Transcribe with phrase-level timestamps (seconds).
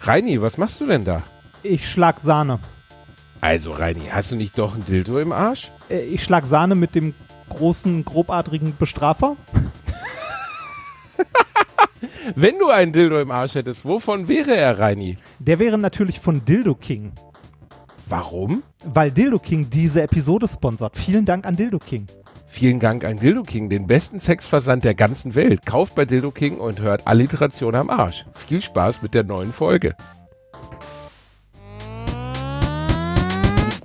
[0.00, 1.22] Reini, was machst du denn da?
[1.62, 2.58] Ich schlag Sahne.
[3.40, 5.70] Also, Reini, hast du nicht doch ein Dildo im Arsch?
[5.90, 7.14] Äh, Ich schlag Sahne mit dem
[7.50, 9.36] großen, grobadrigen Bestrafer.
[12.34, 15.18] Wenn du einen Dildo im Arsch hättest, wovon wäre er, Reini?
[15.38, 17.12] Der wäre natürlich von Dildo King,
[18.06, 18.62] Warum?
[18.84, 20.96] weil Dildo King diese Episode sponsert.
[20.96, 22.06] Vielen Dank an Dildo King.
[22.50, 25.66] Vielen Dank an Dildo King, den besten Sexversand der ganzen Welt.
[25.66, 28.24] Kauft bei Dildo King und hört Alliteration am Arsch.
[28.32, 29.94] Viel Spaß mit der neuen Folge.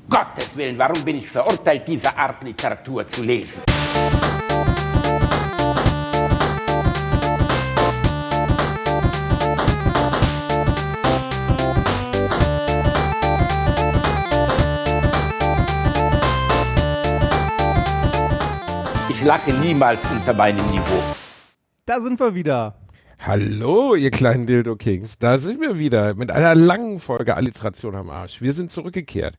[0.10, 3.62] Gottes Willen, warum bin ich verurteilt, diese Art Literatur zu lesen?
[19.24, 21.02] Ich lache niemals unter meinem Niveau.
[21.86, 22.76] Da sind wir wieder.
[23.26, 25.18] Hallo, ihr kleinen Dildo Kings.
[25.18, 28.42] Da sind wir wieder mit einer langen Folge Alliteration am Arsch.
[28.42, 29.38] Wir sind zurückgekehrt.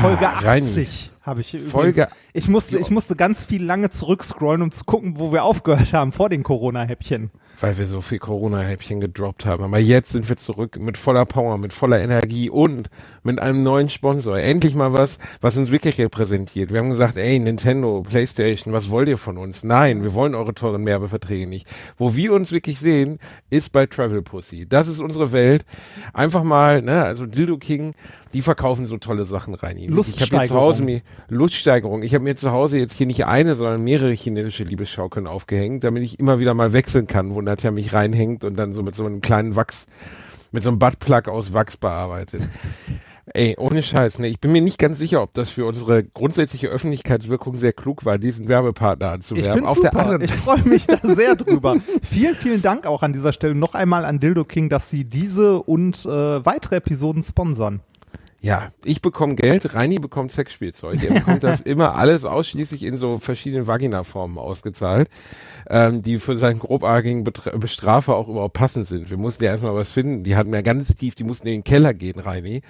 [0.00, 0.68] Folge Ah, Reini.
[0.68, 1.72] 80 habe ich übrigens.
[1.72, 5.92] Folge- ich musste, ich musste ganz viel lange zurückscrollen, um zu gucken, wo wir aufgehört
[5.92, 7.30] haben vor den Corona-Häppchen.
[7.60, 9.62] Weil wir so viel Corona-Häppchen gedroppt haben.
[9.62, 12.90] Aber jetzt sind wir zurück mit voller Power, mit voller Energie und
[13.22, 14.36] mit einem neuen Sponsor.
[14.38, 16.72] Endlich mal was, was uns wirklich repräsentiert.
[16.72, 19.62] Wir haben gesagt, ey, Nintendo, Playstation, was wollt ihr von uns?
[19.62, 21.66] Nein, wir wollen eure teuren Werbeverträge nicht.
[21.96, 24.66] Wo wir uns wirklich sehen, ist bei Travel Pussy.
[24.68, 25.64] Das ist unsere Welt.
[26.12, 27.94] Einfach mal, ne, also Dildo King,
[28.32, 29.76] die verkaufen so tolle Sachen rein.
[29.78, 30.02] Ich habe
[30.40, 30.54] hier zu.
[30.54, 32.02] Hause mir Luststeigerung.
[32.02, 36.02] Ich habe mir zu Hause jetzt hier nicht eine, sondern mehrere chinesische Liebesschaukeln aufgehängt, damit
[36.02, 39.04] ich immer wieder mal wechseln kann, wo Nadja mich reinhängt und dann so mit so
[39.06, 39.86] einem kleinen Wachs,
[40.52, 42.42] mit so einem Buttplug aus Wachs bearbeitet.
[43.32, 44.28] Ey, ohne Scheiß, ne?
[44.28, 48.18] Ich bin mir nicht ganz sicher, ob das für unsere grundsätzliche Öffentlichkeitswirkung sehr klug war,
[48.18, 49.52] diesen Werbepartner Ich anzuwerben.
[49.54, 51.76] finde Auf der anderen Ich freue mich da sehr drüber.
[52.02, 55.62] vielen, vielen Dank auch an dieser Stelle noch einmal an Dildo King, dass sie diese
[55.62, 57.80] und äh, weitere Episoden sponsern.
[58.44, 61.02] Ja, ich bekomme Geld, Reini bekommt Sexspielzeug.
[61.02, 65.08] Er bekommt das immer alles ausschließlich in so verschiedenen Vaginaformen ausgezahlt,
[65.70, 69.08] ähm, die für seinen grobartigen Betra- Bestrafer auch überhaupt passend sind.
[69.08, 70.24] Wir mussten ja erstmal was finden.
[70.24, 72.60] Die hatten ja ganz tief, die mussten in den Keller gehen, Reini.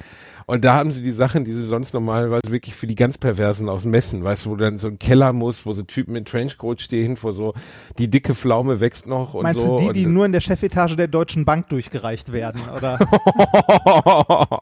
[0.47, 3.69] Und da haben sie die Sachen, die sie sonst normalerweise wirklich für die ganz Perversen
[3.69, 6.25] aus Messen, weißt du, wo du dann so ein Keller muss, wo so Typen in
[6.25, 7.55] Trenchcoat stehen, wo so
[7.99, 9.79] die dicke Pflaume wächst noch und Meinst so.
[9.79, 12.61] du die, die nur in der Chefetage der Deutschen Bank durchgereicht werden?
[12.77, 12.99] Oder?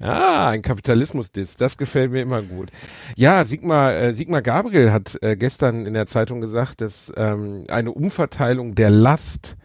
[0.00, 2.70] ah, ein Kapitalismus-Diss, das gefällt mir immer gut.
[3.16, 7.92] Ja, Sigmar, äh, Sigmar Gabriel hat äh, gestern in der Zeitung gesagt, dass ähm, eine
[7.92, 9.56] Umverteilung der Last,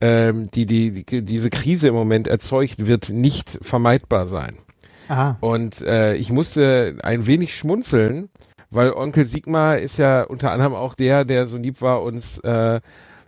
[0.00, 4.58] ähm, die, die, die diese Krise im Moment erzeugt, wird nicht vermeidbar sein.
[5.10, 5.36] Aha.
[5.40, 8.28] Und äh, ich musste ein wenig schmunzeln,
[8.70, 12.80] weil Onkel Sigmar ist ja unter anderem auch der, der so lieb war, uns äh,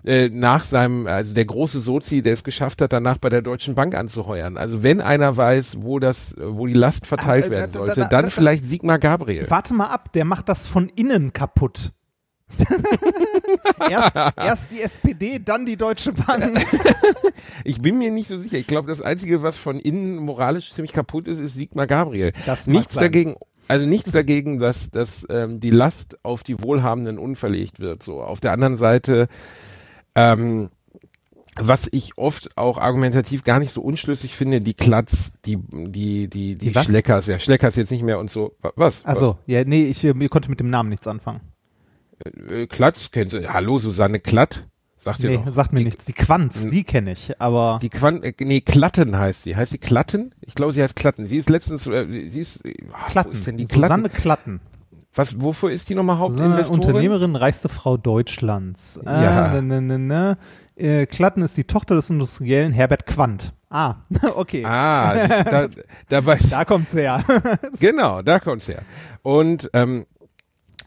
[0.04, 3.74] äh, nach seinem, also der große Sozi, der es geschafft hat, danach bei der Deutschen
[3.76, 4.56] Bank anzuheuern.
[4.56, 8.02] Also wenn einer weiß, wo das, wo die Last verteilt Ah, äh, werden sollte, da-
[8.02, 9.46] da- dann da- vielleicht Sigmar Gabriel.
[9.48, 11.92] Warte mal ab, der macht das von innen kaputt.
[13.90, 16.64] erst, erst die SPD, dann die Deutsche Bank.
[17.64, 18.58] Ich bin mir nicht so sicher.
[18.58, 22.32] Ich glaube, das Einzige, was von innen moralisch ziemlich kaputt ist, ist Sigmar Gabriel.
[22.46, 23.04] Das nichts sein.
[23.04, 23.36] dagegen,
[23.68, 28.02] also nichts dagegen, dass, dass ähm, die Last auf die Wohlhabenden unverlegt wird.
[28.02, 29.28] So auf der anderen Seite,
[30.14, 30.70] ähm,
[31.56, 36.56] was ich oft auch argumentativ gar nicht so unschlüssig finde, die Klatz, die die die
[36.56, 36.78] die, Die?
[36.78, 38.56] Schleckers, ja Schleckers jetzt nicht mehr und so.
[38.62, 39.04] Wa- Was?
[39.04, 41.40] Also, ja, nee, ich mir konnte mit dem Namen nichts anfangen.
[42.50, 43.52] Äh, Klatz kennst du?
[43.52, 44.66] Hallo Susanne Klatt,
[44.98, 45.52] sagt ihr Nee, doch.
[45.52, 46.04] sagt mir die, nichts.
[46.04, 49.56] Die Quanz, die kenne ich, aber Die Quant, äh, nee, Klatten heißt sie.
[49.56, 50.34] Heißt sie Klatten?
[50.40, 51.26] Ich glaube, sie heißt Klatten.
[51.26, 52.74] Sie ist letztens, äh, sie ist, äh,
[53.08, 53.30] Klatten.
[53.30, 53.82] wo ist denn die Klatten?
[53.82, 54.60] Susanne Klatten.
[55.14, 56.80] Was, wofür ist die nochmal Hauptinvestorin?
[56.80, 58.96] Unternehmerin, reichste Frau Deutschlands.
[59.04, 59.60] Äh, Ja.
[59.60, 60.38] ne, ne, ne, ne.
[60.74, 63.52] Äh, Klatten ist die Tochter des Industriellen Herbert Quandt.
[63.68, 63.96] Ah,
[64.36, 64.64] okay.
[64.64, 65.66] Ah, du, da,
[66.08, 67.22] dabei, Da kommt's her.
[67.78, 68.82] genau, da kommt's her.
[69.22, 70.06] Und, ähm,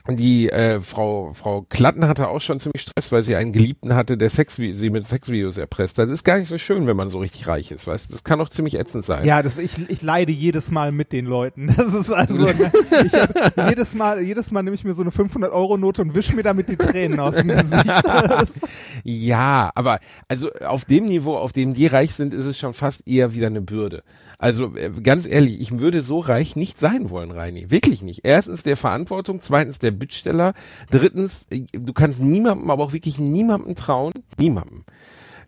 [0.07, 4.17] die äh, Frau Frau Klatten hatte auch schon ziemlich Stress, weil sie einen Geliebten hatte,
[4.17, 5.97] der Sex, sie mit Sexvideos erpresst.
[5.97, 8.13] Das ist gar nicht so schön, wenn man so richtig reich ist, weißt du?
[8.13, 9.25] Das kann auch ziemlich ätzend sein.
[9.25, 11.73] Ja, das, ich, ich leide jedes Mal mit den Leuten.
[11.85, 12.71] Das ist also, ne,
[13.05, 16.15] ich hab, jedes Mal, jedes Mal nehme ich mir so eine 500 Euro Note und
[16.15, 17.85] wische mir damit die Tränen aus dem Gesicht.
[19.03, 23.07] Ja, aber also auf dem Niveau, auf dem die reich sind, ist es schon fast
[23.07, 24.03] eher wieder eine Bürde.
[24.37, 27.71] Also äh, ganz ehrlich, ich würde so reich nicht sein wollen, Reini.
[27.71, 28.21] Wirklich nicht.
[28.23, 30.53] Erstens der Verantwortung, zweitens der Bittsteller,
[30.89, 34.13] drittens, äh, du kannst niemandem, aber auch wirklich niemandem trauen.
[34.37, 34.83] Niemandem.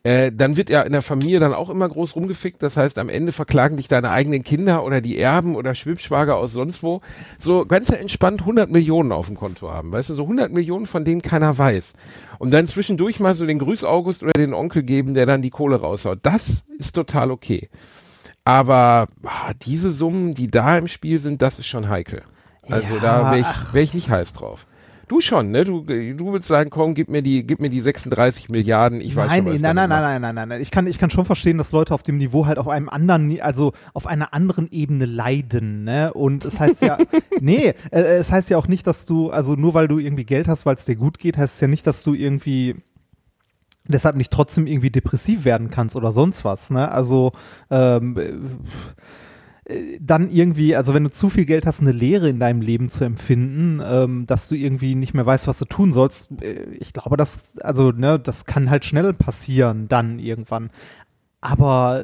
[0.04, 2.64] Äh, dann wird ja in der Familie dann auch immer groß rumgefickt.
[2.64, 6.54] Das heißt, am Ende verklagen dich deine eigenen Kinder oder die Erben oder Schwibschwager aus
[6.54, 7.02] sonst wo.
[7.40, 9.92] So ganz entspannt 100 Millionen auf dem Konto haben.
[9.92, 11.94] Weißt du, so 100 Millionen, von denen keiner weiß.
[12.40, 15.50] Und dann zwischendurch mal so den Grüß August oder den Onkel geben, der dann die
[15.50, 16.20] Kohle raushaut.
[16.24, 17.70] Das ist total okay.
[18.48, 22.22] Aber ah, diese Summen, die da im Spiel sind, das ist schon heikel.
[22.70, 24.68] Also Ja, da wäre ich, wär ich nicht heiß drauf.
[25.10, 25.66] Du schon, ne?
[25.66, 29.02] Du, du willst sagen, komm, gib mir die, gib mir die 36 Milliarden.
[29.02, 30.62] Ich weiß nein, schon, was nein, nein, nein, nein, nein, nein, nein.
[30.62, 33.38] Ich kann, ich kann schon verstehen, dass Leute auf dem Niveau halt auf einem anderen,
[33.42, 36.14] also auf einer anderen Ebene leiden, ne?
[36.14, 37.00] Und es heißt ja,
[37.42, 40.48] nee, äh, es heißt ja auch nicht, dass du, also nur weil du irgendwie Geld
[40.48, 42.76] hast, weil es dir gut geht, heißt es ja nicht, dass du irgendwie
[43.94, 46.92] deshalb nicht trotzdem irgendwie depressiv werden kannst oder sonst was, ne?
[46.92, 47.32] Also
[47.70, 48.18] ähm,
[49.68, 52.90] äh, dann irgendwie, also wenn du zu viel Geld hast, eine Leere in deinem Leben
[52.90, 56.94] zu empfinden, ähm, dass du irgendwie nicht mehr weißt, was du tun sollst, äh, ich
[56.94, 60.70] glaube, das, also, ne, das kann halt schnell passieren dann irgendwann.
[61.42, 62.04] Aber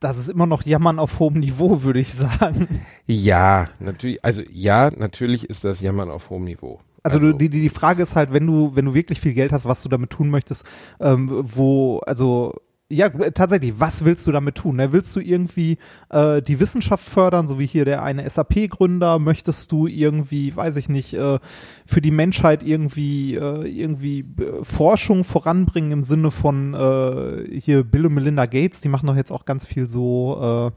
[0.00, 2.80] das ist immer noch Jammern auf hohem Niveau, würde ich sagen.
[3.06, 6.80] Ja, natürlich, also ja, natürlich ist das Jammern auf hohem Niveau.
[7.02, 9.52] Also, du, die, die die Frage ist halt, wenn du, wenn du wirklich viel Geld
[9.52, 10.64] hast, was du damit tun möchtest,
[11.00, 12.54] ähm, wo, also
[12.92, 14.76] ja, tatsächlich, was willst du damit tun?
[14.76, 14.92] Ne?
[14.92, 15.78] Willst du irgendwie
[16.10, 19.18] äh, die Wissenschaft fördern, so wie hier der eine SAP-Gründer?
[19.18, 21.38] Möchtest du irgendwie, weiß ich nicht, äh,
[21.86, 28.04] für die Menschheit irgendwie, äh, irgendwie äh, Forschung voranbringen im Sinne von äh, hier Bill
[28.06, 30.70] und Melinda Gates, die machen doch jetzt auch ganz viel so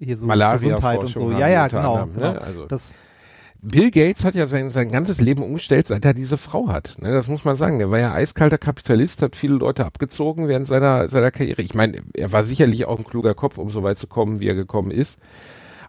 [0.00, 1.30] äh, hier so Gesundheit und so.
[1.32, 2.06] Ja, haben ja, genau.
[2.06, 2.32] genau.
[2.32, 2.40] ne?
[2.40, 2.94] Also- Das,
[3.68, 6.96] Bill Gates hat ja sein, sein ganzes Leben umgestellt, seit er diese Frau hat.
[7.00, 7.80] Ne, das muss man sagen.
[7.80, 11.62] Der war ja eiskalter Kapitalist, hat viele Leute abgezogen während seiner, seiner Karriere.
[11.62, 14.46] Ich meine, er war sicherlich auch ein kluger Kopf, um so weit zu kommen, wie
[14.46, 15.18] er gekommen ist.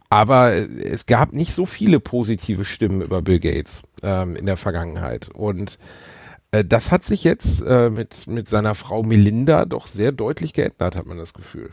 [0.10, 4.58] Aber äh, es gab nicht so viele positive Stimmen über Bill Gates ähm, in der
[4.58, 5.30] Vergangenheit.
[5.30, 5.78] Und
[6.52, 10.96] äh, das hat sich jetzt äh, mit, mit seiner Frau Melinda doch sehr deutlich geändert,
[10.96, 11.70] hat man das Gefühl.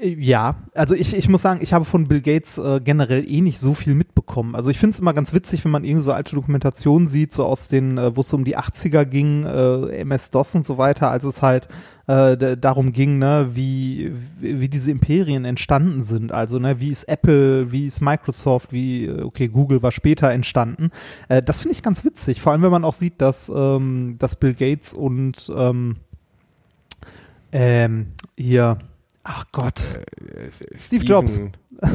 [0.00, 3.58] Ja, also ich, ich muss sagen, ich habe von Bill Gates äh, generell eh nicht
[3.58, 4.54] so viel mitbekommen.
[4.54, 7.44] Also ich finde es immer ganz witzig, wenn man irgendwie so alte Dokumentationen sieht, so
[7.44, 11.24] aus den, äh, wo es um die 80er ging, äh, MS-DOS und so weiter, als
[11.24, 11.68] es halt
[12.06, 16.32] äh, darum ging, ne, wie, wie wie diese Imperien entstanden sind.
[16.32, 20.90] Also, ne, wie ist Apple, wie ist Microsoft, wie, äh, okay, Google war später entstanden.
[21.28, 24.36] Äh, das finde ich ganz witzig, vor allem wenn man auch sieht, dass, ähm, dass
[24.36, 25.96] Bill Gates und ähm,
[27.52, 28.78] ähm, hier,
[29.24, 31.40] ach Gott, Äh, Steve Jobs.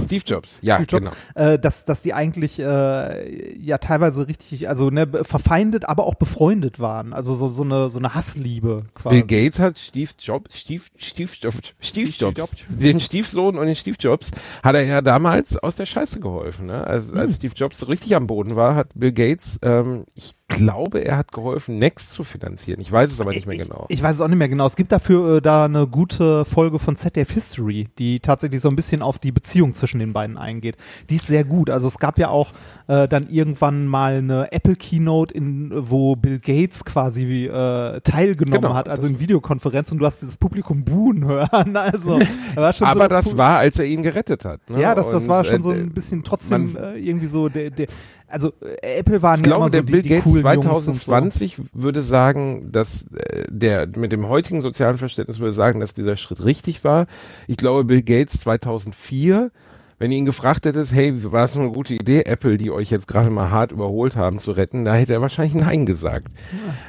[0.05, 1.47] Steve Jobs, ja, Steve Jobs, genau.
[1.51, 6.79] äh, dass, dass die eigentlich äh, ja teilweise richtig, also ne, verfeindet, aber auch befreundet
[6.79, 7.13] waren.
[7.13, 9.21] Also so, so eine so eine Hassliebe quasi.
[9.23, 12.63] Bill Gates hat Steve Jobs, Steve, Steve Jobs, Steve Steve Jobs, Jobs.
[12.69, 14.31] den Stiefsohn und den Steve Jobs
[14.63, 16.65] hat er ja damals aus der Scheiße geholfen.
[16.67, 16.85] Ne?
[16.85, 17.17] Als, Hm.
[17.19, 21.17] als Steve Jobs so richtig am Boden war, hat Bill Gates, ähm, ich glaube, er
[21.17, 22.79] hat geholfen, Next zu finanzieren.
[22.79, 23.85] Ich weiß es aber nicht mehr genau.
[23.89, 24.65] Ich, ich weiß es auch nicht mehr genau.
[24.65, 28.75] Es gibt dafür äh, da eine gute Folge von ZDF History, die tatsächlich so ein
[28.75, 30.75] bisschen auf die Beziehung zwischen den beiden eingeht.
[31.09, 31.69] Die ist sehr gut.
[31.69, 32.51] Also es gab ja auch
[32.87, 38.73] äh, dann irgendwann mal eine Apple Keynote, in, wo Bill Gates quasi äh, teilgenommen Genau,
[38.73, 41.75] hat, also das- in Videokonferenz und du hast dieses Publikum buhen hören.
[41.77, 42.19] Also
[42.55, 44.69] war schon so aber das Pu- war, als er ihn gerettet hat.
[44.69, 44.81] Ne?
[44.81, 47.69] Ja, das, das Und, war schon äh, so ein bisschen trotzdem äh, irgendwie so der,
[47.69, 47.87] der
[48.27, 50.87] also äh, Apple waren Ich glaube, immer so der die, Bill die Gates coolen Jungs
[50.87, 51.11] und so.
[51.11, 56.17] 2020 würde sagen, dass äh, der mit dem heutigen sozialen Verständnis würde sagen, dass dieser
[56.17, 57.07] Schritt richtig war.
[57.47, 59.51] Ich glaube, Bill Gates 2004,
[59.99, 63.07] wenn ihr ihn gefragt hättet, hey, war es eine gute Idee, Apple, die euch jetzt
[63.07, 66.27] gerade mal hart überholt haben, zu retten, da hätte er wahrscheinlich Nein gesagt.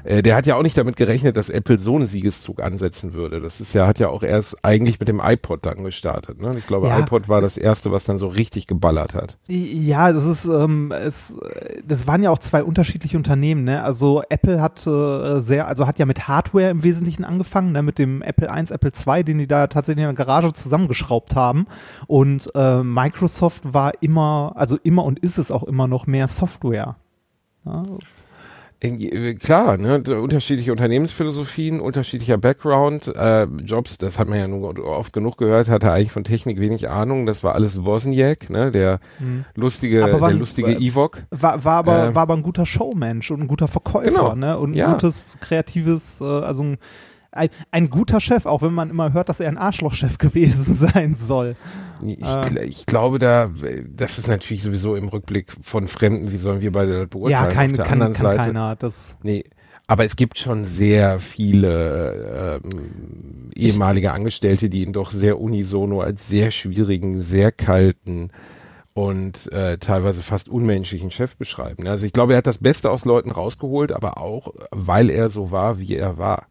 [0.04, 3.40] Äh, der hat ja auch nicht damit gerechnet, dass Apple so einen Siegeszug ansetzen würde.
[3.40, 6.40] Das ist ja, hat ja auch erst eigentlich mit dem iPod dann gestartet.
[6.40, 6.54] Ne?
[6.58, 9.38] Ich glaube, Ja, iPod war das erste, was dann so richtig geballert hat.
[9.48, 11.36] Ja, das ist, ähm, es,
[11.86, 13.82] das waren ja auch zwei unterschiedliche Unternehmen, ne?
[13.82, 17.82] Also Apple hat äh, sehr, also hat ja mit Hardware im Wesentlichen angefangen, ne?
[17.82, 21.66] Mit dem Apple I, Apple II, den die da tatsächlich in der Garage zusammengeschraubt haben.
[22.06, 26.96] Und äh, Microsoft war immer, also immer und ist es auch immer noch mehr Software.
[27.64, 27.82] Ja,
[28.80, 33.08] Äh, Klar, ne, unterschiedliche Unternehmensphilosophien, unterschiedlicher Background.
[33.08, 36.88] Äh, Jobs, das hat man ja nur oft genug gehört, hatte eigentlich von Technik wenig
[36.88, 37.26] Ahnung.
[37.26, 39.00] Das war alles Wozniak, ne, der
[39.56, 40.04] lustige, Mhm.
[40.04, 41.24] Aber wann- der lustige äh, Ewok.
[41.30, 44.58] War, war, aber, Äh, war aber ein guter Showmensch und ein guter Verkäufer, Genau, ne?
[44.58, 44.92] Und ein ja.
[44.92, 46.78] gutes, kreatives, äh, also ein,
[47.32, 51.16] ein, ein guter Chef, auch wenn man immer hört, dass er ein Arschlochchef gewesen sein
[51.18, 51.56] soll.
[52.02, 52.64] Ich, äh.
[52.64, 53.50] ich glaube da,
[53.88, 57.48] das ist natürlich sowieso im Rückblick von Fremden, wie sollen wir beide das beurteilen?
[57.48, 58.76] ja, kein, Auf der kann, anderen kann Seite, keiner.
[58.76, 59.44] Das, Nee,
[59.86, 66.28] aber es gibt schon sehr viele ähm, ehemalige Angestellte, die ihn doch sehr unisono als
[66.28, 68.30] sehr schwierigen, sehr kalten
[68.98, 71.86] und äh, teilweise fast unmenschlichen Chef beschreiben.
[71.86, 75.52] Also ich glaube, er hat das Beste aus Leuten rausgeholt, aber auch, weil er so
[75.52, 76.48] war, wie er war.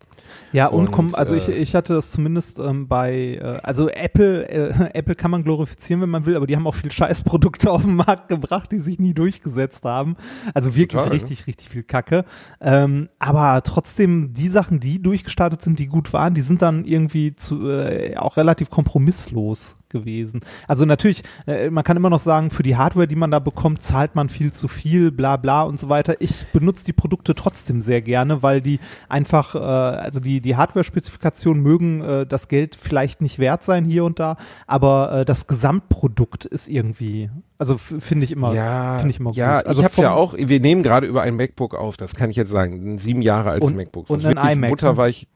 [0.54, 3.89] Ja, und, Und, komm, also ich, äh, ich hatte das zumindest ähm, bei, äh, also
[3.89, 7.70] Apple, äh, Apple kann man glorifizieren, wenn man will, aber die haben auch viel Scheißprodukte
[7.72, 10.16] auf den Markt gebracht, die sich nie durchgesetzt haben.
[10.54, 11.16] Also wirklich Total, ne?
[11.16, 12.24] richtig, richtig viel Kacke.
[12.62, 17.36] Ähm, aber trotzdem, die Sachen, die durchgestartet sind, die gut waren, die sind dann irgendwie
[17.36, 20.41] zu, äh, auch relativ kompromisslos gewesen.
[20.67, 23.82] Also natürlich, äh, man kann immer noch sagen, für die Hardware, die man da bekommt,
[23.82, 26.15] zahlt man viel zu viel, bla bla und so weiter.
[26.20, 28.79] Ich benutze die Produkte trotzdem sehr gerne, weil die
[29.10, 34.03] einfach, äh, also die, die Hardware-Spezifikationen mögen äh, das Geld vielleicht nicht wert sein hier
[34.06, 39.32] und da, aber das Gesamtprodukt ist irgendwie, also finde ich immer, Ja, finde ich immer
[39.34, 39.67] ja, gut.
[39.67, 42.36] Also ich habe ja auch, wir nehmen gerade über ein MacBook auf, das kann ich
[42.36, 44.10] jetzt sagen, ein sieben Jahre altes Und- MacBook.
[44.10, 44.70] und was ein iMac, ne?
[44.70, 45.27] Butterweich,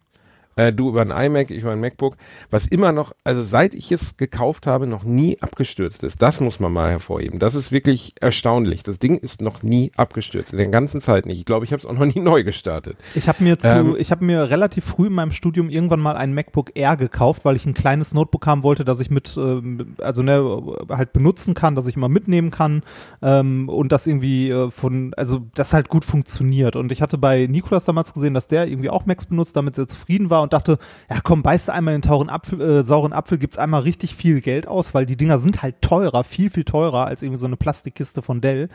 [0.62, 2.16] äh, du über ein iMac, ich über ein MacBook,
[2.50, 6.22] was immer noch, also seit ich es gekauft habe, noch nie abgestürzt ist.
[6.22, 7.40] Das muss man mal hervorheben.
[7.40, 8.84] Das ist wirklich erstaunlich.
[8.84, 11.40] Das Ding ist noch nie abgestürzt, in der ganzen Zeit nicht.
[11.40, 12.98] Ich glaube, ich habe es auch noch nie neu gestartet.
[13.16, 16.16] Ich habe mir zu, Ähm, ich habe mir relativ früh in meinem Studium irgendwann mal
[16.16, 19.96] ein MacBook Air gekauft, weil ich ein kleines Notebook haben wollte, das ich mit, ähm,
[20.00, 22.84] also ne, halt benutzen kann, das ich immer mitnehmen kann
[23.22, 26.76] ähm, und das irgendwie äh, von, also das halt gut funktioniert.
[26.76, 29.88] Und ich hatte bei Nikolas damals gesehen, dass der irgendwie auch Macs benutzt, damit sehr
[29.88, 30.78] zufrieden war und dachte,
[31.10, 34.68] ja komm, beißt einmal den tauren Apfel, äh, sauren Apfel, gibt's einmal richtig viel Geld
[34.68, 38.22] aus, weil die Dinger sind halt teurer, viel viel teurer als irgendwie so eine Plastikkiste
[38.22, 38.70] von Dell.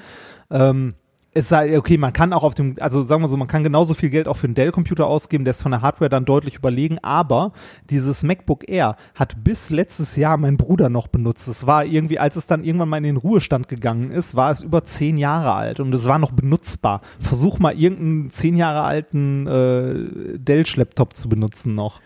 [0.50, 0.94] Ähm,
[1.36, 3.92] es sei, okay, man kann auch auf dem, also sagen wir so, man kann genauso
[3.92, 6.98] viel Geld auch für einen Dell-Computer ausgeben, der ist von der Hardware dann deutlich überlegen,
[7.02, 7.52] aber
[7.90, 11.46] dieses MacBook Air hat bis letztes Jahr mein Bruder noch benutzt.
[11.46, 14.62] Es war irgendwie, als es dann irgendwann mal in den Ruhestand gegangen ist, war es
[14.62, 17.02] über zehn Jahre alt und es war noch benutzbar.
[17.20, 22.00] Versuch mal irgendeinen zehn Jahre alten äh, Dell-Laptop zu benutzen noch.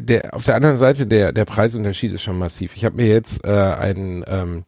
[0.00, 2.76] Der, auf der anderen Seite, der, der Preisunterschied ist schon massiv.
[2.76, 4.64] Ich habe mir jetzt äh, ein, ähm,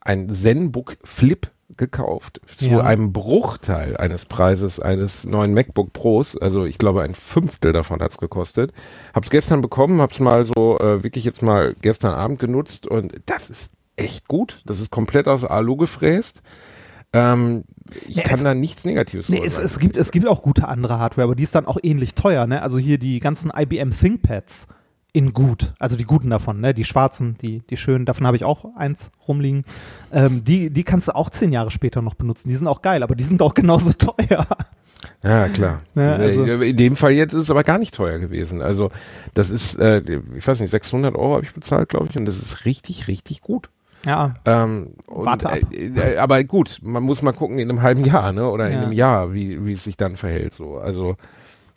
[0.00, 2.80] ein ZenBook Flip gekauft zu Ja.
[2.80, 6.36] einem Bruchteil eines Preises eines neuen MacBook Pros.
[6.36, 8.72] Also ich glaube ein Fünftel davon hat's gekostet.
[9.14, 13.50] Hab's gestern bekommen, hab's mal so äh, wirklich jetzt mal gestern Abend genutzt und das
[13.50, 14.62] ist echt gut.
[14.66, 16.42] Das ist komplett aus Alu gefräst.
[17.12, 17.62] Ähm,
[18.08, 19.66] ich Ja, kann es- da nichts Negatives Nee, es, sagen.
[19.66, 22.46] es, gibt, es gibt auch gute andere Hardware, aber die ist dann auch ähnlich teuer,
[22.46, 22.60] ne?
[22.62, 24.66] Also hier die ganzen IBM ThinkPads
[25.14, 26.74] in gut, also die guten davon, ne?
[26.74, 29.64] Die schwarzen, die, die schönen, davon habe ich auch eins rumliegen.
[30.12, 32.48] Ähm, die, die kannst du auch zehn Jahre später noch benutzen.
[32.48, 34.44] Die sind auch geil, aber die sind auch genauso teuer.
[35.22, 35.82] Ja, klar.
[35.94, 38.60] Ja, Diese- also- in dem Fall jetzt ist es aber gar nicht teuer gewesen.
[38.60, 38.90] Also
[39.34, 40.02] das ist, äh,
[40.36, 43.40] ich weiß nicht, 600 Euro habe ich bezahlt, glaube ich, und das ist richtig, richtig
[43.40, 43.70] gut.
[44.04, 45.58] Ja, Ähm, und, Warte ab.
[45.72, 48.72] Äh, äh, aber gut, man muss mal gucken in einem halben Jahr, ne, oder in
[48.74, 48.82] Ja.
[48.82, 50.52] einem Jahr, wie, wie es sich dann verhält.
[50.52, 51.14] So, also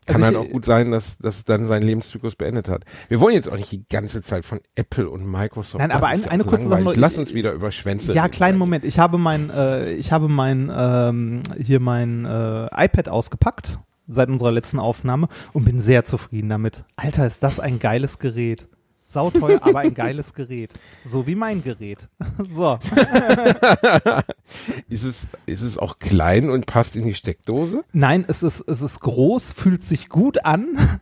[0.07, 2.83] kann Also halt auch gut sein, dass dass es dann seinen Lebenszyklus beendet hat.
[3.09, 5.77] Wir wollen jetzt auch nicht die ganze Zeit von Apple und Microsoft.
[5.79, 6.95] Nein, das aber ein- ja eine kurze Sache noch.
[6.95, 8.13] Lass uns wieder über Schwänze.
[8.13, 8.83] ja, kleinen Moment.
[8.83, 14.51] Ich habe mein, äh, ich habe mein, ähm, hier mein äh, iPad ausgepackt seit unserer
[14.51, 16.85] letzten Aufnahme und bin sehr zufrieden damit.
[16.95, 18.67] Alter, ist das ein geiles Gerät.
[19.09, 20.71] Sauteuer, aber ein geiles Gerät.
[21.05, 22.07] So wie mein Gerät.
[22.47, 22.77] So.
[24.89, 27.83] Ist es ist es auch klein und passt in die Steckdose?
[27.93, 30.99] Nein, es ist, es ist groß, fühlt sich gut an.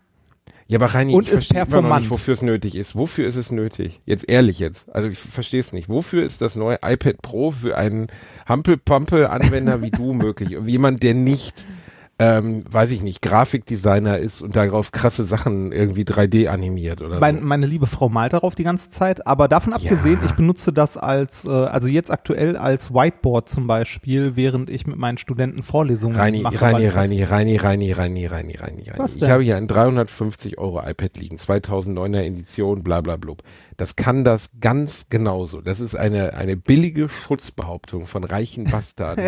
[0.67, 2.03] Ja, aber Reini, Und ich ist performant.
[2.03, 2.95] nicht, wofür es nötig ist.
[2.95, 4.01] Wofür ist es nötig?
[4.05, 4.89] Jetzt ehrlich jetzt.
[4.89, 5.89] Also ich verstehe es nicht.
[5.89, 8.07] Wofür ist das neue iPad Pro für einen
[8.47, 10.57] Hampel-Pampel-Anwender wie du möglich?
[10.65, 11.67] Jemand, der nicht,
[12.17, 17.39] ähm, weiß ich nicht, Grafikdesigner ist und darauf krasse Sachen irgendwie 3D animiert oder Mein,
[17.39, 17.45] so.
[17.45, 21.43] meine liebe Frau malt darauf die ganze Zeit, aber davon abgesehen, ich benutze das als,
[21.43, 26.39] äh, also jetzt aktuell als Whiteboard zum Beispiel, während ich mit meinen Studenten Vorlesungen Reini,
[26.39, 26.61] mache.
[26.61, 29.09] Reini, Reini, Reini, Reini, Reini, Reini, Reini, Reini.
[29.15, 33.43] Ich habe hier ein 350 Euro iPad liegen, 2009er Edition, bla bla blub.
[33.75, 35.59] Das kann das ganz genauso.
[35.59, 39.25] Das ist eine, eine billige Schutzbehauptung von reichen Bastarden.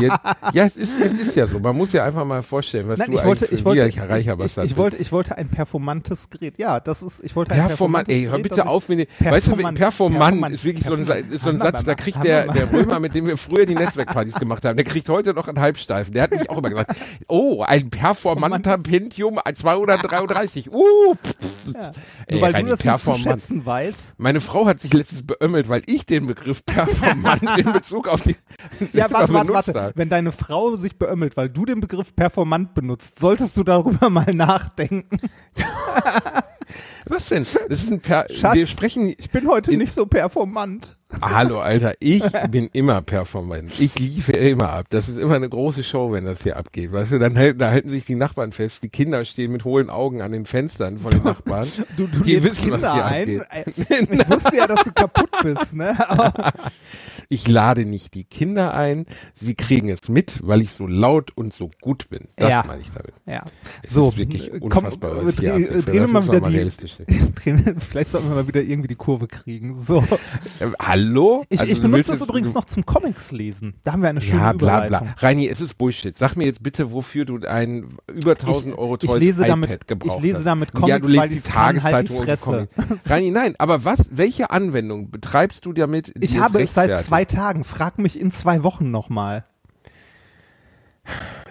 [0.00, 0.18] Ihr-
[0.54, 1.65] ja, es ist, es ist ja so.
[1.66, 3.88] Man muss ja einfach mal vorstellen, was Nein, du ich wollte, eigentlich ich wollte, ein
[3.88, 4.76] ich, ich, ich, bist.
[4.76, 6.58] wollte, ich wollte ein performantes Gerät.
[6.58, 9.08] Ja, das ist, ich wollte ein Performant, performantes ey, hör bitte ich- auf dem, weißt
[9.08, 11.32] du, Performant, performant, performant, ist wirklich so ein, performant.
[11.34, 14.36] ist so ein Satz, da kriegt der, der Römer, mit dem wir früher die Netzwerkpartys
[14.36, 16.12] gemacht haben, der kriegt heute noch einen Halbsteifen.
[16.14, 16.94] Der hat mich auch immer gesagt,
[17.26, 21.34] oh, ein performanter Pentium 233, uh, pff,
[21.74, 21.92] Ja.
[22.26, 23.22] Ey, weil du das nicht zu performant.
[23.24, 24.14] schätzen weißt.
[24.18, 28.36] Meine Frau hat sich letztens beömmelt, weil ich den Begriff performant in Bezug auf die
[28.92, 29.92] Ja, warte, warte, warte.
[29.96, 34.32] Wenn deine Frau sich beömmelt, weil du den Begriff performant benutzt, solltest du darüber mal
[34.34, 35.18] nachdenken.
[37.06, 37.44] Was denn?
[37.68, 40.95] Das ist ein per Schatz, wir sprechen Ich bin heute In- nicht so performant.
[41.22, 43.72] Hallo, Alter, ich bin immer performant.
[43.78, 44.86] Ich liefere immer ab.
[44.90, 46.92] Das ist immer eine große Show, wenn das hier abgeht.
[46.92, 48.82] Weißt du, dann halten, da halten sich die Nachbarn fest.
[48.82, 51.68] Die Kinder stehen mit hohlen Augen an den Fenstern von den Nachbarn.
[51.96, 53.40] Du, du die wissen, was Kinder hier ein.
[53.42, 54.08] abgeht.
[54.10, 55.96] Ich wusste ja, dass du kaputt bist, ne?
[56.10, 56.52] Aber
[57.28, 59.04] Ich lade nicht die Kinder ein.
[59.34, 62.28] Sie kriegen es mit, weil ich so laut und so gut bin.
[62.36, 62.64] Das Ja.
[62.66, 63.12] meine ich damit.
[63.26, 63.44] ja.
[63.82, 65.86] Es so, ist wirklich komm, unfassbar, was hier dreh, abgeht.
[65.88, 66.56] drehen wir mal wieder mal die.
[67.34, 69.78] Drehen vielleicht sollten wir mal wieder irgendwie die Kurve kriegen.
[69.78, 70.04] So.
[70.60, 70.68] Äh,
[71.08, 71.44] hallo?
[71.48, 73.74] Ich, Also ich benutze das übrigens noch zum Comics lesen.
[73.84, 75.14] Da haben wir eine schöne Ja, bla bla.
[75.18, 76.16] Reini, es ist Bullshit.
[76.16, 79.86] Sag mir jetzt bitte, wofür du ein über 1000 Euro ich teures lese iPad damit-
[79.88, 82.68] gebraucht ich lese damit ja, Comics, du liest weil die kann, halt die Tageszeitung Fresse.
[83.10, 86.12] Reini, nein, aber was, welche Anwendung betreibst du damit?
[86.20, 87.64] Ich habe es seit zwei Tagen.
[87.64, 89.44] Frag mich in zwei Wochen nochmal.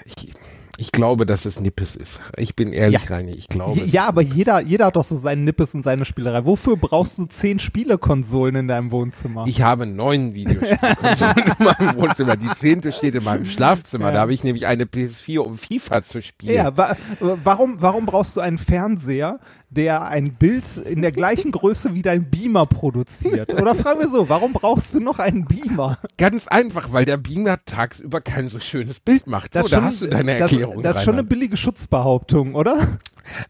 [0.05, 0.33] Ich,
[0.77, 2.19] ich glaube, dass es Nippes ist.
[2.37, 3.15] Ich bin ehrlich, Ja.
[3.15, 3.79] Reini, ich glaube.
[3.81, 4.37] Ja, aber Nippes.
[4.37, 6.45] jeder, jeder hat doch so seinen Nippes und seine Spielerei.
[6.45, 9.45] Wofür brauchst du zehn Spielekonsolen in deinem Wohnzimmer?
[9.47, 12.35] Ich habe neun Videospielkonsolen in meinem Wohnzimmer.
[12.35, 14.07] Die zehnte steht in meinem Schlafzimmer.
[14.07, 14.11] Ja.
[14.13, 16.55] Da habe ich nämlich eine PS4, um FIFA zu spielen.
[16.55, 19.39] ja, wa warum, warum brauchst du einen Fernseher,
[19.75, 23.53] der ein Bild in der gleichen Größe wie dein Beamer produziert?
[23.53, 25.99] Oder fragen wir so, warum brauchst du noch einen Beamer?
[26.17, 29.53] Ganz einfach, weil der Beamer tagsüber kein so schönes Bild macht.
[29.53, 30.81] So, ist da schon- hast du deine das, Erklärung.
[30.81, 32.97] Das ist schon eine billige Schutzbehauptung, oder?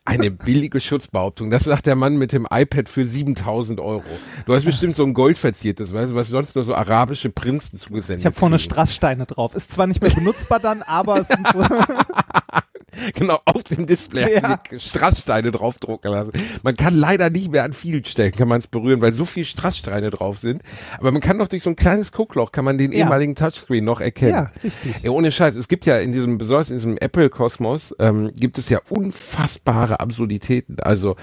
[0.05, 1.49] Eine billige Schutzbehauptung.
[1.49, 4.03] Das sagt der Mann mit dem iPad für 7000 Euro.
[4.45, 8.21] Du hast bestimmt so ein goldverziertes, weißt du, was sonst nur so arabische Prinzen zugesendet
[8.21, 8.57] Ich habe vorne.
[8.57, 9.53] Strasssteine drauf.
[9.53, 11.63] Ist zwar nicht mehr benutzbar dann, aber es sind so.
[13.15, 14.59] Genau, auf dem Display Ja.
[14.77, 16.31] Strasssteine draufdrucken lassen.
[16.63, 19.45] Man kann leider nicht mehr an vielen Stellen, kann man es berühren, weil so viele
[19.45, 20.61] Strasssteine drauf sind.
[20.97, 22.99] Aber man kann doch durch so ein kleines Guckloch, kann man den Ja.
[22.99, 24.31] ehemaligen Touchscreen noch erkennen.
[24.31, 25.03] Ja, richtig.
[25.03, 25.55] Ja, ohne Scheiß.
[25.55, 30.79] Es gibt ja in diesem, besonders in diesem Apple-Kosmos, ähm, gibt es ja unfassbare Absurditäten.
[30.79, 31.15] Also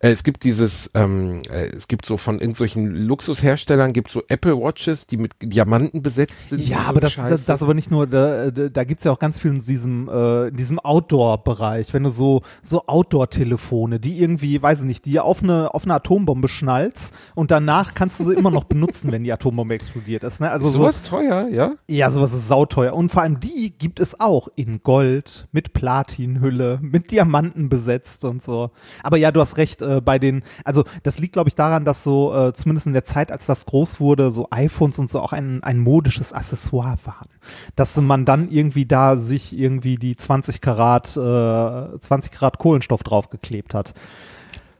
[0.00, 5.06] es gibt dieses, ähm, äh, es gibt so von irgendwelchen Luxusherstellern, gibt so Apple Watches,
[5.06, 6.66] die mit Diamanten besetzt sind.
[6.66, 9.38] Ja, aber das, das, das aber nicht nur, da, da, da gibt's ja auch ganz
[9.38, 14.80] viel in diesem, äh, in diesem Outdoor-Bereich, wenn du so, so Outdoor-Telefone, die irgendwie, weiß
[14.80, 18.50] ich nicht, die auf eine, auf eine Atombombe schnallst und danach kannst du sie immer
[18.50, 20.40] noch benutzen, wenn die Atombombe explodiert ist.
[20.40, 20.50] Ne?
[20.50, 21.72] Also ist so, sowas teuer, ja?
[21.88, 22.92] ja, sowas ist sauteuer.
[22.94, 28.42] Und vor allem die gibt es auch in Gold, mit Platinhülle, mit Diamanten besetzt und
[28.42, 28.70] so.
[29.02, 32.02] Aber ja, du hast recht, äh, bei den, also das liegt, glaube ich, daran, dass
[32.02, 35.32] so, äh, zumindest in der Zeit, als das groß wurde, so iPhones und so auch
[35.32, 37.28] ein, ein modisches Accessoire waren.
[37.76, 43.74] Dass man dann irgendwie da sich irgendwie die 20 Karat, äh, 20 Karat Kohlenstoff draufgeklebt
[43.74, 43.94] hat.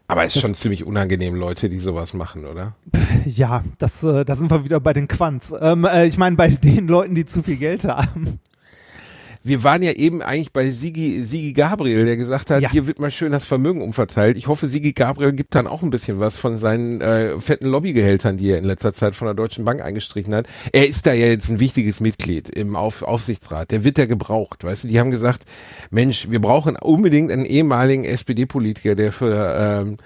[0.09, 2.75] Aber ist schon ziemlich unangenehm, Leute, die sowas machen, oder?
[3.25, 5.53] Ja, das, äh, da sind wir wieder bei den Quants.
[5.61, 8.39] Ähm, äh, ich meine, bei den Leuten, die zu viel Geld haben.
[9.47, 12.71] Wir waren ja eben eigentlich bei Sigi, Sigi Gabriel, der gesagt hat, Ja.
[12.71, 14.37] hier wird mal schön das Vermögen umverteilt.
[14.37, 18.37] Ich hoffe, Sigi Gabriel gibt dann auch ein bisschen was von seinen äh, fetten Lobbygehältern,
[18.37, 20.47] die er in letzter Zeit von der Deutschen Bank eingestrichen hat.
[20.73, 23.71] Er ist da ja jetzt ein wichtiges Mitglied im Auf Aufsichtsrat.
[23.71, 24.89] Der wird ja gebraucht, weißt du?
[24.89, 25.45] Die haben gesagt,
[25.91, 29.57] Mensch, wir brauchen unbedingt einen ehemaligen SPD-Politiker, der für
[29.87, 29.97] ähm,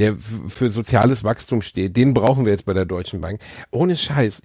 [0.00, 1.96] der für soziales Wachstum steht.
[1.96, 3.40] Den brauchen wir jetzt bei der Deutschen Bank.
[3.70, 4.42] Ohne Scheiß,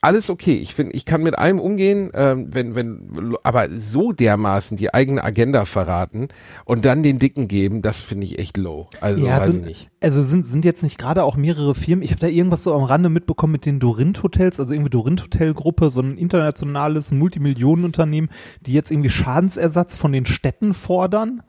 [0.00, 0.54] alles okay.
[0.54, 5.22] Ich finde, ich kann mit allem umgehen, ähm, wenn, wenn, aber so dermaßen die eigene
[5.22, 6.28] Agenda verraten
[6.64, 8.88] und dann den Dicken geben, das finde ich echt low.
[9.00, 9.90] Also weiß sind, ich nicht.
[10.00, 12.84] also sind, sind jetzt nicht gerade auch mehrere Firmen, ich habe da irgendwas so am
[12.84, 18.30] Rande mitbekommen mit den Dorint Hotels, also irgendwie Dorint Hotel Gruppe, so ein internationales Multimillionenunternehmen,
[18.62, 21.42] die jetzt irgendwie Schadensersatz von den Städten fordern.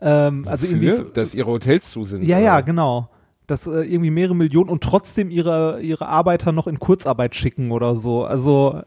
[0.00, 2.24] Ähm, also irgendwie, dass ihre Hotels zu sind.
[2.24, 2.44] ja, oder?
[2.44, 3.08] ja, genau.
[3.46, 7.96] Dass äh, irgendwie mehrere Millionen und trotzdem ihre, ihre Arbeiter noch in Kurzarbeit schicken oder
[7.96, 8.24] so.
[8.24, 8.82] Also,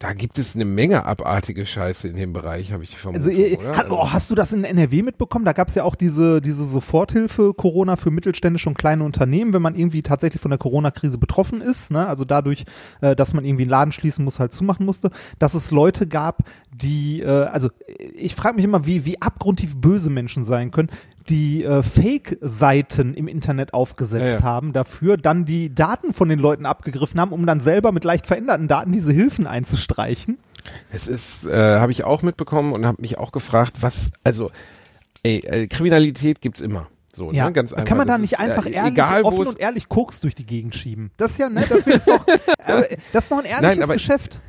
[0.00, 3.76] Da gibt es eine Menge abartige Scheiße in dem Bereich, habe ich die Vermutung, also
[3.76, 5.44] hat, oh, hast du das in NRW mitbekommen?
[5.44, 9.62] Da gab es ja auch diese, diese Soforthilfe Corona für mittelständische und kleine Unternehmen, wenn
[9.62, 12.06] man irgendwie tatsächlich von der Corona-Krise betroffen ist, ne?
[12.06, 12.64] also dadurch,
[13.00, 16.44] äh, dass man irgendwie einen Laden schließen muss, halt zumachen musste, dass es Leute gab,
[16.70, 17.68] die, äh, also
[18.14, 20.90] ich frage mich immer, wie, wie abgrundtief böse Menschen sein können,
[21.28, 24.42] die äh, Fake-Seiten im Internet aufgesetzt Ja, ja.
[24.42, 28.26] haben dafür, dann die Daten von den Leuten abgegriffen haben, um dann selber mit leicht
[28.26, 30.38] veränderten Daten diese Hilfen einzustreichen.
[30.92, 34.50] Es ist, äh, habe ich auch mitbekommen und habe mich auch gefragt, was, also,
[35.22, 36.88] ey, äh, Kriminalität gibt's immer.
[37.14, 37.52] So, Ja, ne?
[37.52, 37.86] ganz einfach.
[37.86, 40.20] kann man da Das nicht ist, einfach äh, ehrlich, egal, offen es, und ehrlich Koks
[40.20, 41.10] durch die Gegend schieben?
[41.16, 44.40] Das ist ja, ne, das ist doch, äh, das ist doch ein ehrliches Nein, Geschäft.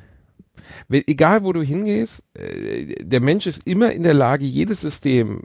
[0.91, 5.41] Egal wo du hingehst, äh, der Mensch ist immer in der Lage, jedes System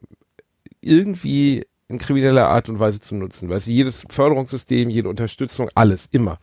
[0.86, 3.48] irgendwie in krimineller Art und Weise zu nutzen.
[3.48, 6.38] Weißt du, jedes Förderungssystem, jede Unterstützung, alles, immer.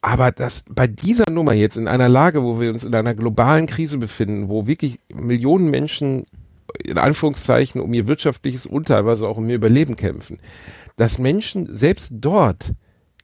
[0.00, 3.66] Aber das bei dieser Nummer jetzt in einer Lage, wo wir uns in einer globalen
[3.66, 6.26] Krise befinden, wo wirklich Millionen Menschen
[6.82, 10.38] in Anführungszeichen um ihr wirtschaftliches und teilweise auch um ihr Überleben kämpfen,
[10.96, 12.72] dass Menschen selbst dort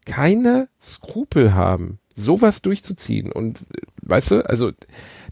[0.06, 3.30] keine Skrupel haben, sowas durchzuziehen.
[3.30, 3.66] Und
[4.02, 4.72] weißt du, also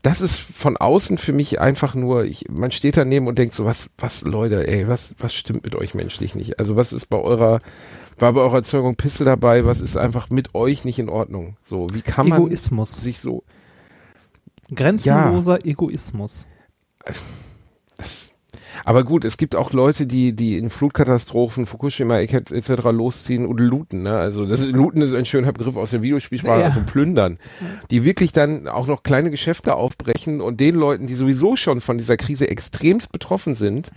[0.03, 3.65] das ist von außen für mich einfach nur, ich, man steht daneben und denkt so,
[3.65, 6.59] was, was, Leute, ey, was, was stimmt mit euch menschlich nicht?
[6.59, 7.61] Also was ist bei eurer,
[8.19, 11.57] war bei eurer Erzeugung Pisse dabei, was ist einfach mit euch nicht in Ordnung?
[11.69, 12.97] So, wie kann man Egoismus.
[12.97, 13.45] sich so,
[14.75, 16.47] Grenzenloser Egoismus.
[17.97, 18.30] das,
[18.85, 22.71] aber gut, es gibt auch Leute, die, die in Flutkatastrophen, Fukushima etc.
[22.93, 24.17] losziehen und looten, ne?
[24.19, 26.67] Also das ist, looten ist ein schöner Begriff aus der Videospielsprache, Ja.
[26.67, 27.39] also plündern.
[27.91, 31.99] Die wirklich dann auch noch kleine Geschäfte aufbrechen und den Leuten, die sowieso schon von
[31.99, 33.91] dieser Krise extremst betroffen sind,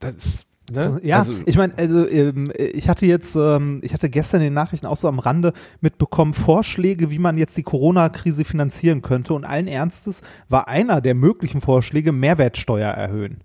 [0.00, 1.00] das, ne?
[1.02, 4.54] Ja, also, ich meine, also ähm, ich hatte jetzt, ähm, ich hatte gestern in den
[4.54, 9.34] Nachrichten auch so am Rande mitbekommen, Vorschläge, wie man jetzt die Corona-Krise finanzieren könnte.
[9.34, 13.40] Und allen Ernstes war einer der möglichen Vorschläge Mehrwertsteuer erhöhen.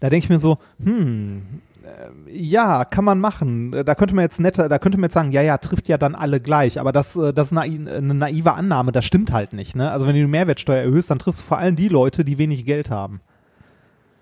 [0.00, 1.42] Da denke ich mir so, hm,
[1.82, 3.72] äh, ja, kann man machen.
[3.72, 6.14] Da könnte man jetzt netter, da könnte man jetzt sagen, ja, ja, trifft ja dann
[6.14, 6.80] alle gleich.
[6.80, 9.76] Aber das, äh, das ist eine naive Annahme, das stimmt halt nicht.
[9.76, 9.90] Ne?
[9.90, 12.90] Also wenn du Mehrwertsteuer erhöhst, dann triffst du vor allem die Leute, die wenig Geld
[12.90, 13.20] haben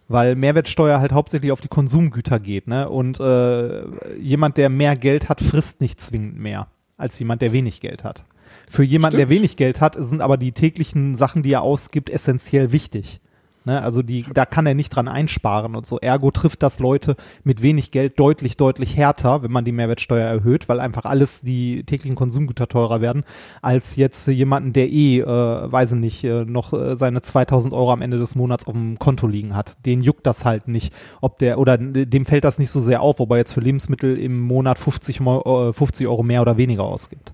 [0.08, 2.88] weil Mehrwertsteuer halt hauptsächlich auf die Konsumgüter geht, ne?
[2.88, 3.82] Und äh,
[4.18, 8.24] jemand, der mehr Geld hat, frisst nicht zwingend mehr als jemand, der wenig Geld hat.
[8.68, 9.38] Für jemanden, der Stimmt.
[9.40, 13.20] wenig Geld hat, sind aber die täglichen Sachen, die er ausgibt, essentiell wichtig.
[13.66, 13.82] Ne?
[13.82, 15.98] Also die, da kann er nicht dran einsparen und so.
[15.98, 20.68] Ergo trifft das Leute mit wenig Geld deutlich, deutlich härter, wenn man die Mehrwertsteuer erhöht,
[20.68, 23.24] weil einfach alles die täglichen Konsumgüter teurer werden,
[23.62, 27.92] als jetzt jemanden, der eh, äh, weiß ich nicht, äh, noch äh, seine 2000 Euro
[27.92, 29.84] am Ende des Monats auf dem Konto liegen hat.
[29.84, 33.18] Den juckt das halt nicht, ob der, oder dem fällt das nicht so sehr auf,
[33.18, 36.84] ob er jetzt für Lebensmittel im Monat 50, Mo- äh, 50 Euro mehr oder weniger
[36.84, 37.32] ausgibt.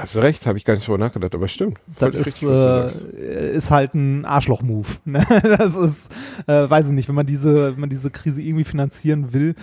[0.00, 1.78] Hast du recht, habe ich gar nicht drüber nachgedacht, aber stimmt.
[1.98, 4.88] Das ist, äh, ist halt ein Arschloch-Move.
[5.04, 5.24] Ne?
[5.58, 6.08] Das ist,
[6.46, 9.54] äh, weiß ich nicht, wenn man diese, wenn man diese Krise irgendwie finanzieren will,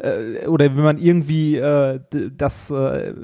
[0.00, 2.00] äh, oder wenn man irgendwie äh,
[2.36, 3.14] das äh,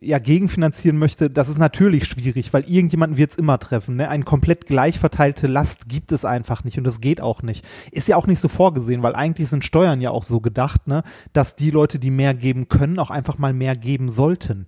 [0.00, 3.96] ja gegenfinanzieren möchte, das ist natürlich schwierig, weil irgendjemanden wird es immer treffen.
[3.96, 4.08] Ne?
[4.08, 7.64] Eine komplett gleich verteilte Last gibt es einfach nicht und das geht auch nicht.
[7.92, 11.02] Ist ja auch nicht so vorgesehen, weil eigentlich sind Steuern ja auch so gedacht, ne,
[11.32, 14.66] dass die Leute, die mehr geben können, auch einfach mal mehr geben sollten.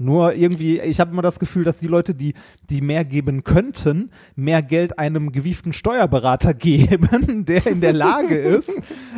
[0.00, 2.32] Nur irgendwie, ich habe immer das Gefühl, dass die Leute, die,
[2.70, 8.72] die mehr geben könnten, mehr Geld einem gewieften Steuerberater geben, der in der Lage ist,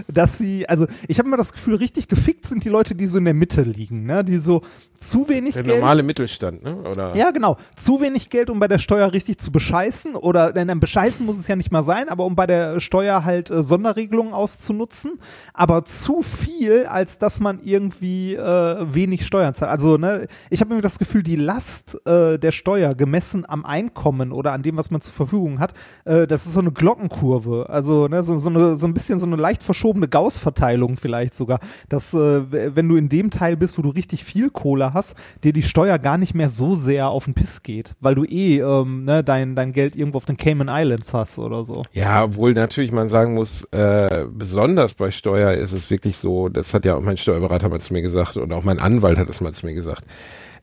[0.08, 3.18] dass sie, also ich habe immer das Gefühl, richtig gefickt sind die Leute, die so
[3.18, 4.24] in der Mitte liegen, ne?
[4.24, 4.62] die so
[4.96, 6.76] zu wenig Der Geld normale Mittelstand, ne?
[6.76, 7.14] Oder?
[7.16, 7.58] ja, genau.
[7.76, 10.14] Zu wenig Geld, um bei der Steuer richtig zu bescheißen.
[10.14, 13.24] Oder nein, nein, bescheißen muss es ja nicht mal sein, aber um bei der Steuer
[13.24, 15.18] halt äh, Sonderregelungen auszunutzen.
[15.54, 19.70] Aber zu viel, als dass man irgendwie äh, wenig Steuern zahlt.
[19.70, 24.32] Also, ne, ich habe irgendwie das Gefühl, die Last äh, der Steuer gemessen am Einkommen
[24.32, 27.66] oder an dem, was man zur Verfügung hat, äh, das ist so eine Glockenkurve.
[27.68, 31.60] Also, ne, so, so, eine, so ein bisschen so eine leicht verschobene Gauss-Verteilung vielleicht sogar.
[31.88, 35.52] Dass, äh, wenn du in dem Teil bist, wo du richtig viel Kohle hast, dir
[35.52, 39.04] die Steuer gar nicht mehr so sehr auf den Piss geht, weil du eh ähm,
[39.04, 41.82] ne, dein, dein Geld irgendwo auf den Cayman Islands hast oder so.
[41.92, 46.74] Ja, obwohl natürlich man sagen muss, äh, besonders bei Steuer ist es wirklich so, das
[46.74, 49.40] hat ja auch mein Steuerberater mal zu mir gesagt und auch mein Anwalt hat es
[49.40, 50.04] mal zu mir gesagt.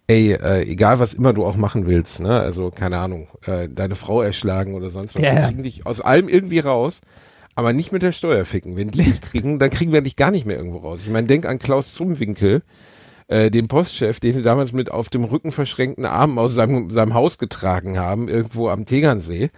[0.10, 3.94] Ey, äh, egal was immer du auch machen willst, ne, also keine Ahnung, äh, deine
[3.94, 7.02] Frau erschlagen oder sonst was, Ja, die kriegen dich aus allem irgendwie raus,
[7.54, 8.76] aber nicht mit der Steuer ficken.
[8.76, 11.02] Wenn die dich kriegen, dann kriegen wir dich gar nicht mehr irgendwo raus.
[11.04, 12.64] Ich meine, denk an Klaus Zumwinkel,
[13.28, 17.14] äh, den Postchef, den sie damals mit auf dem Rücken verschränkten Armen aus seinem, seinem
[17.14, 19.52] Haus getragen haben, irgendwo am Tegernsee.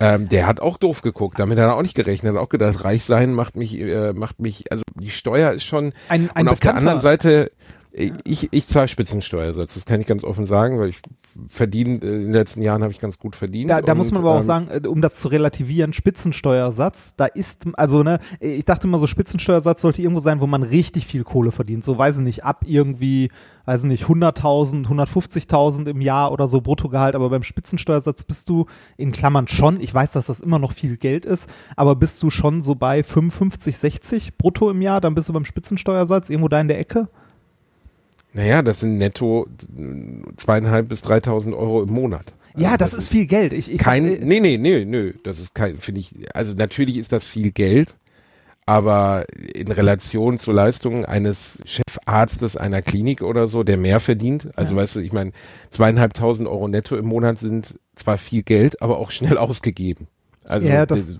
[0.00, 2.82] Ähm, der hat auch doof geguckt, damit hat er auch nicht gerechnet, hat auch gedacht,
[2.82, 6.52] reich sein macht mich, äh, macht mich, also die Steuer ist schon, Ein, ein und
[6.54, 7.52] auf der anderen Seite,
[7.94, 11.00] ich, ich zahle Spitzensteuersatz, das kann ich ganz offen sagen, weil ich
[11.48, 13.68] verdiene, äh, in den letzten Jahren habe ich ganz gut verdient.
[13.68, 17.14] Da, da und, muss man aber auch ähm, sagen, äh, um das zu relativieren, Spitzensteuersatz,
[17.16, 21.06] da ist, also ne, ich dachte immer so, Spitzensteuersatz sollte irgendwo sein, wo man richtig
[21.06, 21.84] viel Kohle verdient.
[21.84, 23.30] So, weiß ich nicht, ab irgendwie,
[23.66, 28.66] weiß ich nicht, 100.000, 150.000 im Jahr oder so Bruttogehalt, aber beim Spitzensteuersatz bist du
[28.96, 32.30] in Klammern schon, ich weiß, dass das immer noch viel Geld ist, aber bist du
[32.30, 36.58] schon so bei 55, 60 brutto im Jahr, dann bist du beim Spitzensteuersatz irgendwo da
[36.58, 37.10] in der Ecke?
[38.34, 39.46] Naja, das sind netto
[40.36, 42.32] zweieinhalb bis dreitausend Euro im Monat.
[42.56, 43.52] Ja, Also das, ist viel Geld.
[43.52, 46.52] Ich, ich kein, sag, äh, nee, nee, nee, nee, das ist kein, finde ich, also
[46.54, 47.94] natürlich ist das viel Geld,
[48.66, 54.76] aber in Relation zur Leistung eines Chefarztes einer Klinik oder so, der mehr verdient, also
[54.76, 55.32] weißt du, ich meine,
[55.70, 60.06] zweieinhalbtausend Euro netto im Monat sind zwar viel Geld, aber auch schnell ausgegeben.
[60.46, 61.12] Also, Ja, das- äh,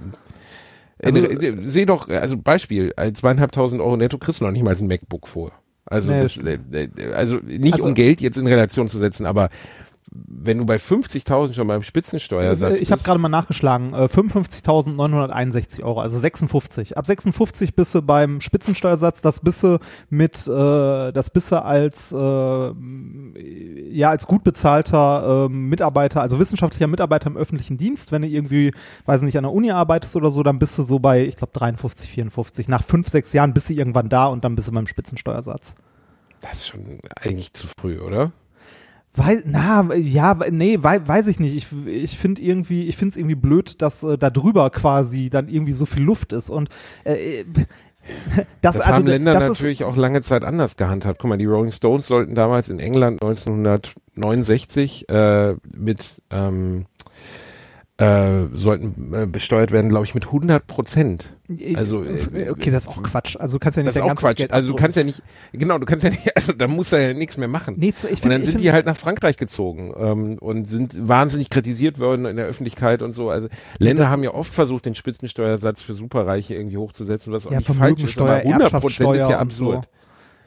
[1.03, 4.87] Also- äh, seh doch, also Beispiel, zweieinhalbtausend Euro netto kriegst du noch nicht mal ein
[4.87, 5.53] MacBook vor.
[5.93, 9.27] Also, Nee, das, äh, äh, also nicht Also- um Geld jetzt in Relation zu setzen,
[9.27, 9.51] aber
[10.15, 16.01] wenn du bei 50.000 schon beim Spitzensteuersatz ich habe gerade mal nachgeschlagen, äh, 55.961 Euro,
[16.01, 16.99] also 56.
[16.99, 19.79] Ab 56 bist du beim Spitzensteuersatz, das bist du
[20.11, 22.73] mit, äh, das bist du als, äh,
[23.91, 28.13] ja, als gut bezahlter äh, Mitarbeiter, also wissenschaftlicher Mitarbeiter im öffentlichen Dienst.
[28.13, 28.73] Wenn du irgendwie,
[29.07, 31.53] weiß nicht, an der Uni arbeitest oder so, dann bist du so bei, ich glaube,
[31.55, 32.69] 53, 54.
[32.69, 35.75] Nach fünf, sechs Jahren bist du irgendwann da und dann bist du beim Spitzensteuersatz.
[36.43, 38.33] das ist schon eigentlich zu früh, oder?
[39.15, 41.55] Weiß, na, ja, nee, wei, weiß ich nicht.
[41.55, 45.49] Ich, ich finde irgendwie, ich finde es irgendwie blöd, dass äh, da drüber quasi dann
[45.49, 46.71] irgendwie so viel Luft ist und
[47.05, 47.45] äh,
[48.63, 51.19] das, Das, also haben Länder das natürlich auch lange Zeit anders gehandhabt.
[51.19, 56.87] Guck mal, die Rolling Stones sollten damals in England 1969 äh, mit ähm,
[58.03, 61.33] äh, sollten äh, besteuert werden, glaube ich, mit 100 Prozent.
[61.75, 63.37] Also äh, okay, das ist auch Quatsch.
[63.39, 64.39] Also du kannst ja nicht Das ist auch Quatsch.
[64.39, 67.09] Geld Also du kannst ja nicht, genau, du kannst ja nicht, also da muss er
[67.09, 67.75] ja nichts mehr machen.
[67.79, 70.39] Nee, zu- ich und find- dann ich sind find- die halt nach Frankreich gezogen ähm,
[70.39, 73.29] und sind wahnsinnig kritisiert worden in der Öffentlichkeit und so.
[73.31, 77.59] Also Länder haben ja oft versucht, den Spitzensteuersatz für Superreiche irgendwie hochzusetzen, was auch Ja,
[77.59, 78.19] nicht falsch ist.
[78.19, 79.83] Aber Vermögensteuer, 100 Prozent ist ja und so.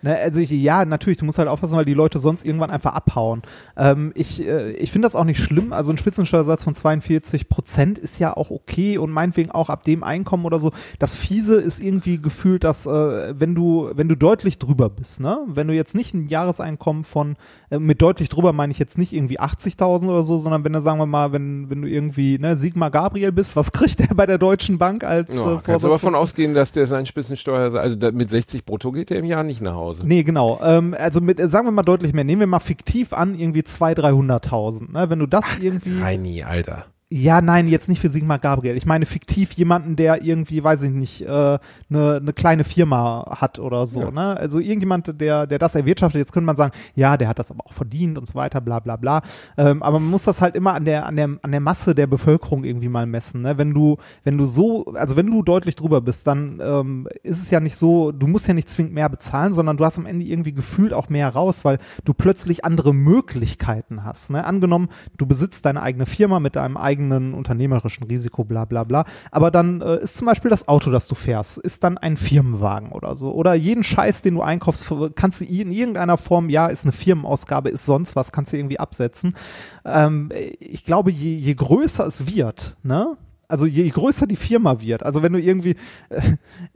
[0.06, 2.94] Ne, also ich, ja, natürlich, du musst halt aufpassen, weil die Leute sonst irgendwann einfach
[2.94, 3.41] abhauen.
[3.76, 5.74] Ähm, ich äh, ich finde das auch nicht schlimm.
[5.74, 10.04] Also ein Spitzensteuersatz von 42 Prozent ist ja auch okay und meinetwegen auch ab dem
[10.04, 10.74] Einkommen oder so.
[11.00, 15.39] Das Fiese ist irgendwie gefühlt, dass äh, wenn du wenn du deutlich drüber bist, ne,
[15.48, 17.36] wenn du jetzt nicht ein Jahreseinkommen von
[17.80, 21.00] mit deutlich drüber meine ich jetzt nicht irgendwie 80.000 oder so, sondern wenn du sagen
[21.00, 24.38] wir mal, wenn wenn du irgendwie ne Sigmar Gabriel bist, was kriegt der bei der
[24.38, 28.12] Deutschen Bank als Ja, äh, kannst aber davon ausgehen, dass der seinen Spitzensteuersatz, also da,
[28.12, 30.04] mit 60 brutto geht er im Jahr nicht nach Hause.
[30.06, 30.60] Nee, genau.
[30.64, 32.24] Ähm, also mit, äh, sagen wir mal deutlich mehr.
[32.24, 34.92] Nehmen wir mal fiktiv an, irgendwie 200.000, 300.000.
[34.92, 35.10] Ne?
[35.10, 36.02] Wenn du das irgendwie.
[36.02, 36.86] Reini, Alter.
[37.12, 38.76] Ja, nein, jetzt nicht für Sigmar Gabriel.
[38.76, 43.38] Ich meine fiktiv jemanden, der irgendwie, weiß ich nicht, eine äh, ne, ne kleine Firma
[43.39, 44.02] hat oder so.
[44.02, 44.12] Ja.
[44.12, 44.36] Ne?
[44.38, 46.18] Also irgendjemand, der, der das erwirtschaftet.
[46.18, 48.80] Jetzt könnte man sagen, ja, der hat das aber auch verdient und so weiter, bla
[48.80, 49.22] bla bla.
[49.56, 52.08] Ähm, aber man muss das halt immer an der, an der, an der Masse der
[52.08, 53.44] Bevölkerung irgendwie mal messen.
[53.44, 53.56] Ne?
[53.60, 57.52] Wenn du, wenn du so, also wenn du deutlich drüber bist, dann ähm, ist es
[57.52, 60.26] ja nicht so, du musst ja nicht zwingend mehr bezahlen, sondern du hast am Ende
[60.26, 64.32] irgendwie gefühlt auch mehr raus, weil du plötzlich andere Möglichkeiten hast.
[64.32, 64.44] Ne?
[64.44, 69.05] Angenommen, du besitzt deine eigene Firma mit deinem eigenen unternehmerischen Risiko, bla bla bla.
[69.31, 72.91] Aber dann äh, ist zum Beispiel das Auto, das du fährst, ist dann ein Firmenwagen
[72.91, 73.31] oder so.
[73.31, 77.69] Oder jeden Scheiß, den du einkaufst, kannst du in irgendeiner Form, ja, ist eine Firmenausgabe,
[77.69, 79.36] ist sonst was, kannst du irgendwie absetzen.
[79.84, 83.17] Ähm, ich glaube, je, je größer es wird, ne?
[83.47, 85.75] Also je größer die Firma wird, also wenn du irgendwie,
[86.10, 86.21] äh,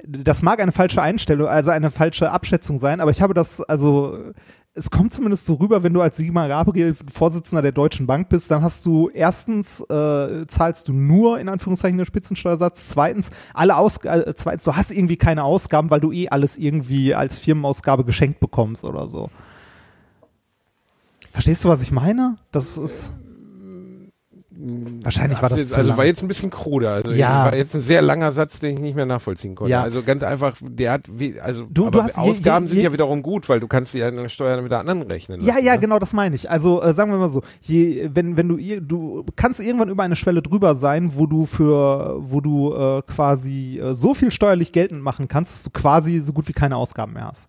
[0.08, 4.20] das mag eine falsche Einstellung, also eine falsche Abschätzung sein, aber ich habe das, also
[4.76, 8.50] es kommt zumindest so rüber, wenn du als Sigmar Gabriel Vorsitzender der Deutschen Bank bist,
[8.52, 13.98] dann hast du erstens äh, zahlst du nur in Anführungszeichen den Spitzensteuersatz, zweitens alle Aus
[14.06, 18.40] äh, zweitens du hast irgendwie keine Ausgaben, weil du eh alles irgendwie als Firmenausgabe geschenkt
[18.40, 19.30] bekommst oder so.
[21.32, 22.38] Verstehst du, was ich meine?
[22.52, 23.12] Das ist
[25.04, 25.98] Wahrscheinlich war das jetzt, also lang.
[25.98, 26.92] war jetzt ein bisschen kruder.
[26.96, 27.46] Also Ja.
[27.46, 29.72] war jetzt ein sehr langer Satz, den ich nicht mehr nachvollziehen konnte.
[29.72, 29.82] Ja.
[29.84, 32.78] Also ganz einfach, der hat, wie, also Du- aber du hast je- Ausgaben je- sind
[32.80, 35.40] je- ja wiederum gut, weil du kannst ja eine Steuer mit der anderen rechnen.
[35.42, 35.80] Ja, lassen, ja, ne?
[35.80, 36.50] genau, das meine ich.
[36.50, 40.16] Also äh, sagen wir mal so, je, wenn wenn du du kannst irgendwann über eine
[40.18, 45.02] Schwelle drüber sein, wo du für wo du äh, quasi äh, so viel steuerlich geltend
[45.02, 47.48] machen kannst, dass du quasi so gut wie keine Ausgaben mehr hast.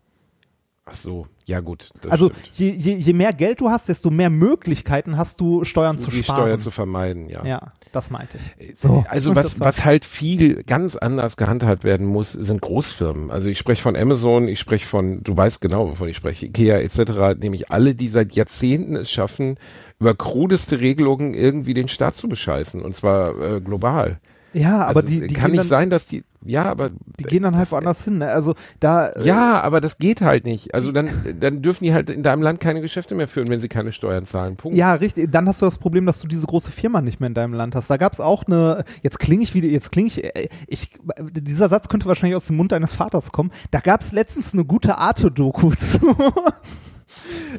[0.92, 1.90] Ach so, ja gut.
[2.08, 6.10] Also je, je, je mehr Geld du hast, desto mehr Möglichkeiten hast du Steuern zu
[6.10, 6.42] die sparen.
[6.42, 7.44] Steuer zu vermeiden, ja.
[7.44, 8.78] ja, das meinte ich.
[8.78, 13.30] So, Also was, was halt viel ganz anders gehandhabt werden muss, sind Großfirmen.
[13.30, 16.78] Also ich spreche von Amazon, ich spreche von, du weißt genau, wovon ich spreche, Ikea
[16.78, 19.58] etc., nämlich alle, die seit Jahrzehnten es schaffen,
[20.00, 24.18] über krudeste Regelungen irgendwie den Staat zu bescheißen und zwar äh, global.
[24.52, 27.24] Ja, aber also die, die kann gehen nicht dann, sein, dass die, ja, aber die
[27.24, 28.18] gehen dann halt woanders hin.
[28.18, 28.30] Ne?
[28.30, 30.74] Also da äh, Ja, aber das geht halt nicht.
[30.74, 31.08] Also dann,
[31.38, 34.24] dann dürfen die halt in deinem Land keine Geschäfte mehr führen, wenn sie keine Steuern
[34.24, 34.56] zahlen.
[34.56, 34.76] Punkt.
[34.76, 35.30] Ja, richtig.
[35.30, 37.74] Dann hast du das Problem, dass du diese große Firma nicht mehr in deinem Land
[37.74, 37.90] hast.
[37.90, 41.68] Da gab es auch eine, jetzt klinge ich wieder, jetzt klinge ich, äh, ich, dieser
[41.68, 43.50] Satz könnte wahrscheinlich aus dem Mund deines Vaters kommen.
[43.70, 46.16] Da gab es letztens eine gute Arte-Doku zu.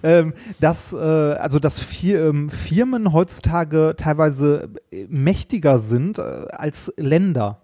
[0.04, 6.94] Ähm, dass, äh, also dass Fir ähm, Firmen heutzutage teilweise äh, mächtiger sind äh, als
[6.98, 7.62] Länder.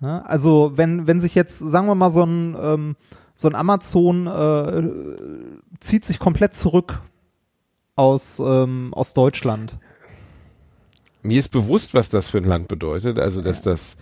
[0.00, 0.24] Ne?
[0.26, 2.96] Also wenn, wenn sich jetzt, sagen wir mal, so ein, ähm,
[3.34, 7.00] so ein Amazon äh, zieht sich komplett zurück
[7.96, 9.78] aus, ähm, aus Deutschland.
[11.22, 13.18] Mir ist bewusst, was das für ein Land bedeutet.
[13.18, 13.96] Also, dass das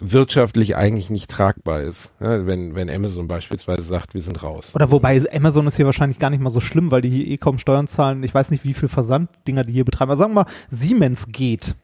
[0.00, 2.12] wirtschaftlich eigentlich nicht tragbar ist.
[2.20, 4.72] Ja, wenn, wenn Amazon beispielsweise sagt, wir sind raus.
[4.74, 7.36] Oder wobei Amazon ist hier wahrscheinlich gar nicht mal so schlimm, weil die hier eh
[7.36, 8.22] kaum Steuern zahlen.
[8.22, 10.10] Ich weiß nicht, wie viel Versanddinger die hier betreiben.
[10.10, 11.74] Aber sagen wir mal, Siemens geht.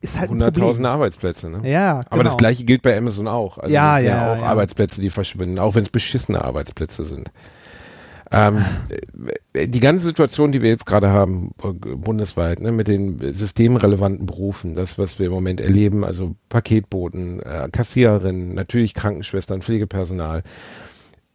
[0.00, 0.86] Ist halt ein 100.000 Problem.
[0.86, 1.68] Arbeitsplätze, ne?
[1.68, 2.06] Ja, genau.
[2.10, 3.58] Aber das gleiche gilt bei Amazon auch.
[3.58, 4.42] Also Ja, sind ja, auch ja.
[4.44, 7.30] Arbeitsplätze, die verschwinden, auch wenn es beschissene Arbeitsplätze sind.
[8.32, 8.64] Ähm,
[9.52, 14.26] äh, die ganze Situation, die wir jetzt gerade haben, äh, bundesweit, ne, mit den systemrelevanten
[14.26, 20.42] Berufen, das, was wir im Moment erleben, also Paketboten, äh, Kassiererinnen, natürlich Krankenschwestern, Pflegepersonal,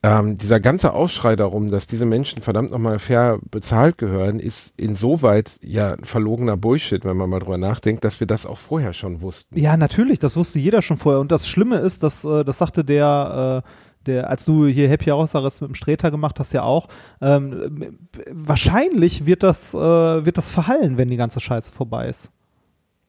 [0.03, 5.51] ähm, dieser ganze Aufschrei darum, dass diese Menschen verdammt nochmal fair bezahlt gehören, ist insoweit
[5.61, 9.59] ja verlogener Bullshit, wenn man mal drüber nachdenkt, dass wir das auch vorher schon wussten.
[9.59, 11.21] Ja, natürlich, das wusste jeder schon vorher.
[11.21, 13.69] Und das Schlimme ist, dass, äh, das sagte der, äh,
[14.05, 16.87] der, als du hier Happy Hours mit dem Streter gemacht hast, ja auch,
[17.21, 17.97] ähm,
[18.29, 22.31] wahrscheinlich wird das, äh, wird das verhallen, wenn die ganze Scheiße vorbei ist.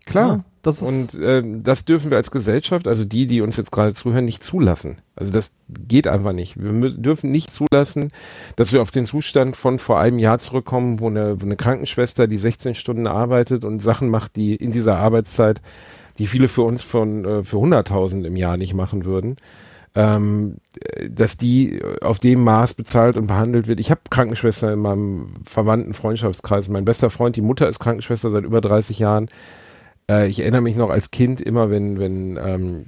[0.05, 0.28] Klar.
[0.28, 3.72] Ja, das ist Und äh, das dürfen wir als Gesellschaft, also die, die uns jetzt
[3.72, 4.98] gerade zuhören, nicht zulassen.
[5.16, 6.57] Also das geht einfach nicht.
[6.57, 8.12] Wir dürfen nicht zulassen,
[8.57, 12.26] dass wir auf den Zustand von vor einem Jahr zurückkommen, wo eine, wo eine Krankenschwester,
[12.26, 15.61] die 16 Stunden arbeitet und Sachen macht, die in dieser Arbeitszeit,
[16.18, 19.37] die viele für uns von äh, für 100.000 im Jahr nicht machen würden,
[19.94, 23.81] ähm, äh, dass die auf dem Maß bezahlt und behandelt wird.
[23.81, 26.68] Ich habe Krankenschwester in meinem verwandten Freundschaftskreis.
[26.68, 29.28] Mein bester Freund, die Mutter ist Krankenschwester seit über 30 Jahren.
[30.11, 32.87] Äh, ich erinnere mich noch als Kind immer, wenn, wenn ähm,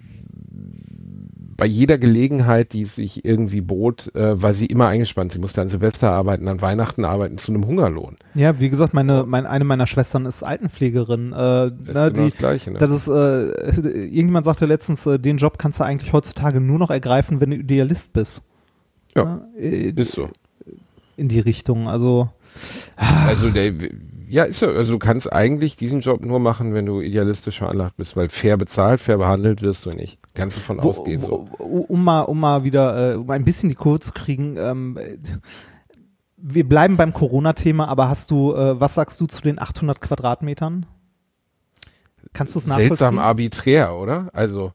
[1.57, 5.33] bei jeder Gelegenheit, die es sich irgendwie bot, äh, war sie immer eingespannt.
[5.33, 8.17] Sie musste an Silvester arbeiten, an Weihnachten arbeiten, zu einem Hungerlohn.
[8.35, 11.33] Ja, wie gesagt, meine, mein, eine meiner Schwestern ist Altenpflegerin.
[11.33, 12.71] Äh, Das ist ne, genau die, das Gleiche.
[12.73, 12.79] Ne?
[12.79, 13.13] das ist, äh,
[13.85, 17.57] irgendjemand sagte letztens, äh, den Job kannst du eigentlich heutzutage nur noch ergreifen, wenn du
[17.57, 18.43] Idealist bist.
[19.15, 20.29] Ja, äh, ist so.
[21.17, 21.89] in die Richtung.
[21.89, 22.31] Also
[23.27, 23.73] Also der,
[24.35, 27.97] ja, ist ja, also du kannst eigentlich diesen Job nur machen, wenn du idealistisch veranlagt
[27.97, 30.19] bist, weil fair bezahlt, fair behandelt wirst du nicht.
[30.35, 31.49] Kannst du von wo, ausgehen so.
[31.57, 34.57] wo, um mal, um mal wieder, äh, um ein bisschen die Kurve zu kriegen.
[34.57, 35.19] Ähm, äh,
[36.37, 40.87] wir bleiben beim Corona-Thema, aber hast du, äh, was sagst du zu den 800 Quadratmetern?
[42.33, 42.97] Kannst du es nachvollziehen?
[42.97, 44.31] Seltsam arbiträr, oder?
[44.33, 44.73] Also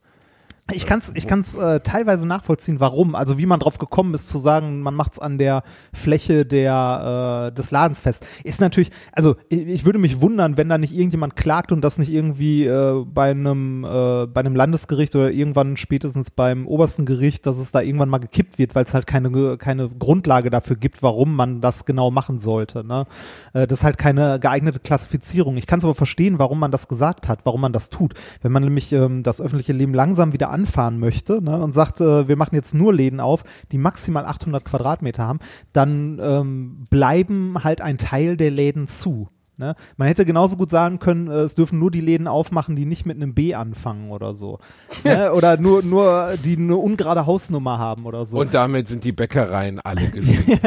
[0.71, 3.15] Ich kann es ich kann's, äh, teilweise nachvollziehen, warum.
[3.15, 7.49] Also wie man drauf gekommen ist zu sagen, man macht es an der Fläche der,
[7.51, 8.25] äh, des Ladens fest.
[8.43, 11.97] Ist natürlich, also ich, ich würde mich wundern, wenn da nicht irgendjemand klagt und das
[11.97, 17.45] nicht irgendwie äh, bei einem äh, bei einem Landesgericht oder irgendwann spätestens beim obersten Gericht,
[17.45, 21.01] dass es da irgendwann mal gekippt wird, weil es halt keine, keine Grundlage dafür gibt,
[21.03, 22.83] warum man das genau machen sollte.
[22.83, 23.05] Ne?
[23.53, 25.57] Äh, das ist halt keine geeignete Klassifizierung.
[25.57, 28.13] Ich kann es aber verstehen, warum man das gesagt hat, warum man das tut.
[28.41, 32.27] Wenn man nämlich ähm, das öffentliche Leben langsam wieder anfahren möchte ne, und sagt, äh,
[32.27, 35.39] wir machen jetzt nur Läden auf, die maximal 800 Quadratmeter haben,
[35.71, 39.29] dann ähm, bleiben halt ein Teil der Läden zu.
[39.59, 39.75] Ne?
[39.97, 43.05] Man hätte genauso gut sagen können, äh, es dürfen nur die Läden aufmachen, die nicht
[43.05, 44.59] mit einem B anfangen oder so.
[45.03, 45.33] ne?
[45.39, 48.39] Oder nur, nur, die eine ungerade Hausnummer haben oder so.
[48.39, 50.59] Und damit sind die Bäckereien alle gewesen.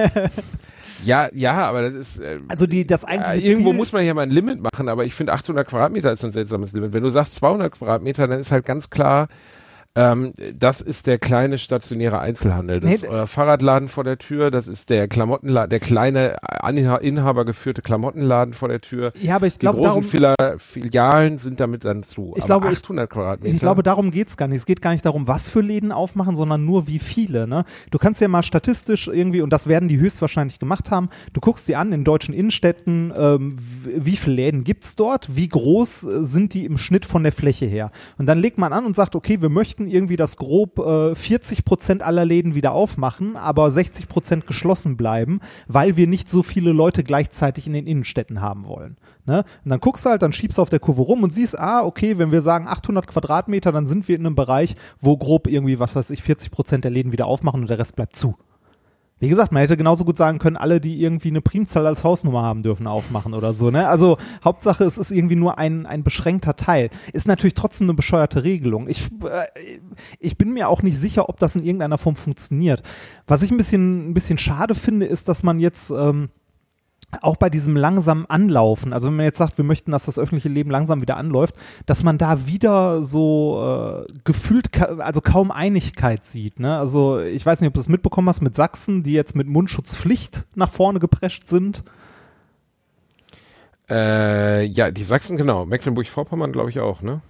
[1.05, 4.05] ja, ja, aber das ist äh, also die, das äh, eigentliche irgendwo Ziel, muss man
[4.05, 6.93] ja mal ein Limit machen, aber ich finde 800 Quadratmeter ist so ein seltsames Limit.
[6.93, 9.29] Wenn du sagst 200 Quadratmeter, dann ist halt ganz klar,
[9.95, 12.81] ähm, das ist der kleine stationäre Einzelhandel.
[12.81, 16.37] Das Nee, ist euer Fahrradladen vor der Tür, das ist der Klamottenladen, der kleine
[17.01, 19.13] inhabergeführte Klamottenladen vor der Tür.
[19.21, 22.33] Ja, aber ich Die glaube, großen darum, Fila Filialen sind damit dann zu.
[22.37, 23.55] Ich glaube, ich- 800 Quadratmeter.
[23.55, 24.59] Ich glaube, darum geht's gar nicht.
[24.59, 27.47] Es geht gar nicht darum, was für Läden aufmachen, sondern nur wie viele.
[27.47, 27.65] Ne?
[27.91, 31.69] Du kannst ja mal statistisch irgendwie, und das werden die höchstwahrscheinlich gemacht haben, du guckst
[31.69, 36.55] dir an in deutschen Innenstädten, ähm, wie viele Läden gibt's dort, wie groß äh, sind
[36.55, 37.91] die im Schnitt von der Fläche her.
[38.19, 41.65] Und dann legt man an und sagt, okay, wir möchten irgendwie das grob äh, 40
[41.65, 46.73] Prozent aller Läden wieder aufmachen, aber 60 Prozent geschlossen bleiben, weil wir nicht so viele
[46.73, 48.97] Leute gleichzeitig in den Innenstädten haben wollen.
[49.25, 49.45] Ne?
[49.65, 51.85] Und dann guckst du halt, dann schiebst du auf der Kurve rum und siehst, ah,
[51.85, 55.79] okay, wenn wir sagen 800 Quadratmeter, dann sind wir in einem Bereich, wo grob irgendwie,
[55.79, 58.37] was weiß ich, 40 Prozent der Läden wieder aufmachen und der Rest bleibt zu.
[59.23, 62.43] Wie gesagt, man hätte genauso gut sagen können, alle, die irgendwie eine Primzahl als Hausnummer
[62.43, 63.71] haben, dürfen aufmachen oder so.
[63.71, 63.87] Ne?
[63.87, 66.91] Also Hauptsache, es ist irgendwie nur ein, ein beschränkter Teil.
[67.13, 68.89] Ist natürlich trotzdem eine bescheuerte Regelung.
[68.89, 69.79] Ich, äh,
[70.19, 72.83] ich bin mir auch nicht sicher, ob das in irgendeiner Form funktioniert.
[73.29, 76.31] Was ich ein bisschen, ein bisschen schade finde, ist, dass man jetzt ähm,
[77.21, 80.49] auch bei diesem langsamen Anlaufen, also wenn man jetzt sagt, wir möchten, dass das öffentliche
[80.49, 81.55] Leben langsam wieder anläuft,
[81.87, 86.61] dass man da wieder so äh, gefühlt, ka also kaum Einigkeit sieht.
[86.61, 86.79] Ne?
[86.79, 90.47] Also ich weiß nicht, ob du das mitbekommen hast mit Sachsen, die jetzt mit Mundschutzpflicht
[90.55, 91.85] nach vorne geprescht sind.
[93.91, 95.67] Äh, ja, die Sachsen, genau.
[95.67, 97.21] Mecklenburg-Vorpommern, glaube ich, auch, ne?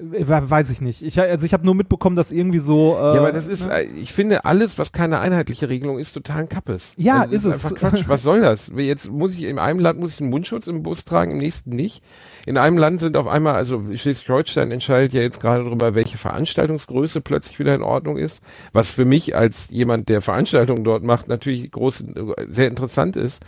[0.00, 1.02] Äh, Weiß ich nicht.
[1.02, 2.96] Ich, also ich habe nur mitbekommen, dass irgendwie so.
[2.98, 3.82] Äh, ja, aber das ist, ne?
[3.82, 6.92] äh, ich finde, alles, was keine einheitliche Regelung ist, total ein Kappes.
[6.96, 7.64] Ja, also, das ist es.
[7.64, 8.04] einfach Quatsch.
[8.06, 8.72] Was soll das?
[8.76, 11.70] Jetzt muss ich, in einem Land muss ich einen Mundschutz im Bus tragen, im nächsten
[11.70, 12.02] nicht.
[12.46, 17.20] In einem Land sind auf einmal, also Schleswig-Holstein entscheidet ja jetzt gerade darüber, welche Veranstaltungsgröße
[17.20, 18.42] plötzlich wieder in Ordnung ist.
[18.72, 22.04] Was für mich als jemand, der Veranstaltungen dort macht, natürlich groß,
[22.48, 23.42] sehr interessant ist.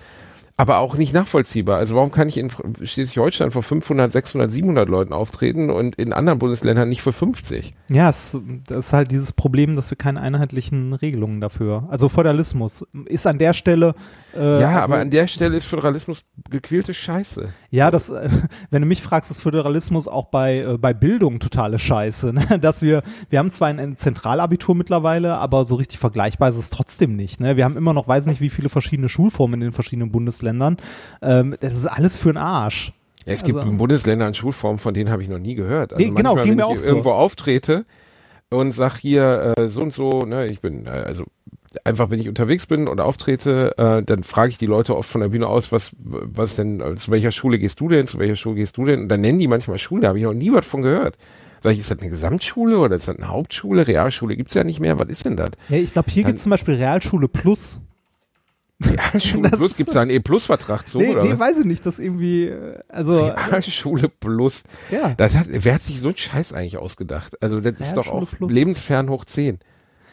[0.57, 1.79] Aber auch nicht nachvollziehbar.
[1.79, 6.39] Also warum kann ich in Schleswig-Holstein vor 500, 600, 700 Leuten auftreten und in anderen
[6.39, 7.75] Bundesländern nicht für 50?
[7.89, 11.89] Ja, es, das ist halt dieses Problem, dass wir keine einheitlichen Regelungen dafür.
[11.91, 13.95] Also Föderalismus ist an der Stelle.
[14.35, 17.53] Äh, ja, also, aber an der Stelle ist Föderalismus gequälte Scheiße.
[17.73, 18.29] Ja, das, äh,
[18.71, 22.33] wenn du mich fragst, ist Föderalismus auch bei äh, bei Bildung totale Scheiße.
[22.43, 22.59] Ne?
[22.61, 26.71] Dass wir wir haben zwar ein, ein Zentralabitur mittlerweile, aber so richtig vergleichbar ist es
[26.71, 27.41] trotzdem nicht.
[27.41, 27.57] Ne?
[27.57, 30.77] Wir haben immer noch, weiß nicht, wie viele verschiedene Schulformen in den verschiedenen Bundesländern.
[31.21, 32.93] Ähm, das ist alles für den Arsch.
[33.25, 35.93] Ja, es gibt also, Bundesländer Schulformen, von denen habe ich noch nie gehört.
[35.93, 36.89] Also nee, genau, manchmal, wenn ich auch so.
[36.89, 37.87] irgendwo auftrete
[38.51, 41.25] und sag hier äh, so und so, ne, ich bin äh, also
[41.85, 45.21] einfach, wenn ich unterwegs bin oder auftrete, äh, dann frage ich die Leute oft von
[45.21, 48.37] der Bühne aus, was, was denn, äh, zu welcher Schule gehst du denn, zu welcher
[48.37, 49.03] Schule gehst du denn?
[49.03, 51.17] Und dann nennen die manchmal Schule, da habe ich noch nie was von gehört.
[51.63, 53.87] Sag ich, ist das eine Gesamtschule oder ist das eine Hauptschule?
[53.87, 55.51] Realschule gibt's ja nicht mehr, was ist denn das?
[55.69, 57.81] Ja, ich glaube, hier gibt's zum Beispiel Realschule Plus.
[58.85, 61.23] Realschule das Plus, gibt's da einen E-Plus-Vertrag zu, nee, oder?
[61.23, 63.27] Nee, weiß ich nicht, das irgendwie, äh, also.
[63.27, 64.65] Realschule Plus.
[64.91, 65.15] Ja.
[65.17, 67.41] Das hat, wer hat sich so einen Scheiß eigentlich ausgedacht?
[67.41, 68.53] Also, das ist doch auch Plus.
[68.53, 69.61] lebensfern hoch 10.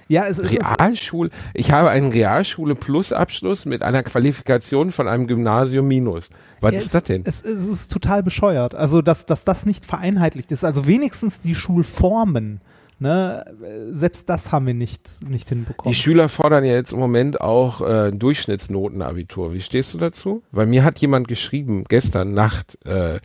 [0.10, 1.30] Ja, es ist Realschule.
[1.54, 6.32] Ich habe einen Realschule Plus Abschluss mit einer Qualifikation von einem Gymnasium Minus.
[6.62, 7.22] Was ja, ist es, das denn?
[7.26, 8.74] Es, es, ist total bescheuert.
[8.74, 10.66] Also, dass, dass das nicht vereinheitlicht ist.
[10.66, 12.60] Also wenigstens die Schulformen.
[13.02, 13.46] Ne,
[13.94, 15.94] selbst das haben wir nicht, nicht hinbekommen.
[15.94, 19.54] Die Schüler fordern ja jetzt im Moment auch äh, Durchschnittsnotenabitur.
[19.54, 20.44] Wie stehst du dazu?
[20.52, 23.22] Weil mir hat jemand geschrieben, gestern Nacht, äh,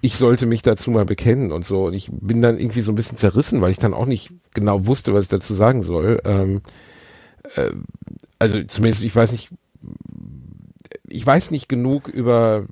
[0.00, 1.86] ich sollte mich dazu mal bekennen und so.
[1.86, 4.86] Und ich bin dann irgendwie so ein bisschen zerrissen, weil ich dann auch nicht genau
[4.86, 6.20] wusste, was ich dazu sagen soll.
[6.24, 6.62] Ähm,
[7.56, 7.70] äh,
[8.38, 9.50] also zumindest, ich weiß nicht,
[11.10, 12.66] ich weiß nicht genug über,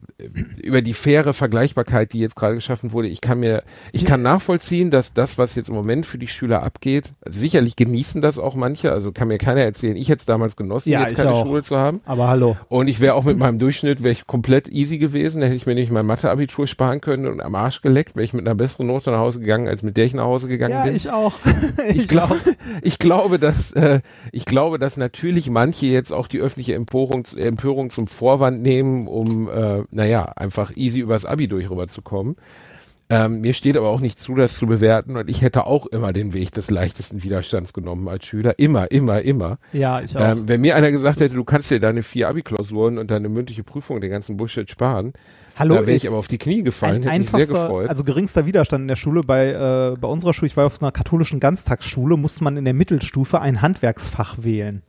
[0.62, 3.08] über die faire Vergleichbarkeit, die jetzt gerade geschaffen wurde.
[3.08, 3.62] Ich kann mir,
[3.92, 8.20] ich kann nachvollziehen, dass das, was jetzt im Moment für die Schüler abgeht, sicherlich genießen
[8.20, 8.92] das auch manche.
[8.92, 11.46] Also kann mir keiner erzählen, ich hätte es damals genossen, ja, jetzt keine auch.
[11.46, 12.00] Schule zu haben.
[12.04, 12.56] Aber hallo.
[12.68, 15.40] Und ich wäre auch mit meinem Durchschnitt, wäre ich komplett easy gewesen.
[15.40, 18.32] Da hätte ich mir nicht mein Mathe-Abitur sparen können und am Arsch geleckt, wäre ich
[18.32, 20.84] mit einer besseren Note nach Hause gegangen, als mit der ich nach Hause gegangen ja,
[20.84, 20.94] bin.
[20.94, 21.34] ich auch.
[21.88, 22.36] ich, ich glaube,
[22.82, 24.00] ich glaube, dass, äh,
[24.32, 29.48] ich glaube, dass natürlich manche jetzt auch die öffentliche Empörung, Empörung zum Vorwand nehmen, um,
[29.48, 32.34] äh, naja, einfach easy übers Abi durch rüberzukommen.
[33.08, 36.12] Ähm, mir steht aber auch nicht zu, das zu bewerten und ich hätte auch immer
[36.12, 38.58] den Weg des leichtesten Widerstands genommen als Schüler.
[38.58, 39.58] Immer, immer, immer.
[39.72, 40.32] Ja, ich auch.
[40.32, 43.62] Ähm, wenn mir einer gesagt hätte, du kannst dir deine vier Abi-Klausuren und deine mündliche
[43.62, 45.12] Prüfung, den ganzen Bullshit sparen,
[45.54, 47.88] Hallo, da wäre ich aber auf die Knie gefallen, hätte mich sehr gefreut.
[47.88, 49.20] Also geringster Widerstand in der Schule.
[49.20, 52.74] Bei, äh, bei unserer Schule, ich war auf einer katholischen Ganztagsschule, musste man in der
[52.74, 54.82] Mittelstufe ein Handwerksfach wählen.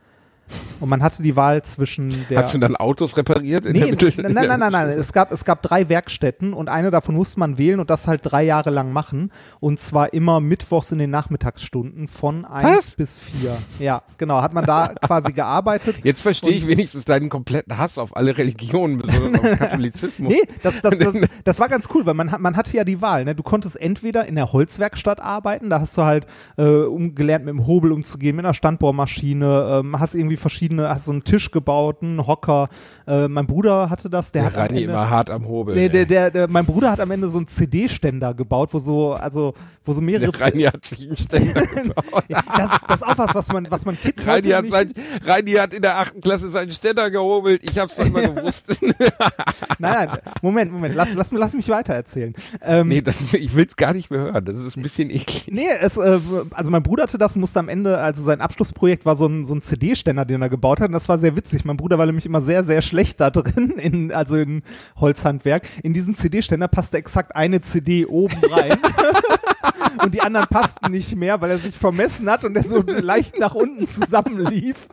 [0.79, 2.39] Und man hatte die Wahl zwischen der.
[2.39, 3.65] Hast du dann Autos repariert?
[3.65, 4.89] In nee, der nein, nein, nein, nein.
[4.97, 8.21] Es gab, es gab drei Werkstätten und eine davon musste man wählen und das halt
[8.23, 9.31] drei Jahre lang machen.
[9.59, 13.57] Und zwar immer mittwochs in den Nachmittagsstunden von eins bis vier.
[13.79, 14.41] Ja, genau.
[14.41, 15.97] Hat man da quasi gearbeitet.
[16.03, 20.33] Jetzt verstehe ich wenigstens deinen kompletten Hass auf alle Religionen, besonders auf Katholizismus.
[20.33, 23.25] Nee, das, das, das, das war ganz cool, weil man, man hatte ja die Wahl.
[23.25, 23.35] Ne?
[23.35, 26.27] Du konntest entweder in der Holzwerkstatt arbeiten, da hast du halt
[26.57, 31.05] äh, um, gelernt, mit dem Hobel umzugehen, mit einer Standbohrmaschine, ähm, hast irgendwie verschiedene, hast
[31.05, 32.69] so einen Tisch gebaut, einen Hocker.
[33.07, 35.75] Äh, mein Bruder hatte das, der, der hat Ende, immer hart am Hobel.
[35.75, 39.13] Nee, der, der, der, mein Bruder hat am Ende so einen CD-Ständer gebaut, wo so,
[39.13, 39.53] also,
[39.85, 40.31] wo so mehrere.
[40.31, 42.23] Der Reini hat sich einen Ständer gebaut.
[42.29, 45.73] das, das ist auch was, was man, was man Kids Reini hat, sein, Reini hat
[45.73, 47.61] in der achten Klasse seinen Ständer gehobelt.
[47.63, 48.79] Ich hab's doch immer gewusst.
[49.79, 52.33] nein, nein, Moment, Moment, lass, lass, lass mich weiter erzählen.
[52.61, 54.45] Ähm, nee, das, ich will's gar nicht mehr hören.
[54.45, 55.47] Das ist ein bisschen eklig.
[55.49, 56.19] Nee, es, äh,
[56.51, 59.53] also mein Bruder hatte das, musste am Ende, also sein Abschlussprojekt war so ein, so
[59.55, 60.88] ein CD-Ständer, den er gebaut hat.
[60.88, 61.65] Und das war sehr witzig.
[61.65, 64.61] Mein Bruder war nämlich immer sehr, sehr schlecht da drin, in, also in
[64.99, 65.67] Holzhandwerk.
[65.84, 68.78] In diesen CD-Ständer passte exakt eine CD oben rein.
[70.03, 73.39] und die anderen passten nicht mehr, weil er sich vermessen hat und der so leicht
[73.39, 74.88] nach unten zusammenlief.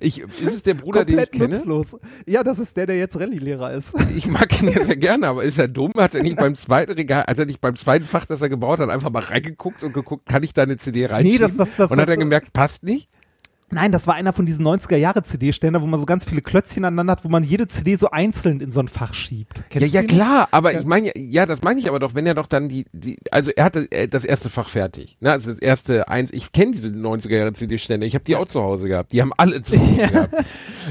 [0.00, 1.54] Ich, ist es der Bruder, Komplett den ich kenne?
[1.56, 1.96] nutzlos.
[2.26, 3.94] Ja, das ist der, der jetzt Rallye-Lehrer ist.
[4.16, 5.92] Ich mag ihn ja sehr gerne, aber ist er dumm?
[5.98, 8.78] Hat er nicht beim zweiten Regal, hat er nicht beim zweiten Fach, das er gebaut
[8.80, 11.32] hat, einfach mal reingeguckt und geguckt, kann ich da eine CD reinschieben?
[11.32, 13.10] Nee, das- das- das- und hat er gemerkt, passt nicht?
[13.72, 17.24] Nein, das war einer von diesen 90er-Jahre-CD-Ständer, wo man so ganz viele Klötzchen aneinander hat,
[17.24, 19.64] wo man jede CD so einzeln in so ein Fach schiebt.
[19.70, 20.80] Kennst ja, ja, klar, aber Ja.
[20.80, 23.16] ich meine, ja, ja, das meine ich aber doch, wenn er doch dann die, die
[23.30, 26.72] also er hatte äh, das erste Fach fertig, ne, also das erste eins, ich kenne
[26.72, 29.78] diese 90er Jahre CD-Stände, ich habe die auch zu Hause gehabt, die haben alle zu
[29.78, 30.34] Hause gehabt.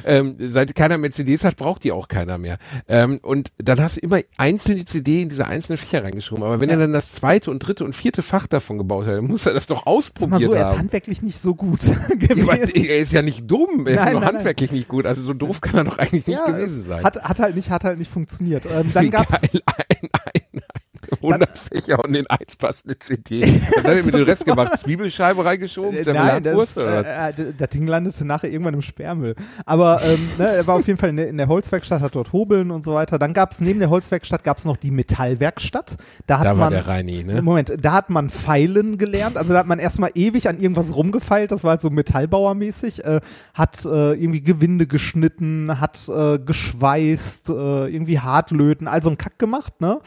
[0.05, 2.57] Ähm, seit keiner mehr CDs hat, braucht die auch keiner mehr.
[2.87, 6.69] Ähm, und dann hast du immer einzelne CD in diese einzelnen Fächer reingeschoben, aber wenn
[6.69, 6.75] Ja.
[6.75, 9.53] er dann das zweite und dritte und vierte Fach davon gebaut hat, dann muss er
[9.53, 12.70] das doch Sag mal so, er ist handwerklich nicht so gut Ja, gewesen.
[12.89, 14.35] er ist ja nicht dumm, er ist Nein, nur nein, nein.
[14.35, 17.03] handwerklich nicht gut, also so doof kann er doch eigentlich nicht Ja, gewesen es sein.
[17.03, 18.65] Hat, hat halt nicht, hat halt nicht funktioniert.
[18.65, 20.40] Ähm, dann gab's, geil, ein, ein,
[21.11, 23.41] 100 Fächer und den Eins passt eine CD.
[23.41, 24.79] Was hat er mit dem Rest gemacht?
[24.79, 25.97] Zwiebelscheibe reingeschoben?
[25.97, 29.35] Äh, Nein, das, äh, das Ding landete nachher irgendwann im Sperrmüll.
[29.65, 32.33] Aber ähm, ne, er war auf jeden Fall in der, in der Holzwerkstatt, hat dort
[32.33, 33.19] Hobeln und so weiter.
[33.19, 35.97] Dann gab es neben der Holzwerkstatt gab's noch die Metallwerkstatt.
[36.27, 37.41] Da hat Da war man der Reini, ne?
[37.41, 39.37] Moment, da hat man Feilen gelernt.
[39.37, 41.51] Also da hat man erstmal ewig an irgendwas rumgefeilt.
[41.51, 43.05] Das war halt so Metallbauermäßig.
[43.05, 43.21] Äh,
[43.53, 49.81] hat äh, irgendwie Gewinde geschnitten, hat äh, geschweißt, äh, irgendwie Hartlöten, also ein Kack gemacht,
[49.81, 49.99] ne?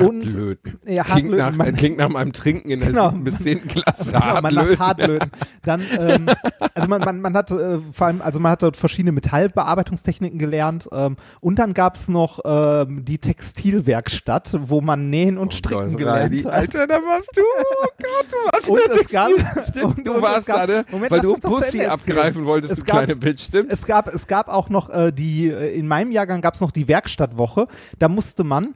[0.00, 0.78] Und Hartlöten.
[0.86, 1.36] Ja, klingt, Hartlöten.
[1.38, 3.10] nach, Man- klingt nach meinem Trinken in der Genau.
[3.12, 4.12] bis zehnten Klasse.
[4.12, 4.68] Genau, man Hartlöten.
[4.68, 5.30] macht Hartlöten.
[5.64, 6.26] Dann, ähm,
[6.74, 10.88] also man, man, man hat äh, vor allem, also man hat dort verschiedene Metallbearbeitungstechniken gelernt
[10.92, 16.22] ähm, und dann gab's noch ähm, die Textilwerkstatt, wo man nähen und stricken Gott, gelernt
[16.32, 16.52] Reini, hat.
[16.52, 17.40] Alter, da warst du.
[17.42, 19.28] Oh Gott, du warst Und es gab-
[19.68, 20.84] Stimmt, und- du und es warst gab- da, ne?
[21.08, 23.72] Weil du Pussy abgreifen wolltest, Es du gab- kleine Bitch, stimmt?
[23.72, 26.88] Es gab, es gab auch noch äh, die, äh, in meinem Jahrgang gab's noch die
[26.88, 27.66] Werkstattwoche.
[27.98, 28.74] Da musste man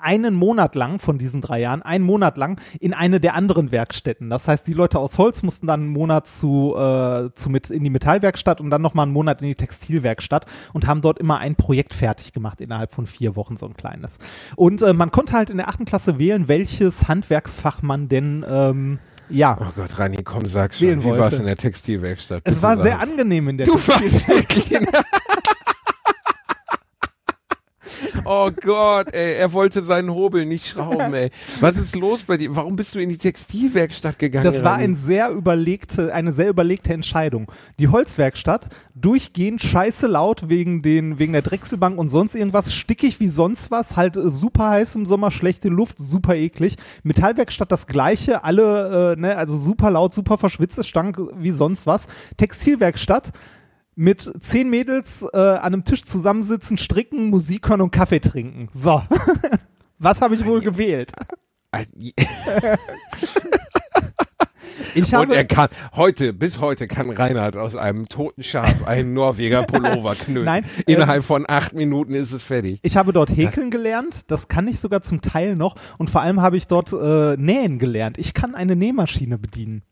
[0.00, 4.30] einen Monat lang von diesen drei Jahren, einen Monat lang in eine der anderen Werkstätten.
[4.30, 7.84] Das heißt, die Leute aus Holz mussten dann einen Monat zu, äh, zu mit in
[7.84, 11.56] die Metallwerkstatt und dann nochmal einen Monat in die Textilwerkstatt und haben dort immer ein
[11.56, 14.18] Projekt fertig gemacht innerhalb von vier Wochen, so ein kleines.
[14.56, 18.98] Und äh, man konnte halt in der achten Klasse wählen, welches Handwerksfach man denn ähm,
[19.28, 19.56] ja.
[19.60, 21.02] Oh Gott, Reini, komm, sag schon.
[21.02, 22.42] Wie war es in der Textilwerkstatt?
[22.44, 24.70] Es war sehr angenehm in der Du Textil- warst wirklich.
[28.24, 31.30] Oh Gott, ey, er wollte seinen Hobel nicht schrauben, ey.
[31.60, 32.54] Was ist los bei dir?
[32.54, 34.44] Warum bist du in die Textilwerkstatt gegangen?
[34.44, 37.50] Das war ein sehr überlegte, eine sehr überlegte Entscheidung.
[37.80, 43.28] Die Holzwerkstatt, durchgehend scheiße laut wegen den, wegen der Drechselbank und sonst irgendwas, stickig wie
[43.28, 46.76] sonst was, halt äh, super heiß im Sommer, schlechte Luft, super eklig.
[47.02, 52.06] Metallwerkstatt das gleiche, alle, äh, ne, also super laut, super verschwitzt, stank wie sonst was.
[52.36, 53.32] Textilwerkstatt,
[53.94, 58.68] mit zehn Mädels äh, an einem Tisch zusammensitzen, stricken, Musik hören und Kaffee trinken.
[58.72, 59.02] So.
[59.98, 61.12] Was habe ich wohl gewählt?
[61.70, 61.86] Ein-
[64.94, 69.14] Ich Und habe, er kann, heute, bis heute kann Reinhard aus einem toten Schaf einen
[69.14, 70.44] Norweger Pullover knüllen.
[70.44, 72.78] Nein, Innerhalb von acht Minuten ist es fertig.
[72.82, 76.42] Ich habe dort häkeln gelernt, das kann ich sogar zum Teil noch und vor allem
[76.42, 78.18] habe ich dort äh, nähen gelernt.
[78.18, 79.82] Ich kann eine Nähmaschine bedienen.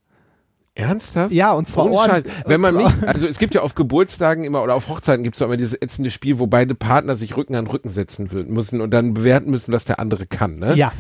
[0.77, 1.33] Ernsthaft?
[1.33, 2.33] Ja, und zwar ordentlich-.
[2.47, 5.41] Wenn man zwar- also es gibt ja auf Geburtstagen immer oder auf Hochzeiten gibt es
[5.43, 9.13] immer dieses ätzende Spiel, wo beide Partner sich Rücken an Rücken setzen müssen und dann
[9.13, 10.59] bewerten müssen, was der andere kann.
[10.61, 10.75] Ne?
[10.77, 10.93] Ja,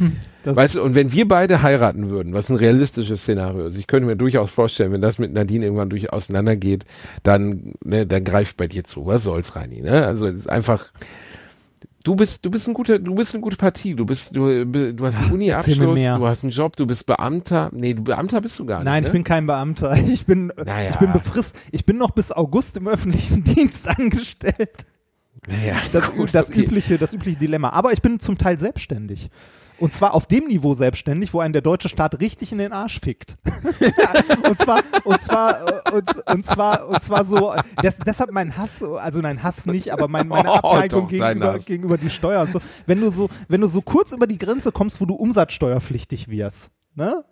[0.42, 3.86] das, Weißt du, und wenn wir beide heiraten würden, was ein realistisches Szenario ist, ich
[3.86, 6.84] könnte mir durchaus vorstellen, wenn das mit Nadine irgendwann durch auseinandergeht,
[7.22, 9.06] dann, ne, dann greift bei dir zu.
[9.06, 10.04] Was soll's, Reini, ne?
[10.04, 10.90] Also, es ist einfach,
[12.04, 13.94] du bist, du bist ein guter, du bist eine gute Partie.
[13.94, 17.70] Du bist, du, du hast einen Uni-Abschluss, du hast einen Job, du bist Beamter.
[17.72, 18.84] Nee, du Beamter bist du gar nicht.
[18.86, 19.08] nein, ne?
[19.08, 19.96] ich bin kein Beamter.
[20.10, 20.90] Ich bin, Naja.
[20.90, 21.56] ich bin befrist.
[21.72, 24.86] Ich bin noch bis August im öffentlichen Dienst angestellt.
[25.48, 26.62] naja, Das, gut, das okay.
[26.64, 27.70] übliche, das übliche Dilemma.
[27.70, 29.30] Aber ich bin zum Teil selbstständig.
[29.80, 33.00] Und zwar auf dem Niveau selbstständig, wo einen der deutsche Staat richtig in den Arsch
[33.00, 33.38] fickt.
[34.48, 39.20] und zwar, und zwar, und, und zwar, und zwar so, das, deshalb mein Hass, also
[39.20, 42.52] nein, Hass nicht, aber mein, meine Oh, Abneigung doch, dein gegenüber, gegenüber die Steuer und
[42.52, 42.60] so.
[42.86, 46.70] Wenn du so, wenn du so kurz über die Grenze kommst, wo du umsatzsteuerpflichtig wirst,
[46.94, 47.24] ne?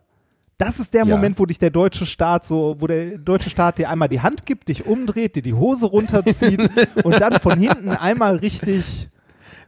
[0.57, 1.15] Das ist der Ja.
[1.15, 4.45] Moment, wo dich der deutsche Staat so, wo der deutsche Staat dir einmal die Hand
[4.45, 6.69] gibt, dich umdreht, dir die Hose runterzieht
[7.05, 9.09] und dann von hinten einmal richtig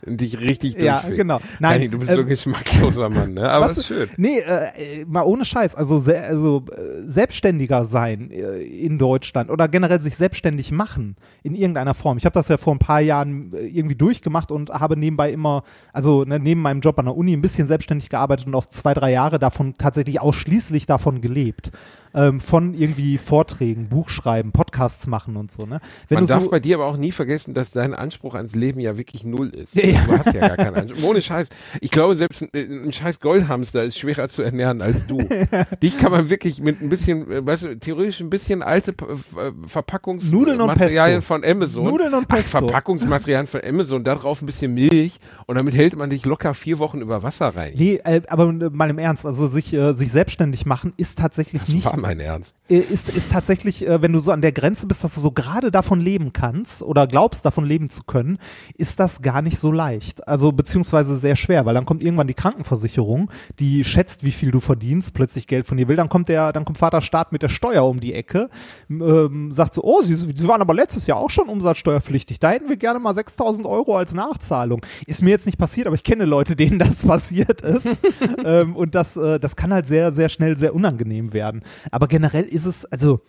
[0.07, 1.16] dich richtig Ja, durchfickt.
[1.18, 1.40] genau.
[1.59, 3.48] Nein, Reini, du bist so ähm, ein geschmackloser Mann, ne?
[3.48, 4.09] Aber Was- ist schön.
[4.16, 5.74] Nee, äh, äh, mal ohne Scheiß.
[5.74, 11.55] Also, se also äh, selbstständiger sein äh, in Deutschland oder generell sich selbstständig machen in
[11.55, 12.18] irgendeiner Form.
[12.18, 15.62] Ich habe das ja vor ein paar Jahren äh, irgendwie durchgemacht und habe nebenbei immer,
[15.92, 18.94] also ne, neben meinem Job an der Uni ein bisschen selbstständig gearbeitet und auch zwei,
[18.94, 21.70] drei Jahre davon tatsächlich ausschließlich davon gelebt.
[22.12, 25.64] Ähm, von irgendwie Vorträgen, Buchschreiben, Podcasts machen und so.
[25.66, 25.80] Ne?
[26.08, 28.80] Wenn Man darf so, bei dir aber auch nie vergessen, dass dein Anspruch ans Leben
[28.80, 29.74] ja wirklich null ist.
[29.76, 30.04] Ja.
[30.04, 31.08] Du hast ja gar keinen Anspruch.
[31.11, 31.48] Ohne Scheiß.
[31.80, 32.48] Ich glaube, selbst ein,
[32.86, 35.18] ein scheiß Goldhamster ist schwerer zu ernähren als du.
[35.82, 39.04] Dich kann man wirklich mit ein bisschen, äh, weißt du, theoretisch ein bisschen alte P-
[39.04, 41.34] F- Verpackungs Nudeln und Materialien Pesto.
[41.34, 41.82] von Amazon.
[41.84, 42.58] Nudeln und Ach, Pesto.
[42.58, 47.00] Verpackungsmaterialien von Amazon, darauf ein bisschen Milch und damit hält man dich locker vier Wochen
[47.00, 47.72] über Wasser rein.
[47.76, 51.68] Nee, äh, aber äh, mal im Ernst, also sich, äh, sich selbstständig machen ist tatsächlich
[51.68, 52.55] nicht mein Ernst.
[52.70, 55.32] Äh, ist, ist tatsächlich, äh, wenn du so an der Grenze bist, dass du so
[55.32, 58.38] gerade davon leben kannst oder glaubst, davon leben zu können,
[58.76, 60.26] ist das gar nicht so leicht.
[60.28, 64.60] Also beziehungsweise sehr schwer, weil dann kommt irgendwann die Krankenversicherung, die schätzt, wie viel du
[64.60, 67.48] verdienst, plötzlich Geld von dir will, dann kommt der, dann kommt Vater Staat mit der
[67.48, 68.48] Steuer um die Ecke,
[68.88, 72.68] ähm, sagt so, oh, Sie, Sie waren aber letztes Jahr auch schon umsatzsteuerpflichtig, da hätten
[72.68, 74.86] wir gerne mal 6000 Euro als Nachzahlung.
[75.06, 78.00] Ist mir jetzt nicht passiert, aber ich kenne Leute, denen das passiert ist.
[78.44, 81.62] ähm, und das, äh, das kann halt sehr, sehr schnell sehr unangenehm werden.
[81.90, 83.20] Aber generell ist es, also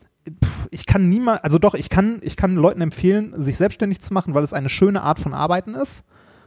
[0.70, 4.34] ich kann niemand, also doch, ich kann, ich kann Leuten empfehlen, sich selbstständig zu machen,
[4.34, 6.06] weil es eine schöne Art von Arbeiten ist.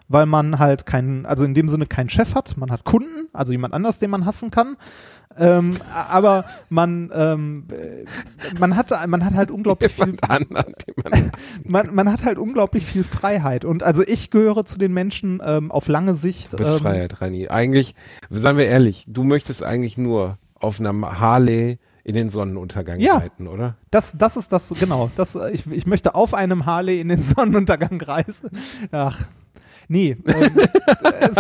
[0.08, 2.56] weil man halt keinen, also in dem Sinne keinen Chef hat.
[2.56, 4.76] Man hat Kunden, also jemand anders, den man hassen kann.
[5.36, 8.04] Ähm, aber man, ähm, äh,
[8.58, 11.30] man hat, man hat halt unglaublich viel, Anderen, man
[11.64, 13.64] man, man hat halt unglaublich viel Freiheit.
[13.64, 16.52] Und also ich gehöre zu den Menschen ähm, auf lange Sicht.
[16.52, 17.48] Du bist ähm, Freiheit, Rani.
[17.48, 17.94] Eigentlich,
[18.30, 23.16] seien wir ehrlich, du möchtest eigentlich nur auf einer Harley in den Sonnenuntergang Ja.
[23.18, 23.76] reiten, oder?
[23.90, 25.10] Das, das ist das, genau.
[25.16, 28.50] Das, äh, ich, ich möchte auf einem Harley in den Sonnenuntergang reisen.
[28.92, 29.20] Ach,
[29.88, 30.16] nee.
[30.26, 30.60] Ähm,
[31.20, 31.36] es,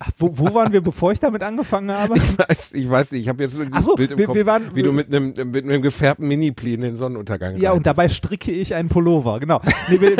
[0.00, 2.16] ach, wo, wo waren wir, bevor ich damit angefangen habe?
[2.16, 4.34] Ich weiß, ich weiß nicht, ich habe jetzt nur dieses so, Bild im wir- Kopf,
[4.34, 7.86] wir waren- wie du mit einem, mit einem gefärbten Mini-Pli in den Sonnenuntergang Ja, und
[7.86, 9.60] dabei stricke ich einen Pullover, genau.
[9.88, 10.16] Nee, wir,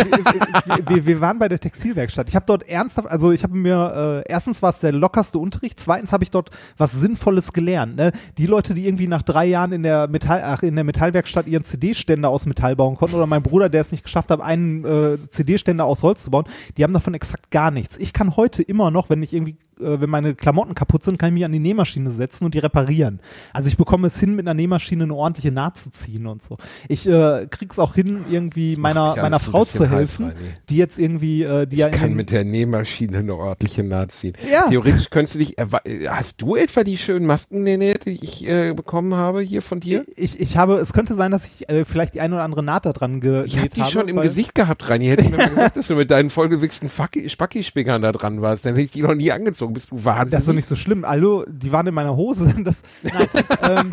[0.86, 2.28] wir, wir, waren bei der Textilwerkstatt.
[2.28, 5.80] Ich habe dort ernsthaft, also ich habe mir, äh, erstens war es der lockerste Unterricht,
[5.80, 7.96] zweitens habe ich dort was Sinnvolles gelernt.
[7.96, 8.12] Ne?
[8.38, 11.64] Die Leute, die irgendwie nach drei Jahren in der Metall, ach, in der Metallwerkstatt ihren
[11.64, 15.18] CD-Ständer aus Metall bauen konnten, oder mein Bruder, der es nicht geschafft hat, einen äh,
[15.30, 16.44] CD-Ständer aus Holz zu bauen,
[16.76, 17.96] die haben davon exakt gar nichts.
[17.98, 21.34] Ich kann heute immer noch, wenn ich irgendwie, wenn meine Klamotten kaputt sind, kann ich
[21.34, 23.20] mich an die Nähmaschine setzen und die reparieren.
[23.52, 26.56] Also ich bekomme es hin, mit einer Nähmaschine eine ordentliche Naht zu ziehen und so.
[26.88, 30.36] Ich äh, krieg's auch hin, irgendwie meiner, meiner ein Frau zu helfen, Reini.
[30.68, 34.12] die jetzt irgendwie, äh, die ja Ich in kann mit der Nähmaschine eine ordentliche Naht
[34.12, 34.34] ziehen.
[34.50, 34.68] Ja.
[34.68, 38.72] Theoretisch könntest du dich, erwa- hast du etwa die schönen Masken näht, die ich äh,
[38.74, 40.04] bekommen habe hier von dir?
[40.16, 42.86] ich, ich habe, es könnte sein, dass ich äh, vielleicht die eine oder andere Naht
[42.86, 45.06] da dran genäht Ich habe die habe, schon im Gesicht gehabt, Reini.
[45.06, 46.88] Hätte ich mir mal gesagt, dass du mit deinen vollgewichsten
[47.28, 49.69] Spackispickern da dran warst, dann hätte ich die noch nie angezogen.
[49.72, 50.30] Bist du wahnsinnig?
[50.30, 51.06] Das ist doch nicht so schlimm.
[51.06, 52.54] Hallo, die waren in meiner Hose.
[52.64, 53.28] Das, nein,
[53.62, 53.90] ähm,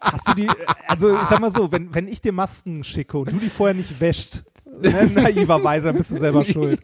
[0.00, 0.48] hast du die,
[0.86, 3.74] also ich sag mal so, wenn, wenn ich dir Masken schicke und du die vorher
[3.74, 4.44] nicht wäscht,
[4.82, 6.80] ne, naiverweise, dann bist du selber schuld.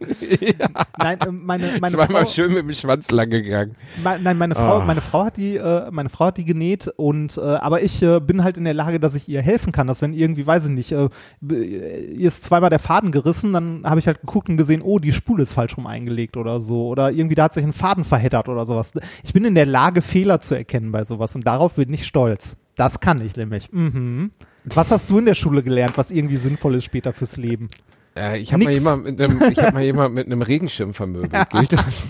[0.99, 3.76] Nein, ähm, meine, meine Zweimal Frau, schön mit dem Schwanz lang gegangen.
[4.03, 4.84] Nein, meine Frau, Ah.
[4.84, 8.20] meine Frau hat die, äh, meine Frau hat die genäht und äh, aber ich äh,
[8.20, 10.70] bin halt in der Lage, dass ich ihr helfen kann, dass wenn irgendwie, weiß ich
[10.72, 11.09] nicht, äh,
[11.51, 15.12] ihr ist zweimal der Faden gerissen, dann habe ich halt geguckt und gesehen, oh, die
[15.12, 18.49] Spule ist falsch rum eingelegt oder so oder irgendwie da hat sich ein Faden verheddert
[18.49, 18.93] oder sowas.
[19.24, 22.57] Ich bin in der Lage, Fehler zu erkennen bei sowas und darauf bin ich stolz.
[22.74, 23.70] Das kann ich nämlich.
[23.72, 24.30] Mhm.
[24.65, 27.69] Was hast du in der Schule gelernt, was irgendwie sinnvoll ist später fürs Leben?
[28.17, 31.33] Äh, ich habe mal jemand mit einem, ich habe mal jemand mit einem Regenschirm vermöbelt.
[31.51, 32.07] Gilt das?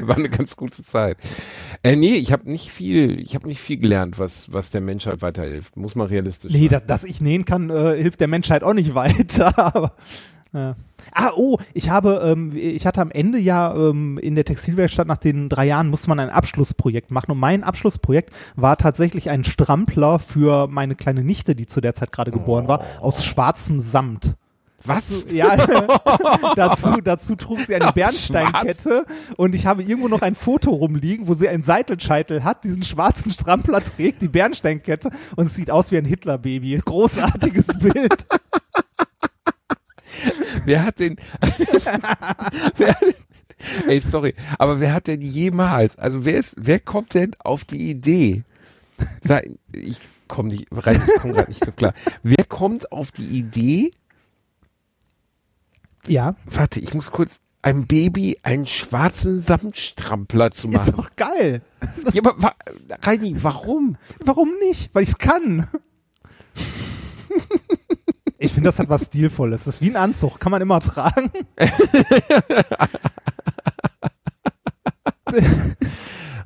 [0.00, 1.18] War eine ganz gute Zeit.
[1.82, 5.20] Äh, nee, ich habe nicht viel, ich habe nicht viel gelernt, was was der Menschheit
[5.22, 5.76] weiterhilft.
[5.76, 6.68] Muss man realistisch Nee, sein.
[6.70, 9.56] dass, dass ich nähen kann, äh, hilft der Menschheit auch nicht weiter.
[9.58, 9.92] Aber,
[10.52, 10.72] äh.
[11.18, 15.16] Ah, oh, ich habe, ähm, ich hatte am Ende ja ähm, in der Textilwerkstatt nach
[15.16, 17.30] den drei Jahren musste man ein Abschlussprojekt machen.
[17.30, 22.12] Und mein Abschlussprojekt war tatsächlich ein Strampler für meine kleine Nichte, die zu der Zeit
[22.12, 24.34] gerade geboren war, aus schwarzem Samt.
[24.84, 25.26] Was?
[25.32, 25.56] Ja,
[26.54, 29.06] dazu, dazu trug sie eine Bernsteinkette
[29.38, 33.32] und ich habe irgendwo noch ein Foto rumliegen, wo sie einen Seitelscheitel hat, diesen schwarzen
[33.32, 36.78] Strampler trägt, die Bernsteinkette und es sieht aus wie ein Hitlerbaby.
[36.84, 38.26] Großartiges Bild.
[40.66, 41.16] Wer hat den?
[42.76, 42.96] wer,
[43.86, 45.96] ey, sorry, aber wer hat denn jemals?
[45.96, 48.42] Also wer ist, wer kommt denn auf die Idee?
[49.72, 51.94] Ich komme nicht rein, ich komme gerade nicht klar.
[52.22, 53.90] Wer kommt auf die Idee?
[56.06, 60.96] Ja, Warte, ich muss kurz einem Baby einen schwarzen Samtstrampler zu ist machen.
[60.96, 61.62] doch geil.
[62.04, 62.54] Das, Ja, aber wa
[63.02, 63.96] Reini, warum?
[64.24, 64.94] Warum nicht?
[64.94, 65.68] Weil ich es kann.
[68.38, 69.64] Ich finde, das hat was Stilvolles.
[69.64, 71.30] Das ist wie ein Anzug, kann man immer tragen.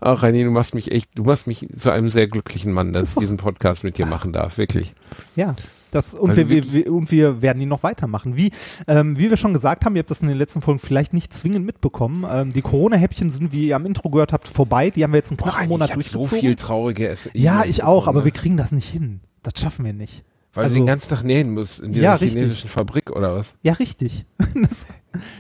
[0.01, 3.11] Ach, Reini, du machst mich echt, du machst mich zu einem sehr glücklichen Mann, dass
[3.11, 4.95] ich diesen Podcast mit dir machen darf, wirklich.
[5.37, 5.57] Ja.
[5.91, 8.37] Das, und, wir, wir, wir, und wir werden ihn noch weitermachen.
[8.37, 8.53] Wie,
[8.87, 11.35] ähm, wie wir schon gesagt haben, ihr habt das in den letzten Folgen vielleicht nicht
[11.35, 12.25] zwingend mitbekommen.
[12.31, 14.91] Ähm, die Corona-Häppchen sind, wie ihr am Intro gehört habt, vorbei.
[14.91, 16.41] Die haben wir jetzt einen Boah, knappen Reini, Monat ich hab so durchgezogen.
[16.41, 18.27] viel traurige Ess ja, ich auch, aber ne?
[18.27, 19.21] wir kriegen das nicht hin.
[19.43, 20.23] Das schaffen wir nicht.
[20.53, 22.33] Weil also- du den ganzen Tag nähen musst in dieser Ja, richtig.
[22.43, 23.55] chinesischen Fabrik oder was?
[23.63, 24.27] Ja, richtig.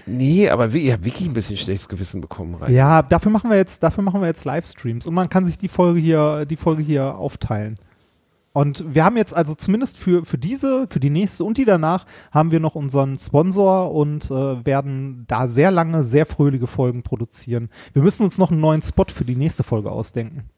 [0.06, 2.74] Nee, aber wir, ihr habt wirklich ein bisschen schlechtes Gewissen bekommen, rein.
[2.74, 5.68] ja, dafür machen wir jetzt, dafür machen wir jetzt Livestreams und man kann sich die
[5.68, 7.76] Folge hier, die Folge hier aufteilen.
[8.52, 12.04] Und wir haben jetzt also zumindest für, für diese, für die nächste und die danach
[12.32, 17.68] haben wir noch unseren Sponsor und äh, werden da sehr lange, sehr fröhliche Folgen produzieren.
[17.92, 20.50] Wir müssen uns noch einen neuen Spot für die nächste Folge ausdenken.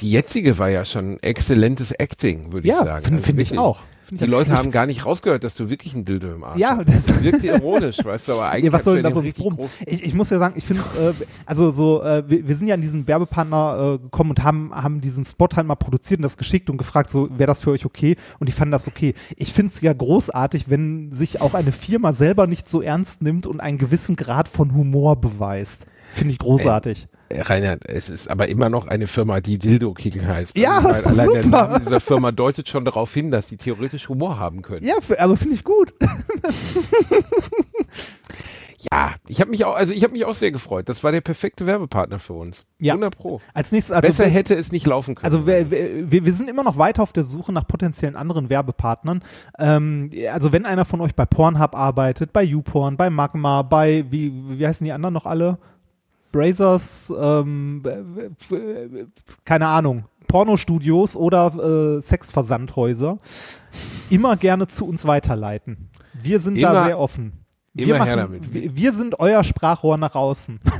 [0.00, 3.04] Die jetzige war ja schon exzellentes Acting, würde ich Ja, sagen.
[3.04, 3.80] finde Also find ich auch.
[4.04, 6.58] Find Die ich Leute haben gar nicht rausgehört, dass du wirklich ein Dildo im Arsch
[6.58, 6.88] Ja, hast.
[6.88, 9.58] das- Das wirkte ironisch, weißt du, aber eigentlich Ja, was soll denn da sonst großen-
[9.86, 12.66] Ich, ich muss ja sagen, ich finde es, äh, also so, äh, wir, wir sind
[12.66, 16.22] ja an diesen Werbepartner äh, gekommen und haben, haben diesen Spot halt mal produziert und
[16.24, 18.16] das geschickt und gefragt, so, wäre das für euch okay?
[18.40, 19.14] Und die fanden das okay.
[19.36, 23.46] Ich finde es ja großartig, wenn sich auch eine Firma selber nicht so ernst nimmt
[23.46, 25.86] und einen gewissen Grad von Humor beweist.
[26.10, 27.04] Finde ich großartig.
[27.04, 30.56] Äh, Reinhard, es ist aber immer noch eine Firma, die Dildo Kicking heißt.
[30.56, 31.68] Ja, doch allein der super.
[31.68, 34.84] Name dieser Firma deutet schon darauf hin, dass sie theoretisch Humor haben können.
[34.84, 35.94] ja, aber finde ich gut.
[38.90, 40.88] Ja, ich habe mich auch, also ich habe mich auch sehr gefreut.
[40.88, 42.64] Das war der perfekte Werbepartner für uns.
[42.80, 42.94] Ja.
[42.94, 43.40] 100 Pro.
[43.54, 45.24] Als nächstes, also Besser hätte es nicht laufen können.
[45.24, 49.22] Also wir, wir, wir sind immer noch weiter auf der Suche nach potenziellen anderen Werbepartnern.
[49.58, 54.32] Ähm, also wenn einer von euch bei Pornhub arbeitet, bei YouPorn, bei Magma, bei wie,
[54.58, 55.58] wie heißen die anderen noch alle?
[56.32, 59.06] Brazers, ähm, äh, äh,
[59.44, 63.18] keine Ahnung, Pornostudios oder äh, Sexversandhäuser,
[64.10, 65.90] immer gerne zu uns weiterleiten.
[66.14, 67.41] Wir sind da Immer- sehr offen.
[67.74, 68.52] Wir, immer her machen, damit.
[68.54, 70.60] wir, wir sind euer Sprachrohr nach außen.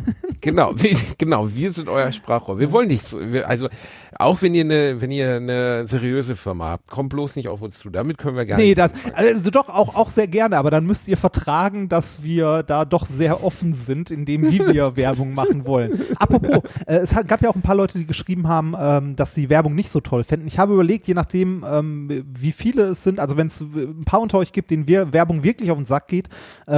[0.45, 2.59] Genau, wir, genau, wir sind euer Sprachrohr.
[2.59, 3.68] Wir wollen nichts, wir, also
[4.18, 7.78] auch wenn ihr eine, wenn ihr eine seriöse Firma habt, kommt bloß nicht auf uns
[7.78, 7.90] zu.
[7.90, 8.78] Damit können wir gar Nee, nicht.
[8.78, 12.84] das, also doch auch, auch sehr gerne, aber dann müsst ihr vertragen, dass wir da
[12.84, 16.01] doch sehr offen sind, in dem, wie wir Werbung machen wollen.
[16.16, 19.36] Apropos, äh, es hat, gab ja auch ein paar Leute, die geschrieben haben, ähm, dass
[19.36, 20.49] sie Werbung nicht so toll fänden.
[20.49, 24.20] Ich habe überlegt, je nachdem, ähm, wie viele es sind, also wenn es ein paar
[24.20, 26.28] unter euch gibt, denen wir Werbung wirklich auf den Sack geht,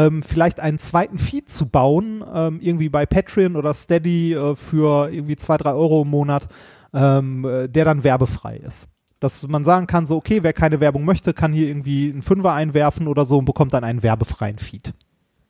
[0.07, 5.11] ähm, vielleicht einen zweiten Feed zu bauen, ähm, irgendwie bei Patreon oder Steady äh, für
[5.11, 6.49] irgendwie zwei, drei Euro im Monat,
[6.93, 8.89] ähm, äh, der dann werbefrei ist.
[9.21, 12.53] Dass man sagen kann, so, okay, wer keine Werbung möchte, kann hier irgendwie einen Fünfer
[12.53, 14.93] einwerfen oder so und bekommt dann einen werbefreien Feed.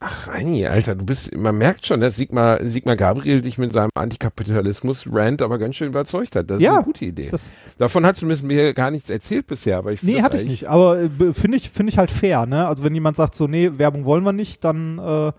[0.07, 3.89] Ach, Reini, Alter, du bist, man merkt schon, dass Sigmar, Sigmar Gabriel dich mit seinem
[3.95, 6.51] Antikapitalismus-Rant aber ganz schön überzeugt hat.
[6.51, 7.31] Das ist Ja, eine gute Idee.
[7.79, 10.69] Davon hat zumindest mir gar nichts erzählt bisher, aber ich finde nee, hatte ich nicht.
[10.69, 12.69] Aber äh, finde ich, finde ich halt fair, ne?
[12.69, 15.33] Also wenn jemand sagt so, nee, Werbung wollen wir nicht, dann äh,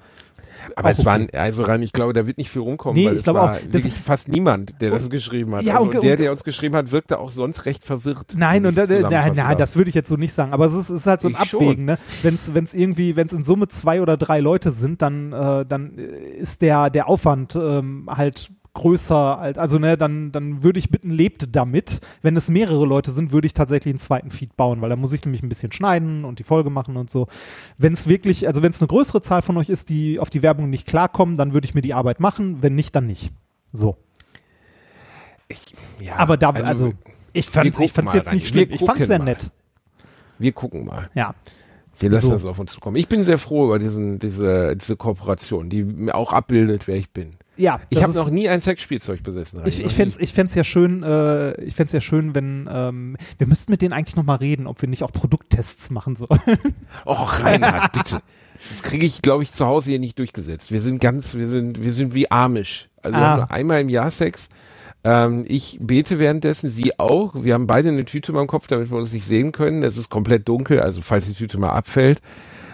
[0.76, 1.06] Aber es okay.
[1.06, 3.42] waren, also rein, ich glaube, da wird nicht viel rumkommen, Nee, weil ich es glaube
[3.42, 5.64] auch, das- fast niemand, der das geschrieben hat.
[5.64, 8.34] Ja, also und- der, und- der uns geschrieben hat, wirkte auch sonst recht verwirrt.
[8.36, 10.54] Nein, und da, na, na, das würde ich jetzt so nicht sagen.
[10.54, 11.62] Aber es ist, ist halt so ein Ich schon.
[11.62, 11.98] Abwägen, ne?
[12.24, 15.96] Wenn es irgendwie, wenn es in Summe zwei oder drei Leute sind, dann, äh, dann
[15.98, 21.10] ist der, der Aufwand ähm, halt größer als, also ne, dann, dann würde ich bitten,
[21.10, 22.02] lebt damit.
[22.22, 25.14] Wenn es mehrere Leute sind, würde ich tatsächlich einen zweiten Feed bauen, weil da muss
[25.14, 27.28] ich nämlich ein bisschen schneiden und die Folge machen und so.
[27.78, 30.44] Wenn es wirklich, also wenn es eine größere Zahl von euch ist, die auf die
[30.44, 32.62] Werbung nicht klarkommen, dann würde ich mir die Arbeit machen.
[32.62, 33.32] Wenn nicht, dann nicht.
[33.74, 33.98] So.
[35.48, 35.60] ich,
[36.00, 36.94] ja, Aber da, also,
[37.34, 38.70] ich fand's, wir ich fand's jetzt nicht schlimm.
[38.70, 39.52] Ich fand's sehr gucken nett.
[40.38, 41.10] wir gucken mal.
[41.16, 41.34] Ja.
[41.98, 42.34] Wir lassen So.
[42.34, 42.98] das auf uns zukommen.
[42.98, 47.10] Ich bin sehr froh über diesen, diese, diese Kooperation, die mir auch abbildet, wer ich
[47.12, 47.38] bin.
[47.58, 49.62] Ja, Ich habe noch nie ein Sexspielzeug besessen.
[49.66, 53.18] Ich, ich fände es ich fänd's ja schön, äh, ich fänd's ja schön, wenn ähm,
[53.38, 56.40] wir müssten mit denen eigentlich noch mal reden, ob wir nicht auch Produkttests machen sollen.
[57.06, 58.22] Oh, Reinhard, bitte.
[58.70, 60.72] Das kriege ich, glaube ich, zu Hause hier nicht durchgesetzt.
[60.72, 62.90] Wir sind ganz, wir sind, wir sind wie Amish.
[63.02, 63.28] Also wir Ah.
[63.32, 64.50] haben nur einmal im Jahr Sex.
[65.04, 67.36] Ähm, ich bete währenddessen, sie auch.
[67.36, 69.84] Wir haben beide eine Tüte dem Kopf, damit wir uns nicht sehen können.
[69.84, 72.22] Es ist komplett dunkel, also falls die Tüte mal abfällt.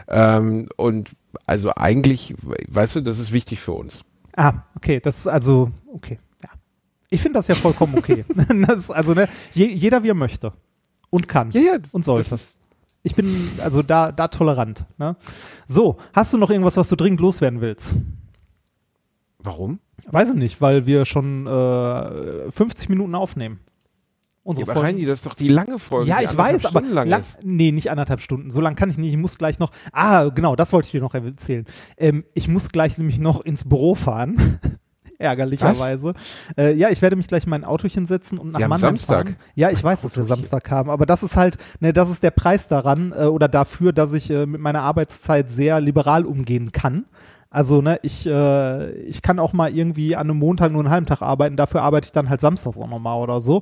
[0.08, 1.12] Ähm, und
[1.46, 2.36] also eigentlich,
[2.68, 4.00] weißt du, das ist wichtig für uns.
[4.36, 6.20] Ah, okay, das ist also okay.
[6.44, 6.50] Ja,
[7.10, 8.26] ich finde das ja vollkommen okay.
[8.68, 10.54] das ist also ne, je, jeder wie er möchte
[11.10, 12.38] und kann ja, und sollte.
[13.04, 14.86] Ich bin also da da tolerant.
[14.98, 15.16] Ne?
[15.66, 17.96] So, hast du noch irgendwas, was du dringend loswerden willst?
[19.44, 19.80] warum?
[20.08, 23.60] Weiß ich nicht, weil wir schon äh, 50 Minuten aufnehmen.
[24.44, 26.10] Ja, Unsere aber Folgen- Reini, das ist doch die lange Folge.
[26.10, 27.38] Ja, ich weiß, aber Stunden lang lang, ist.
[27.44, 28.50] nee, nicht anderthalb Stunden.
[28.50, 29.12] So lang kann ich nicht.
[29.12, 29.72] Ich muss gleich noch.
[29.92, 31.66] Ah, genau, das wollte ich dir noch erzählen.
[31.98, 34.60] Ähm, ich muss gleich nämlich noch ins Büro fahren.
[35.20, 36.14] Ärgerlicherweise.
[36.58, 39.28] Äh, ja, ich werde mich gleich in mein Autochen setzen und nach Wir Mannheim Samstag.
[39.28, 39.36] fahren.
[39.54, 40.24] Ja, ich weiß, dass wir.
[40.24, 43.94] Samstag haben, aber das ist halt, ne, das ist der Preis daran äh, oder dafür,
[43.94, 47.06] dass ich äh, mit meiner Arbeitszeit sehr liberal umgehen kann.
[47.52, 51.06] Also, ne, ich, äh, ich kann auch mal irgendwie an einem Montag nur einen halben
[51.06, 53.62] Tag arbeiten, dafür arbeite ich dann halt samstags auch nochmal oder so.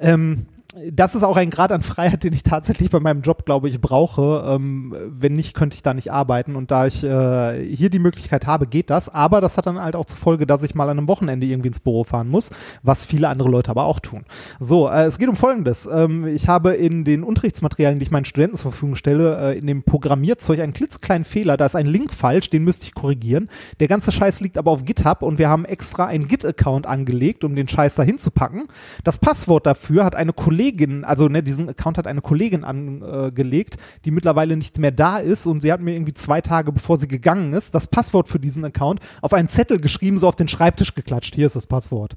[0.00, 0.46] Ähm,
[0.92, 3.80] das ist auch ein Grad an Freiheit, den ich tatsächlich bei meinem Job, glaube ich,
[3.80, 4.44] brauche.
[4.48, 6.56] Ähm, wenn nicht, könnte ich da nicht arbeiten.
[6.56, 9.08] Und da ich äh, hier die Möglichkeit habe, geht das.
[9.08, 11.68] Aber das hat dann halt auch zur Folge, dass ich mal an einem Wochenende irgendwie
[11.68, 12.50] ins Büro fahren muss,
[12.82, 14.24] was viele andere Leute aber auch tun.
[14.60, 15.86] So, äh, es geht um Folgendes.
[15.86, 19.66] Ähm, ich habe in den Unterrichtsmaterialien, die ich meinen Studenten zur Verfügung stelle, äh, in
[19.66, 21.56] dem Programmierzeug einen klitzekleinen Fehler.
[21.56, 23.48] Da ist ein Link falsch, den müsste ich korrigieren.
[23.80, 27.54] Der ganze Scheiß liegt aber auf GitHub und wir haben extra einen Git-Account angelegt, um
[27.54, 28.68] den Scheiß dahin zu packen.
[29.04, 30.67] Das Passwort dafür hat eine Kollegin,
[31.04, 35.62] also ne, diesen Account hat eine Kollegin angelegt, die mittlerweile nicht mehr da ist und
[35.62, 39.00] sie hat mir irgendwie zwei Tage bevor sie gegangen ist, das Passwort für diesen Account
[39.22, 41.34] auf einen Zettel geschrieben, so auf den Schreibtisch geklatscht.
[41.34, 42.14] Hier ist das Passwort.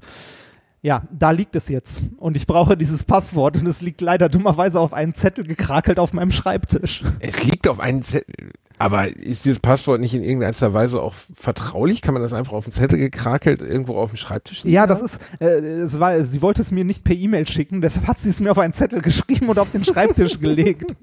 [0.84, 2.02] Ja, da liegt es jetzt.
[2.18, 6.12] Und ich brauche dieses Passwort und es liegt leider dummerweise auf einen Zettel gekrakelt auf
[6.12, 7.04] meinem Schreibtisch.
[7.20, 8.50] Es liegt auf einen Zettel.
[8.78, 12.02] Aber ist dieses Passwort nicht in irgendeiner Weise auch vertraulich?
[12.02, 15.00] Kann man das einfach auf den Zettel gekrakelt irgendwo auf dem Schreibtisch liegen Ja, das
[15.00, 18.30] ist, äh, es war, sie wollte es mir nicht per E-Mail schicken, deshalb hat sie
[18.30, 20.96] es mir auf einen Zettel geschrieben und auf den Schreibtisch gelegt.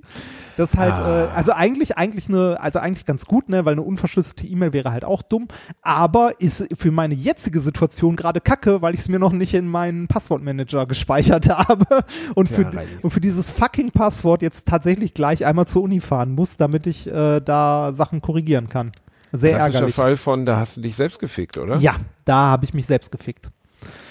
[0.59, 1.25] Das halt, Ah.
[1.25, 4.91] äh, also eigentlich, eigentlich eine, also eigentlich ganz gut, ne, weil eine unverschlüsselte E-Mail wäre
[4.91, 5.47] halt auch dumm,
[5.81, 9.67] aber ist für meine jetzige Situation gerade kacke, weil ich es mir noch nicht in
[9.67, 12.03] meinen Passwortmanager gespeichert habe
[12.35, 16.33] und für, Ja, und für dieses fucking Passwort jetzt tatsächlich gleich einmal zur Uni fahren
[16.35, 18.91] muss, damit ich äh, da Sachen korrigieren kann.
[19.31, 19.95] Sehr Klassischer ärgerlich.
[19.95, 21.77] Fall von, da hast du dich selbst gefickt, oder?
[21.77, 21.95] Ja,
[22.25, 23.49] da habe ich mich selbst gefickt.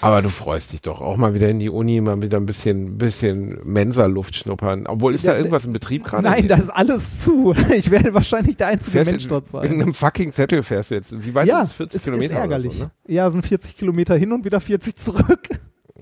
[0.01, 2.97] Aber du freust dich doch auch mal wieder in die Uni, mal wieder ein bisschen,
[2.97, 4.87] bisschen Mensa-Luft schnuppern.
[4.87, 6.23] Obwohl, ist da Ja, irgendwas im Betrieb gerade?
[6.23, 7.53] Nein, da ist alles zu.
[7.75, 9.67] Ich werde wahrscheinlich der einzige fährst Mensch dort sein.
[9.67, 11.13] einem fucking Zettel fährst du jetzt.
[11.25, 11.75] Wie weit Ja, ist es?
[11.75, 12.73] 40 ist, Kilometer ist ärgerlich.
[12.73, 12.91] so, ne?
[13.07, 15.49] Ja, sind 40 Kilometer hin und wieder 40 zurück.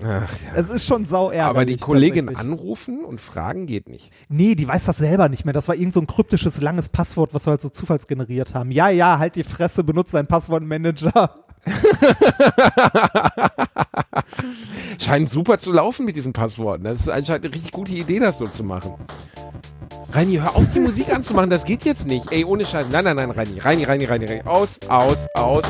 [0.00, 0.28] Ach, ja.
[0.54, 1.50] Es ist schon sau ärgerlich.
[1.50, 4.12] Aber die Kollegin anrufen und fragen geht nicht.
[4.28, 5.52] Nee, die weiß das selber nicht mehr.
[5.52, 8.70] Das war irgend so ein kryptisches, langes Passwort, was wir halt so zufallsgeneriert haben.
[8.70, 11.44] Ja, ja, halt die Fresse, benutzt deinen Passwortmanager.
[14.98, 16.84] Scheint super zu laufen mit diesen Passworten.
[16.84, 18.94] Das ist anscheinend eine richtig gute Idee, das so zu machen.
[20.10, 22.32] Reini, hör auf, die Musik anzumachen, das geht jetzt nicht.
[22.32, 22.86] Ey, ohne Scheiß.
[22.90, 24.42] Nein, nein, nein, Reini, Reini, Reini, Reini, Reini.
[24.42, 25.64] Aus, aus, aus.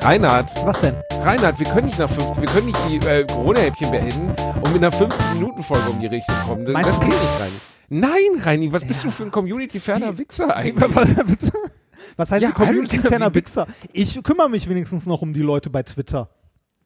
[0.00, 0.94] Reinhard, Was denn?
[1.22, 4.84] Reinhard, wir können nicht nach fünf, wir können nicht die äh, Corona-Häppchen beenden und mit
[4.84, 6.66] einer 15-Minuten-Folge um die Richtung kommen.
[6.66, 7.56] Das, das geht nicht, Reini.
[7.88, 10.94] Nein, Reini, was bist du für ein Community-ferner Wichser eigentlich?
[12.16, 13.66] Was heißt Ja, die Community Alter, ferner Wichser?
[13.92, 16.30] Ich kümmere mich wenigstens noch um die Leute bei Twitter.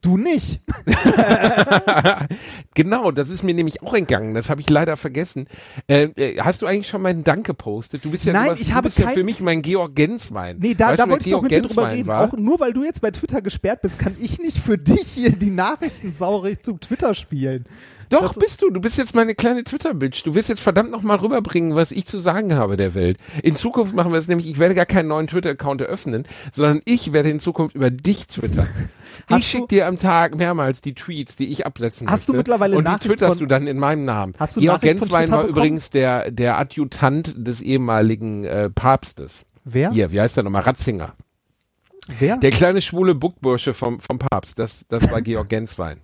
[0.01, 0.61] Du nicht.
[2.74, 4.35] Genau, das ist mir nämlich auch entgangen.
[4.35, 5.49] Das habe ich leider vergessen.
[5.89, 8.05] Äh, äh, hast du eigentlich schon meinen Dank gepostet?
[8.05, 9.97] Du bist ja, Nein, sowas, ich du habe bist ja kein- für mich mein Georg
[9.97, 10.59] Genswein.
[10.61, 12.07] Nee, da, weißt da du, wollte ich doch Georg mit dir drüber reden.
[12.07, 12.29] war?
[12.29, 15.31] Auch nur weil du jetzt bei Twitter gesperrt bist, kann ich nicht für dich hier
[15.33, 17.64] die Nachrichten saurig zu Twitter spielen.
[18.11, 18.70] Doch, das- bist du.
[18.70, 20.24] Du bist jetzt meine kleine Twitter-Bitch.
[20.24, 23.18] Du wirst jetzt verdammt nochmal rüberbringen, was ich zu sagen habe der Welt.
[23.42, 27.12] In Zukunft machen wir es nämlich, ich werde gar keinen neuen Twitter-Account eröffnen, sondern ich
[27.12, 28.68] werde in Zukunft über dich twittern.
[29.28, 32.32] Hast ich du- schicke dir am Tag mehrmals die Tweets, die ich absetzen Hast du
[32.32, 32.38] möchte.
[32.50, 34.32] mittlerweile Und die Nachricht twitterst von- du dann in meinem Namen.
[34.38, 35.48] Hast du Georg Genswein war bekommen?
[35.59, 39.44] übrigens der, der Adjutant des ehemaligen äh, Papstes.
[39.64, 39.90] Wer?
[39.90, 40.62] Hier, wie heißt der nochmal?
[40.62, 41.14] Ratzinger.
[42.18, 42.38] Wer?
[42.38, 45.98] Der kleine schwule Buckbursche vom, vom Papst, das, das war Georg Genswein.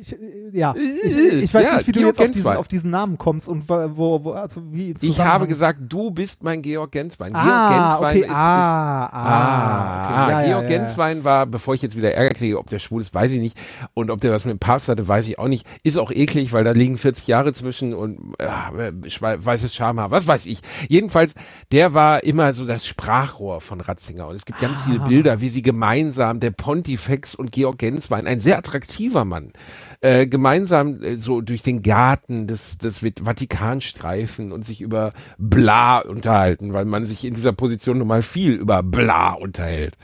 [0.00, 0.16] Ich, äh,
[0.52, 3.18] ja, ich, ich weiß Ja, nicht, wie du Georg jetzt auf diesen, auf diesen Namen
[3.18, 7.34] kommst und wo, wo, also wie Ich habe gesagt, du bist mein Georg Genswein.
[7.34, 10.78] ah, Georg Genswein okay, ist, ah, ist ah, Ah, okay, ja, ja, Georg ja.
[10.78, 13.58] Genswein war, bevor ich jetzt wieder Ärger kriege, ob der schwul ist, weiß ich nicht.
[13.94, 15.66] Und ob der was mit dem Papst hatte, weiß ich auch nicht.
[15.82, 20.46] Ist auch eklig, weil da liegen 40 Jahre zwischen und äh, weißes Schamhaar, was weiß
[20.46, 20.60] ich.
[20.88, 21.34] Jedenfalls,
[21.72, 24.28] der war immer so das Sprachrohr von Ratzinger.
[24.28, 24.84] Und es gibt ganz Ah.
[24.86, 29.52] viele Bilder, wie sie gemeinsam, der Pontifex und Georg Genswein, ein sehr attraktiver Mann,
[30.00, 35.98] äh, gemeinsam äh, so durch den Garten des, des Vatikan streifen und sich über Bla
[35.98, 39.96] unterhalten, weil man sich in dieser Position nun mal viel über Bla unterhält.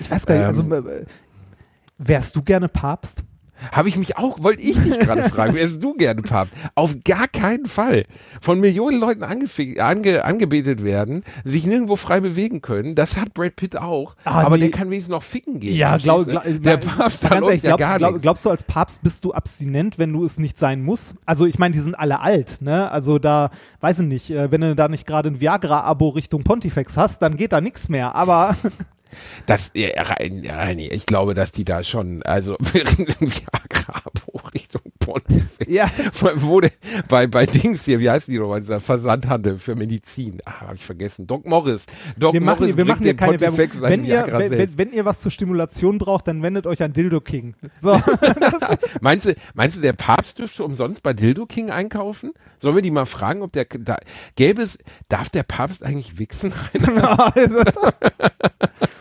[0.00, 1.04] Ich weiß gar nicht, also Ähm, äh,
[1.98, 3.24] wärst du gerne Papst?
[3.72, 6.52] Habe ich mich auch, wollte ich dich gerade fragen, wärst du gerne Papst?
[6.74, 8.04] Auf gar keinen Fall.
[8.40, 13.76] Von Millionen Leuten ange, angebetet werden, sich nirgendwo frei bewegen können, das hat Brad Pitt
[13.76, 14.68] auch, Ah, aber nee.
[14.68, 15.74] der kann wenigstens noch ficken gehen.
[15.76, 18.64] Ja, glaub, glaub, Der Papst, da läuft ehrlich, ja glaubst, gar glaub, glaubst du, als
[18.64, 21.16] Papst bist du abstinent, wenn du es nicht sein musst?
[21.26, 22.90] Also ich meine, die sind alle alt, ne?
[22.90, 23.50] Also da,
[23.80, 27.36] weiß ich nicht, äh, wenn du da nicht gerade ein Viagra-Abo Richtung Pontifex hast, dann
[27.36, 28.14] geht da nichts mehr.
[28.14, 28.56] Aber
[29.46, 35.70] Das, ja, rein, ja, nee, ich glaube, dass die da schon, also Viagra-Abo Richtung Pontifex.
[35.70, 35.90] ja,
[36.36, 36.72] Wo der,
[37.08, 40.40] bei, bei Dings hier, wie heißen die nochmal, dieser Versandhandel für Medizin.
[40.44, 41.26] Ah, hab ich vergessen.
[41.26, 41.86] Doc Morris.
[42.16, 43.56] Doc wir machen, Morris wir machen hier keine Werbung.
[43.56, 46.92] Pontifex seinen Wenn ihr, wenn, wenn, ihr was zur Stimulation braucht, dann wendet euch an
[46.92, 47.54] Dildo King.
[47.78, 47.98] So,
[49.00, 52.32] Meinst du, meinst du, der Papst dürfte umsonst bei Dildo King einkaufen?
[52.58, 53.98] Sollen wir die mal fragen, ob der, da,
[54.36, 54.78] gäbe es,
[55.08, 56.52] darf der Papst eigentlich wichsen?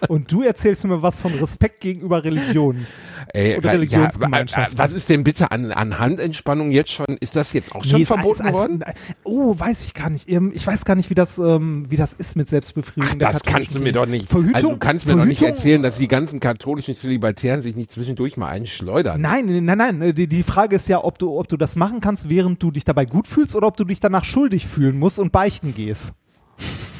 [0.07, 2.85] Und du erzählst mir was von Respekt gegenüber Religionen.
[3.33, 4.77] Ey, Oder ja, Religionsgemeinschaften.
[4.77, 8.05] was ist denn bitte an, an Handentspannung jetzt schon, ist das jetzt auch schon Nee,
[8.05, 8.83] verboten als- als- worden?
[9.23, 10.29] Oh, weiß ich gar nicht.
[10.29, 13.19] Ähm, Ich weiß gar nicht, wie das, ähm, wie das ist mit Selbstbefriedigung.
[13.19, 14.27] Das kannst du mir doch nicht.
[14.29, 17.75] Verhütung, also du kannst mir doch nicht Verhütung- erzählen, dass die ganzen katholischen Zölibatären sich
[17.75, 19.19] nicht zwischendurch mal einschleudern.
[19.19, 20.13] Nein, nein, nein.
[20.15, 22.85] Die, die Frage ist ja, ob du, ob du das machen kannst, während du dich
[22.85, 26.13] dabei gut fühlst oder ob du dich danach schuldig fühlen musst und beichten gehst.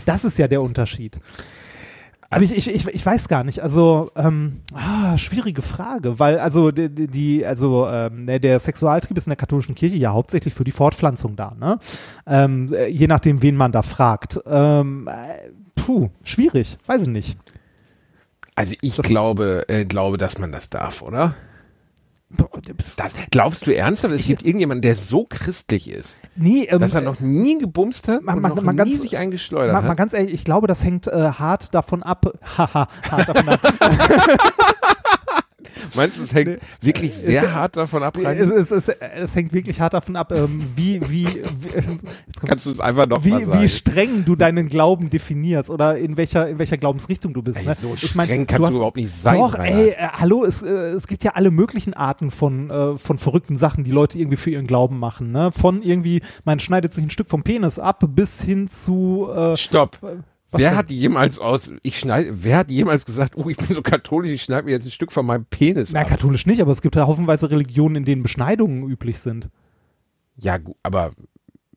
[0.06, 1.20] Das ist ja der Unterschied.
[2.30, 3.62] Aber ich, ich, ich, ich weiß gar nicht.
[3.64, 9.32] Also, ähm, ah, schwierige Frage, weil also die, die- also ähm, der Sexualtrieb ist in
[9.32, 11.80] der katholischen Kirche ja hauptsächlich für die Fortpflanzung da, ne?
[12.26, 14.40] Ähm, äh, je nachdem, wen man da fragt.
[14.46, 17.38] Ähm, äh, puh, schwierig, weiß ich nicht.
[18.56, 21.34] Also ich glaube, äh, glaube, dass man das darf, oder?
[22.76, 27.02] Das, glaubst du ernsthaft, es gibt irgendjemanden, der so christlich ist, Nee, ähm, dass er
[27.02, 29.98] noch nie gebumst hat mal- und mal- noch mal nie ganz- sich eingeschleudert mal hat?
[29.98, 32.32] ganz ehrlich, ich glaube, das hängt äh, hart davon ab.
[32.58, 33.60] Haha, hart davon ab.
[35.96, 38.38] Meinst du, es hängt wirklich sehr es- hart davon ab, es, rein?
[38.40, 41.98] es, es, hängt wirklich hart davon ab, ähm, wie, wie, wie,
[42.48, 43.62] Kannst du es einfach noch mal wie, sagen?
[43.62, 47.60] wie streng du deinen Glauben definierst oder in welcher, in welcher Glaubensrichtung du bist.
[47.60, 47.76] Ey, ne?
[47.76, 50.62] so Ich mein, streng kannst du hast- überhaupt nicht sein, Doch, ey, äh, hallo, es,
[50.62, 54.38] äh, es gibt ja alle möglichen Arten von, äh, von verrückten Sachen, die Leute irgendwie
[54.38, 55.32] für ihren Glauben machen.
[55.32, 55.52] Ne?
[55.52, 59.98] Von irgendwie, man schneidet sich ein Stück vom Penis ab bis hin zu äh, Stopp.
[60.52, 60.78] Was wer denn?
[60.78, 64.44] hat jemals aus, ich schneide, wer hat jemals gesagt, oh, ich bin so katholisch, ich
[64.44, 66.08] schneide mir jetzt ein Stück von meinem Penis Na, ab?
[66.08, 69.50] katholisch nicht, aber es gibt ja haufenweise Religionen, in denen Beschneidungen üblich sind.
[70.38, 71.12] Ja, gut, aber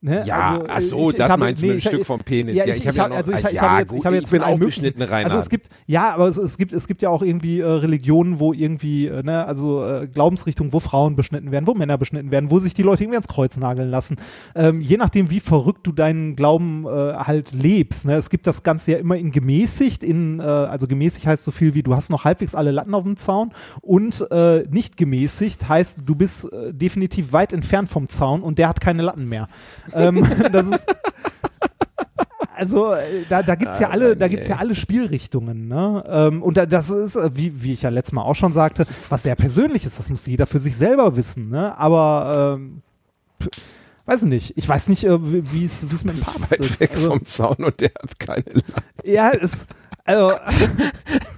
[0.02, 0.22] Ne?
[0.24, 2.20] Ja, Also, ach so, ich- ich das habe- meinst du mit einem ich- Stück vom
[2.20, 2.56] Penis.
[2.56, 3.80] Ja, Ja, ich, ich ich, hab ja habe noch- also ich, ah, ich ja, habe
[3.80, 6.26] jetzt, gut, ich habe jetzt ich bin auch möglichen- beschnitten, Also es gibt ja, aber
[6.28, 9.84] es, es gibt es gibt ja auch irgendwie äh, Religionen, wo irgendwie äh, ne, also
[9.84, 13.16] äh, Glaubensrichtungen, wo Frauen beschnitten werden, wo Männer beschnitten werden, wo sich die Leute irgendwie
[13.16, 14.16] ans Kreuz nageln lassen.
[14.54, 18.06] Ähm, je nachdem, wie verrückt du deinen Glauben äh, halt lebst.
[18.06, 18.14] Ne?
[18.14, 21.74] Es gibt das Ganze ja immer in gemäßigt, in äh, also gemäßigt heißt so viel
[21.74, 23.50] wie du hast noch halbwegs alle Latten auf dem Zaun
[23.82, 28.70] und äh, nicht gemäßigt heißt du bist äh, definitiv weit entfernt vom Zaun und der
[28.70, 29.46] hat keine Latten mehr.
[29.94, 30.86] Ähm, das ist
[32.56, 36.04] also äh, da, da gibt's ja Ah, alle, da gibt's ja alle Spielrichtungen, ne?
[36.06, 38.86] Ähm, und da, das ist, äh, wie, wie ich ja letztes Mal auch schon sagte,
[39.08, 41.78] was sehr persönlich ist, das muss jeder für sich selber wissen, ne?
[41.78, 42.82] Aber ähm,
[44.04, 44.58] weiß ich nicht.
[44.58, 45.18] Ich weiß nicht, äh,
[45.52, 46.80] wie es es mit dem ist Papst ist.
[46.80, 48.82] weg Also, vom Zaun und der hat keine Lache.
[49.04, 49.66] ja, es
[50.04, 50.32] also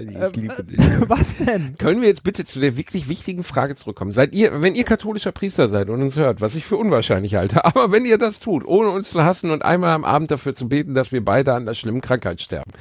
[0.00, 0.78] Ich liebe dich.
[1.08, 1.76] was denn?
[1.78, 4.12] Können wir jetzt bitte zu der wirklich wichtigen Frage zurückkommen?
[4.12, 7.64] Seid ihr, wenn ihr katholischer Priester seid und uns hört, was ich für unwahrscheinlich halte,
[7.64, 10.68] aber wenn ihr das tut, ohne uns zu hassen und einmal am Abend dafür zu
[10.68, 12.72] beten, dass wir beide an der schlimmen Krankheit sterben,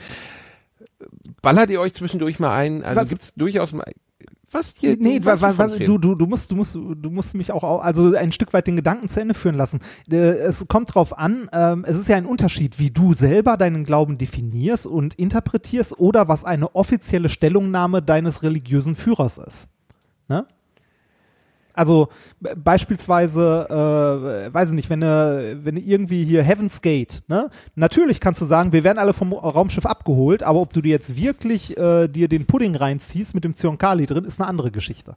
[1.42, 2.84] ballert ihr euch zwischendurch mal ein?
[2.84, 3.10] Also Was?
[3.10, 3.86] gibt's durchaus mal,
[4.52, 4.98] was hier?
[5.00, 7.64] Nee, du was, was, was, du, du, du musst, du musst, du musst mich auch,
[7.64, 9.80] au- also ein Stück weit den Gedanken zu Ende führen lassen.
[10.12, 13.84] Äh, Es kommt drauf an, ähm, es ist ja ein Unterschied, wie du selber deinen
[13.84, 19.68] Glauben definierst und interpretierst oder was eine offizielle Stellungnahme deines religiösen Führers ist.
[20.28, 20.46] Ne?
[21.74, 22.10] Also
[22.56, 27.50] beispielsweise, äh, weiß ich nicht, wenn du, wenn du irgendwie hier Heaven's Gate, ne?
[27.76, 31.16] Natürlich kannst du sagen, wir werden alle vom Raumschiff abgeholt, aber ob du dir jetzt
[31.16, 35.16] wirklich äh, dir den Pudding reinziehst mit dem Zyankali drin, ist eine andere Geschichte.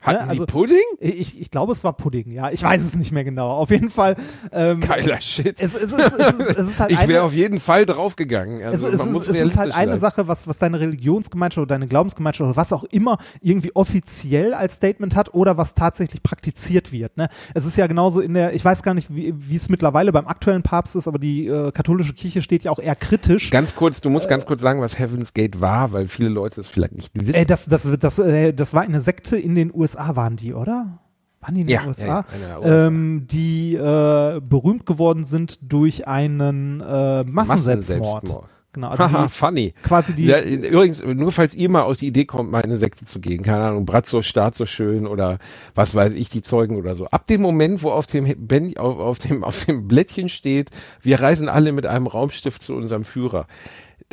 [0.00, 0.76] Hatten ne, also- die Pudding?
[1.00, 2.50] Ich, ich glaube, es war Pudding, ja.
[2.50, 3.50] Ich weiß es nicht mehr genau.
[3.50, 4.16] Auf jeden Fall.
[4.52, 5.60] Ähm, Geiler Shit.
[5.60, 8.60] es, es, es, es, ist, es ist halt ich wäre auf jeden Fall draufgegangen.
[8.60, 9.98] es, Also, es, ist, ist halt eine sein.
[10.00, 14.74] Sache, was, was deine Religionsgemeinschaft oder deine Glaubensgemeinschaft oder was auch immer irgendwie offiziell als
[14.74, 17.16] Statement hat oder was tatsächlich praktiziert wird.
[17.16, 17.28] Ne?
[17.54, 20.26] Es ist ja genauso in der, ich weiß gar nicht, wie wie es mittlerweile beim
[20.26, 23.50] aktuellen Papst ist, aber die äh, katholische Kirche steht ja auch eher kritisch.
[23.50, 26.68] Ganz kurz, du musst ganz kurz sagen, was Heaven's Gate war, weil viele Leute es
[26.68, 27.34] vielleicht nicht wissen.
[27.34, 30.98] Äh, das, das, das, äh, das war eine Sekte in den USA, waren die, oder?
[31.40, 32.06] Waren die in den Ja, USA?
[32.06, 32.86] ja, USA.
[32.86, 38.24] Ähm, die äh, berühmt geworden sind durch einen äh, Massenselbstmord.
[38.24, 38.48] Massenselbstmord.
[38.72, 39.72] Genau, also Haha, funny.
[39.82, 40.26] quasi die.
[40.26, 43.20] Ja, übrigens, nur falls ihr mal aus die Idee kommt, mal in eine Sekte zu
[43.20, 45.38] gehen, keine Ahnung, Bratzo, Staat so schön oder
[45.74, 47.06] was weiß ich, die Zeugen oder so.
[47.06, 50.70] Ab dem Moment, wo auf dem, Ben, auf, auf dem, auf dem Blättchen steht,
[51.00, 53.46] wir reisen alle mit einem Raumstift zu unserem Führer.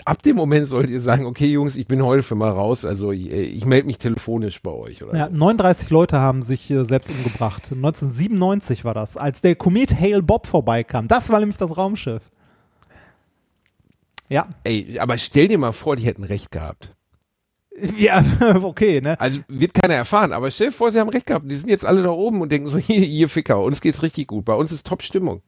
[0.05, 3.11] Ab dem Moment solltet ihr sagen, okay Jungs, ich bin heute für mal raus, also
[3.11, 5.03] ich, ich melde mich telefonisch bei euch.
[5.03, 5.33] Oder ja, so.
[5.33, 7.71] 39 Leute haben sich äh, selbst umgebracht.
[7.71, 11.07] 1997 war das, als der Komet Hale Bob vorbeikam.
[11.07, 12.31] Das war nämlich das Raumschiff.
[14.29, 16.95] Ja, Ey, aber stell dir mal vor, die hätten recht gehabt.
[17.97, 18.23] ja,
[18.63, 19.19] okay, ne?
[19.19, 21.49] Also wird keiner erfahren, aber stell dir vor, sie haben recht gehabt.
[21.49, 24.27] Die sind jetzt alle da oben und denken so, hier, ihr Ficker, uns geht's richtig
[24.27, 24.45] gut.
[24.45, 25.41] Bei uns ist Top-Stimmung.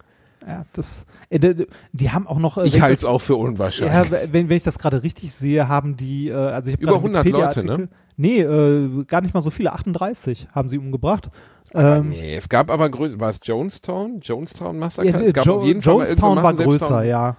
[0.48, 2.58] Ja, das, äh, die, haben auch noch.
[2.58, 4.12] äh, Ich halte es auch für unwahrscheinlich.
[4.12, 7.00] Ja, wenn, wenn ich das gerade richtig sehe, haben die, äh, also ich habe Über
[7.00, 7.89] gerade einen 100 Leute, ne?
[8.18, 11.30] Nee, äh, gar nicht mal so viele, 38 haben sie umgebracht.
[11.74, 14.20] Ähm, nee, es gab aber größer, war es Jonestown?
[14.22, 15.10] Jonestown Massaker?
[15.10, 17.36] ja, es gab jo auf jeden Fall Jonestown irgendein war größer, ja.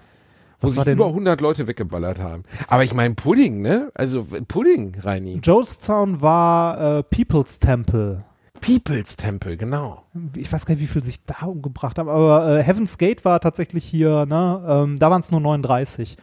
[0.60, 2.44] Wo sich über 100 Leute weggeballert haben.
[2.68, 3.90] Aber ich meine Pudding, ne?
[3.94, 5.40] Also Pudding, Reini.
[5.42, 8.24] Jonestown war äh, People's Temple.
[8.66, 10.02] People's Temple, genau.
[10.36, 13.40] Ich weiß gar nicht, wie viel sich da umgebracht haben, aber äh, Heaven's Gate war
[13.40, 14.64] tatsächlich hier, ne?
[14.68, 16.16] Ähm, da waren es nur 39.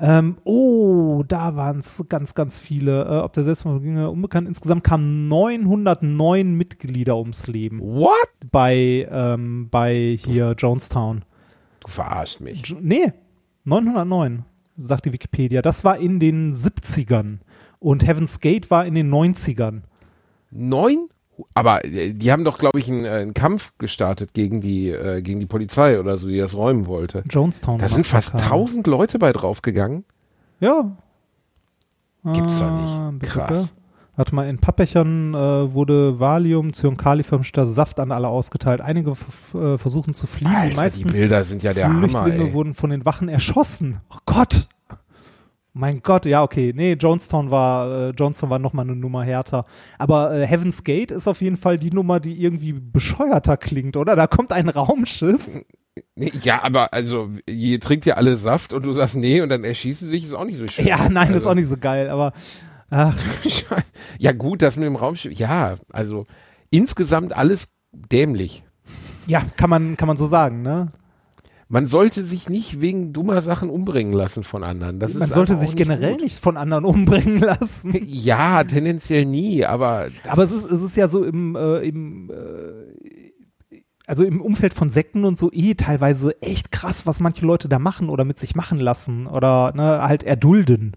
[0.00, 3.04] Ähm, oh, da waren es ganz, ganz viele.
[3.04, 4.46] Äh, ob der Selbstmord ging, äh, unbekannt.
[4.48, 8.12] Insgesamt kamen 909 Mitglieder ums Leben What?
[8.50, 11.24] bei, ähm, bei hier Jonestown.
[11.80, 12.66] Du verarschst mich.
[12.66, 13.12] Jo- Nee,
[13.64, 14.44] 909,
[14.76, 15.62] sagt die Wikipedia.
[15.62, 17.38] Das war in den 70ern.
[17.80, 19.82] Und Heaven's Gate war in den 90ern.
[20.50, 21.08] Neun?
[21.54, 25.22] Aber äh, die haben doch, glaube ich, einen, äh, einen Kampf gestartet gegen die, äh,
[25.22, 27.22] gegen die Polizei oder so, die das räumen wollte.
[27.30, 27.78] Jonestown.
[27.78, 28.34] Da sind fast.
[28.34, 30.04] 1000 Leute bei draufgegangen.
[30.60, 30.96] Ja.
[32.32, 33.20] Gibt's doch Ah, nicht.
[33.20, 33.72] bitte, Krass.
[34.16, 38.80] Warte mal, in Pappbechern äh, wurde Valium, Zyankali vermischter Saft an alle ausgeteilt.
[38.80, 40.50] Einige äh, versuchen zu fliehen.
[40.50, 42.52] die Alter, die meisten Bilder sind ja der Hammer, Flüchtlinge ey.
[42.52, 44.00] wurden von den Wachen erschossen.
[44.10, 44.66] Oh Gott.
[45.78, 46.72] Mein Gott, ja, okay.
[46.74, 49.64] Nee, Jonestown war, äh, Jonestown war nochmal eine Nummer härter.
[49.96, 54.16] Aber äh, Heaven's Gate ist auf jeden Fall die Nummer, die irgendwie bescheuerter klingt, oder?
[54.16, 55.48] Da kommt ein Raumschiff.
[56.16, 59.62] Nee, ja, aber also, ihr trinkt ja alle Saft und du sagst nee und dann
[59.62, 60.84] erschießen sie sich, ist auch nicht so schön.
[60.84, 62.32] Ja, nein, das ist also, auch nicht so geil, aber
[62.90, 63.16] ach,
[64.18, 66.26] Ja, gut, das mit dem Raumschiff, ja, also
[66.70, 68.64] insgesamt alles dämlich.
[69.28, 70.92] ja, kann man, kann man so sagen, ne?
[71.68, 74.98] Man sollte sich nicht wegen dummer Sachen umbringen lassen von anderen.
[74.98, 76.22] Das Man sollte sich nicht generell gut.
[76.22, 77.94] nicht von anderen umbringen lassen.
[78.06, 83.32] Ja, tendenziell nie, aber Aber es ist, es ist ja so im, äh, im äh,
[84.06, 87.78] also im Umfeld von Sekten und so eh teilweise echt krass, was manche Leute da
[87.78, 90.96] machen oder mit sich machen lassen oder ne, halt erdulden.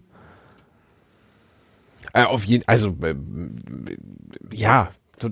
[2.14, 3.14] Äh, auf jeden, also äh,
[4.52, 4.90] ja,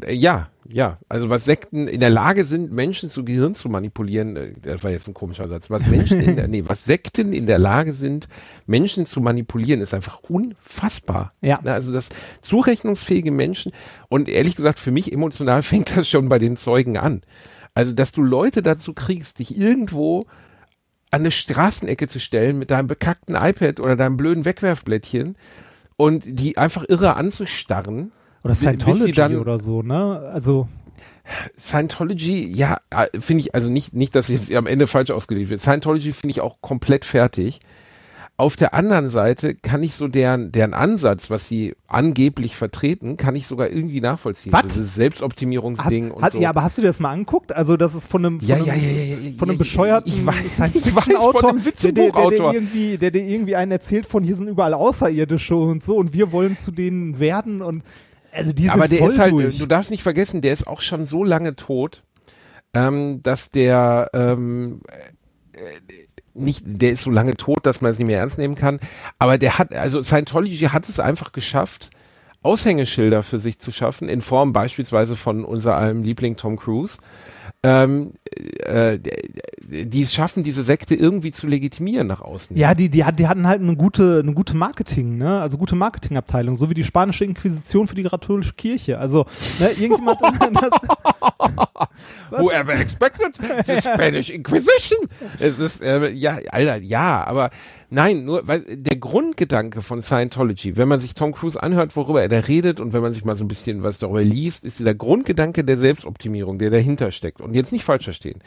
[0.09, 0.99] ja, ja.
[1.09, 4.91] Also was Sekten in der Lage sind, Menschen zu Gehirn zu manipulieren, äh, das war
[4.91, 5.71] jetzt ein komischer Satz.
[5.71, 8.29] Was Menschen, in der, nee, was Sekten in der Lage sind,
[8.67, 11.33] Menschen zu manipulieren, ist einfach unfassbar.
[11.41, 11.61] Ja.
[11.61, 12.11] Also das
[12.43, 13.73] zurechnungsfähige Menschen
[14.09, 17.23] und ehrlich gesagt für mich emotional fängt das schon bei den Zeugen an.
[17.75, 20.27] Also dass du Leute dazu kriegst, dich irgendwo
[21.11, 25.37] an eine Straßenecke zu stellen mit deinem bekackten iPad oder deinem blöden Wegwerfblättchen
[25.97, 28.13] und die einfach irre anzustarren.
[28.43, 30.31] Oder Scientology dann- oder so, ne?
[30.33, 30.69] Also,
[31.59, 35.61] Scientology, ja, äh, finde ich, also nicht, nicht, dass jetzt am Ende falsch ausgelegt wird.
[35.61, 37.61] Scientology finde ich auch komplett fertig.
[38.37, 43.37] Auf der anderen Seite kann ich so deren, deren Ansatz, was sie angeblich vertreten, kann
[43.37, 44.51] ich sogar irgendwie nachvollziehen.
[44.55, 44.63] Was?
[44.63, 46.41] So dieses hast, Selbstoptimierungsding und hat, so.
[46.41, 47.55] ja, aber hast du dir das mal angeguckt?
[47.55, 50.37] Also, das ist von einem, von Ja, einem, ja, ja, von einem bescheuerten ich weiß,
[50.75, 51.07] ich weiß,
[51.45, 54.73] einem der, der, der, der, irgendwie, der dir irgendwie einen erzählt von, hier sind überall
[54.73, 57.85] Außerirdische und so und wir wollen zu denen werden und
[58.33, 59.59] also die aber der ist halt, durch.
[59.59, 62.03] du darfst nicht vergessen, der ist auch schon so lange tot,
[62.75, 64.83] ähm, dass der ähm,
[65.53, 65.61] äh,
[66.35, 68.81] nicht, der ist so lange tot, dass man es nicht mehr ernst nehmen kann.
[69.19, 71.91] Aber der hat, also Scientology hat es einfach geschafft,
[72.43, 76.97] Aushängeschilder für sich zu schaffen, in Form beispielsweise von unser allem Liebling Tom Cruise.
[77.63, 78.13] Ähm,
[78.65, 78.99] äh,
[79.71, 82.57] die schaffen, diese Sekte irgendwie zu legitimieren nach außen.
[82.57, 85.41] Ja, die, die, die hatten halt eine gute, eine gute Marketing, ne?
[85.41, 88.99] Also gute Marketingabteilung, so wie die spanische Inquisition für die katholische Kirche.
[88.99, 89.27] Also,
[89.61, 90.21] ne, irgendjemand
[90.61, 90.71] das?
[92.31, 94.99] Whoever expected the Spanish Inquisition?
[95.39, 97.51] Es ist, äh, ja, Alter, ja, aber
[97.91, 102.29] nein, nur, weil der Grundgedanke von Scientology, wenn man sich Tom Cruise anhört, worüber er
[102.29, 104.95] da redet und wenn man sich mal so ein bisschen was darüber liest, ist dieser
[104.95, 107.40] Grundgedanke der Selbstoptimierung, der dahinter steckt.
[107.41, 108.41] Und jetzt nicht falsch verstehen.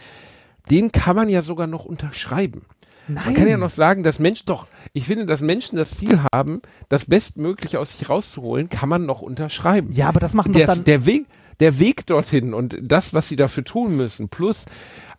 [0.70, 2.66] Den kann man ja sogar noch unterschreiben.
[3.08, 6.62] Man kann ja noch sagen, dass Menschen doch, ich finde, dass Menschen das Ziel haben,
[6.88, 10.68] das Bestmögliche aus sich rauszuholen, kann man noch unterschreiben Ja, aber das machen doch der,
[10.68, 10.84] dann.
[10.86, 11.26] der Weg,
[11.60, 14.66] der Weg dorthin und das, was sie dafür tun müssen, plus,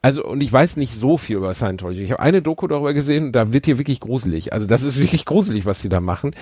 [0.01, 2.03] also, und ich weiß nicht so viel über Scientology.
[2.03, 4.53] Ich habe eine Doku darüber gesehen, da wird hier wirklich gruselig.
[4.53, 6.33] Also, das ist wirklich gruselig, was sie da machen.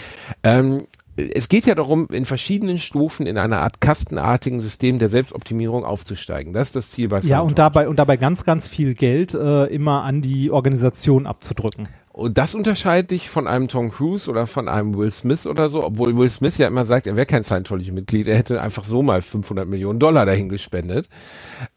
[0.43, 0.87] Ähm,
[1.17, 6.53] es geht ja darum, in verschiedenen Stufen in einer Art kastenartigen System der Selbstoptimierung aufzusteigen.
[6.53, 7.49] Das ist das Ziel bei ja, Scientology.
[7.49, 11.89] und dabei, und dabei ganz, ganz viel Geld äh, immer an die Organisation abzudrücken.
[12.13, 15.83] Und das unterscheidet dich von einem Tom Cruise oder von einem Will Smith oder so,
[15.83, 19.23] obwohl Will Smith ja immer sagt, er wäre kein Scientology-Mitglied, er hätte einfach so mal
[19.23, 21.09] 500 Millionen Dollar dahin gespendet.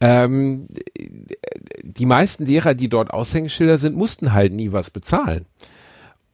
[0.02, 0.68] Ähm,
[1.84, 5.46] die meisten Lehrer, die dort Aushängeschilder sind, mussten halt nie was bezahlen.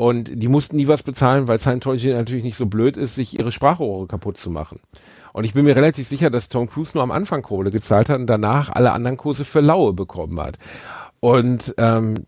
[0.02, 3.52] Und die mussten nie was bezahlen, weil Scientology natürlich nicht so blöd ist, sich ihre
[3.52, 4.80] Sprachrohre kaputt zu machen.
[5.32, 8.20] Und ich bin mir relativ sicher, dass Tom Cruise nur am Anfang Kohle gezahlt hat
[8.20, 10.58] und danach alle anderen Kurse für Laue bekommen hat.
[11.20, 12.26] Und ähm,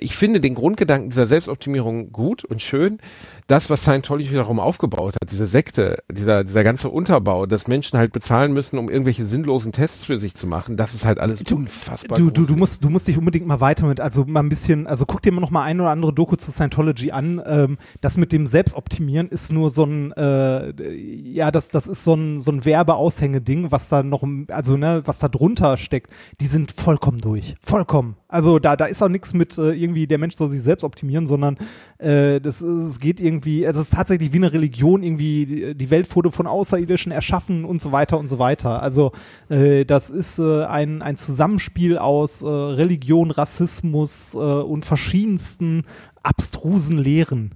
[0.00, 2.98] ich finde den Grundgedanken dieser Selbstoptimierung gut und schön.
[3.46, 8.12] Das, was Scientology wiederum aufgebaut hat, diese Sekte, dieser, dieser ganze Unterbau, dass Menschen halt
[8.12, 12.16] bezahlen müssen, um irgendwelche sinnlosen Tests für sich zu machen, das ist halt alles unfassbar.
[12.16, 14.86] Du, du, du musst, du musst dich unbedingt mal weiter mit, also mal ein bisschen,
[14.86, 17.42] also guck dir mal noch mal ein oder andere Doku zu Scientology an.
[17.44, 22.14] Ähm, das mit dem Selbstoptimieren ist nur so ein, äh, ja, das, das ist so
[22.14, 26.10] ein, so ein Werbeaushängeding, was da noch, also ne, was da drunter steckt.
[26.40, 28.16] Die sind vollkommen durch, vollkommen.
[28.28, 31.26] Also da, da ist auch nichts mit äh, irgendwie der Mensch soll sich selbst optimieren,
[31.26, 31.56] sondern
[31.98, 35.46] äh, das es geht irgendwie, also es ist tatsächlich wie eine Religion irgendwie.
[35.46, 38.82] Die, die Welt wurde von Außerirdischen erschaffen und so weiter und so weiter.
[38.82, 39.12] Also
[39.48, 45.84] äh, das ist äh, ein, ein Zusammenspiel aus äh, Religion, Rassismus äh, und verschiedensten
[46.22, 47.52] abstrusen Lehren.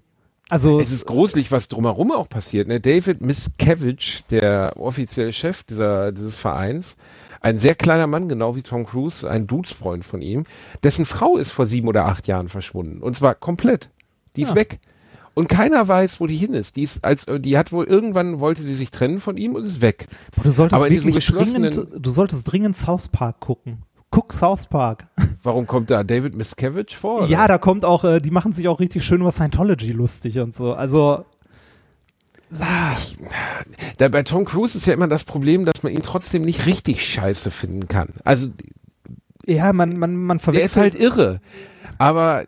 [0.49, 2.69] Also Es ist gruselig, was drumherum auch passiert.
[2.69, 2.81] Ne?
[2.81, 6.97] David Miscavige, der offizielle Chef dieser, dieses Vereins,
[7.41, 10.45] ein sehr kleiner Mann, genau wie Tom Cruise, ein Dudesfreund von ihm,
[10.83, 13.03] dessen Frau ist vor sieben oder acht Jahren verschwunden.
[13.03, 13.91] Und zwar komplett.
[14.37, 14.55] Die ist Ja.
[14.57, 14.81] weg.
[15.39, 16.75] Und keiner weiß, wo die hin ist.
[16.75, 19.81] Die ist als, die hat wohl irgendwann wollte sie sich trennen von ihm und ist
[19.81, 20.09] weg.
[20.43, 23.85] du solltest aber wirklich dringend, du solltest dringend South Park gucken.
[24.11, 25.07] Guck South Park.
[25.45, 27.19] Warum kommt da David Miscavige vor?
[27.19, 27.27] oder?
[27.29, 30.53] Ja, da kommt auch, äh, die machen sich auch richtig schön über Scientology lustig und
[30.57, 30.73] so.
[30.73, 31.25] Also
[33.99, 37.07] Da, bei Tom Cruise ist ja immer das Problem, dass man ihn trotzdem nicht richtig
[37.07, 38.09] scheiße finden kann.
[38.25, 38.49] Also
[39.47, 41.41] ja, man, man, man der ist verwechselt, halt irre.
[41.99, 42.47] Aber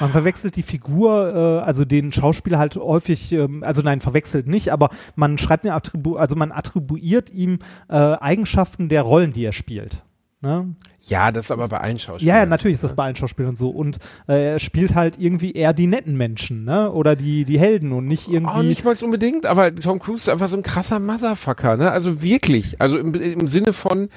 [0.00, 4.72] man verwechselt die Figur, äh, also den Schauspieler halt häufig, ähm, also nein, verwechselt nicht,
[4.72, 9.52] aber man schreibt mir Attribu, also man attribuiert ihm äh, Eigenschaften der Rollen, die er
[9.52, 10.02] spielt.
[10.42, 10.74] Ne?
[11.00, 12.36] Ja, das ist aber bei allen Schauspielern.
[12.36, 13.70] Ja, ja, natürlich ist das bei allen Schauspielern so.
[13.70, 13.98] Und
[14.28, 16.92] äh, er spielt halt irgendwie eher die netten Menschen, ne?
[16.92, 18.52] Oder die, die Helden und nicht irgendwie.
[18.52, 21.90] Auch nicht mal unbedingt, aber Tom Cruise ist einfach so ein krasser Motherfucker, ne?
[21.90, 22.80] Also wirklich.
[22.80, 24.08] Also im, im Sinne von,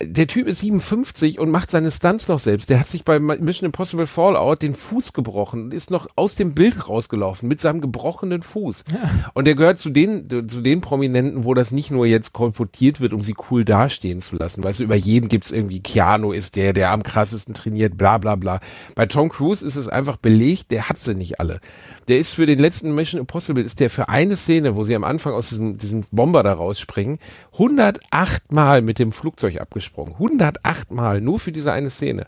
[0.00, 2.70] der Typ ist 57 und macht seine Stunts noch selbst.
[2.70, 6.54] Der hat sich bei Mission Impossible Fallout den Fuß gebrochen und ist noch aus dem
[6.54, 8.84] Bild rausgelaufen mit seinem gebrochenen Fuß.
[8.92, 9.30] Ja.
[9.34, 13.12] Und der gehört zu den, zu den Prominenten, wo das nicht nur jetzt kolportiert wird,
[13.12, 14.62] um sie cool dastehen zu lassen.
[14.62, 18.36] Weißt du, über jeden gibt's irgendwie, Keanu ist der, der am krassesten trainiert, bla bla
[18.36, 18.60] bla.
[18.94, 21.60] Bei Tom Cruise ist es einfach belegt, der hat sie nicht alle.
[22.08, 25.04] Der ist für den letzten Mission Impossible, ist der für eine Szene, wo sie am
[25.04, 27.18] Anfang aus diesem, diesem Bomber da rausspringen,
[27.54, 30.14] 108 Mal mit dem Flugzeug ab abgesprungen.
[30.14, 32.26] 108 Mal nur für diese eine Szene.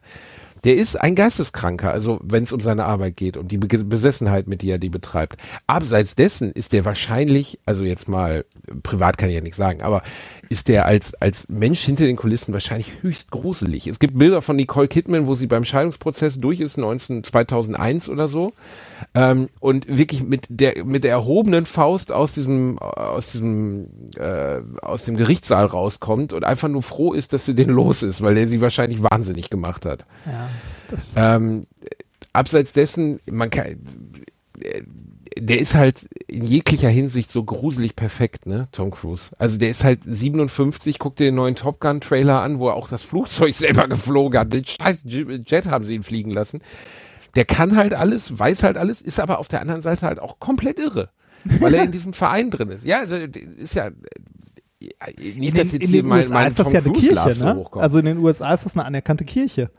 [0.65, 4.63] Der ist ein Geisteskranker, also wenn es um seine Arbeit geht und die Besessenheit, mit
[4.63, 5.37] der er die betreibt.
[5.67, 8.47] Abseits dessen ist der wahrscheinlich, also jetzt mal,
[8.83, 10.03] privat kann ich ja nichts sagen, aber
[10.49, 13.87] ist der als, als Mensch hinter den Kulissen wahrscheinlich höchst gruselig.
[13.87, 18.29] Es gibt Bilder von Nicole Kidman, wo sie beim Scheidungsprozess durch ist, 19, 2001 oder
[18.29, 18.53] so.
[19.15, 25.05] Ähm, und wirklich mit der, mit der erhobenen Faust aus diesem, aus diesem, äh, aus
[25.05, 28.49] dem Gerichtssaal rauskommt und einfach nur froh ist, dass sie den los ist, weil der
[28.49, 30.05] sie wahrscheinlich wahnsinnig gemacht hat.
[30.27, 31.66] Ja, ähm,
[32.33, 33.66] abseits dessen, man kann,
[34.61, 34.83] äh,
[35.36, 39.31] der ist halt in jeglicher Hinsicht so gruselig perfekt, ne, Tom Cruise.
[39.39, 42.74] Also der ist halt 57, guck dir den neuen Top Gun Trailer an, wo er
[42.74, 44.52] auch das Flugzeug selber geflogen hat.
[44.52, 46.61] Den scheiß Jet haben sie ihn fliegen lassen.
[47.35, 50.39] Der kann halt alles, weiß halt alles, ist aber auf der anderen Seite halt auch
[50.39, 51.11] komplett irre,
[51.44, 52.85] weil er in diesem Verein drin ist.
[52.85, 53.90] Ja, also ist ja
[55.19, 57.44] nicht, in dass jetzt in den mein, USA mein ist das Tom ja eine Kirche,
[57.44, 57.66] ne?
[57.73, 59.70] So also in den USA ist das eine anerkannte Kirche.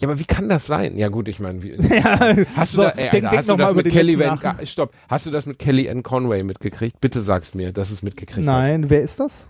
[0.00, 0.96] Ja, aber wie kann das sein?
[0.96, 3.74] Ja gut, ich meine, ja, hast du, so, da, ey, denk, hast denk du das
[3.74, 7.00] mit Kelly Van, stopp, hast du das mit Kelly Ann Conway mitgekriegt?
[7.00, 8.90] Bitte sag's mir, dass es mitgekriegt Nein, hast.
[8.90, 9.48] wer ist das?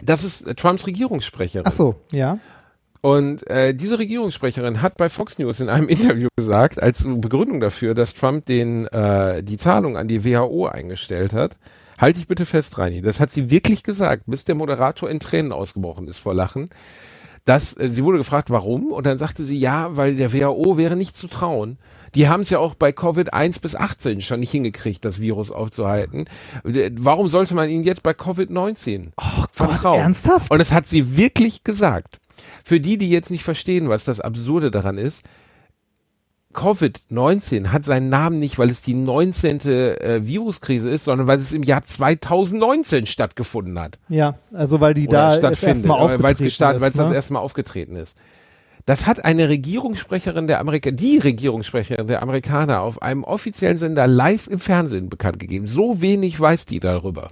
[0.00, 1.66] Das ist äh, Trumps Regierungssprecherin.
[1.66, 2.38] Ach so, ja.
[3.00, 7.94] Und äh, diese Regierungssprecherin hat bei Fox News in einem Interview gesagt, als Begründung dafür,
[7.94, 11.56] dass Trump den äh, die Zahlung an die WHO eingestellt hat,
[11.98, 15.50] halte ich bitte fest, Reini, das hat sie wirklich gesagt, bis der Moderator in Tränen
[15.50, 16.70] ausgebrochen ist vor Lachen
[17.44, 20.96] dass äh, sie wurde gefragt, warum, und dann sagte sie, ja, weil der WHO wäre
[20.96, 21.78] nicht zu trauen.
[22.14, 25.50] Die haben es ja auch bei Covid 1 bis 18 schon nicht hingekriegt, das Virus
[25.50, 26.26] aufzuhalten.
[26.64, 29.94] Äh, warum sollte man ihnen jetzt bei Covid 19 oh vertrauen?
[29.94, 30.50] Gott, ernsthaft?
[30.50, 32.18] Und das hat sie wirklich gesagt.
[32.64, 35.22] Für die, die jetzt nicht verstehen, was das Absurde daran ist,
[36.54, 39.60] Covid-19 hat seinen Namen nicht, weil es die 19.
[39.60, 43.98] Äh, Viruskrise ist, sondern weil es im Jahr 2019 stattgefunden hat.
[44.08, 47.02] Ja, also weil die Oder da erstmal äh, aufgetreten weil es gestartet, weil es ne?
[47.04, 48.16] das erste Mal aufgetreten ist.
[48.86, 54.48] Das hat eine Regierungssprecherin der Amerika, die Regierungssprecherin der Amerikaner auf einem offiziellen Sender live
[54.48, 55.68] im Fernsehen bekannt gegeben.
[55.68, 57.30] So wenig weiß die darüber.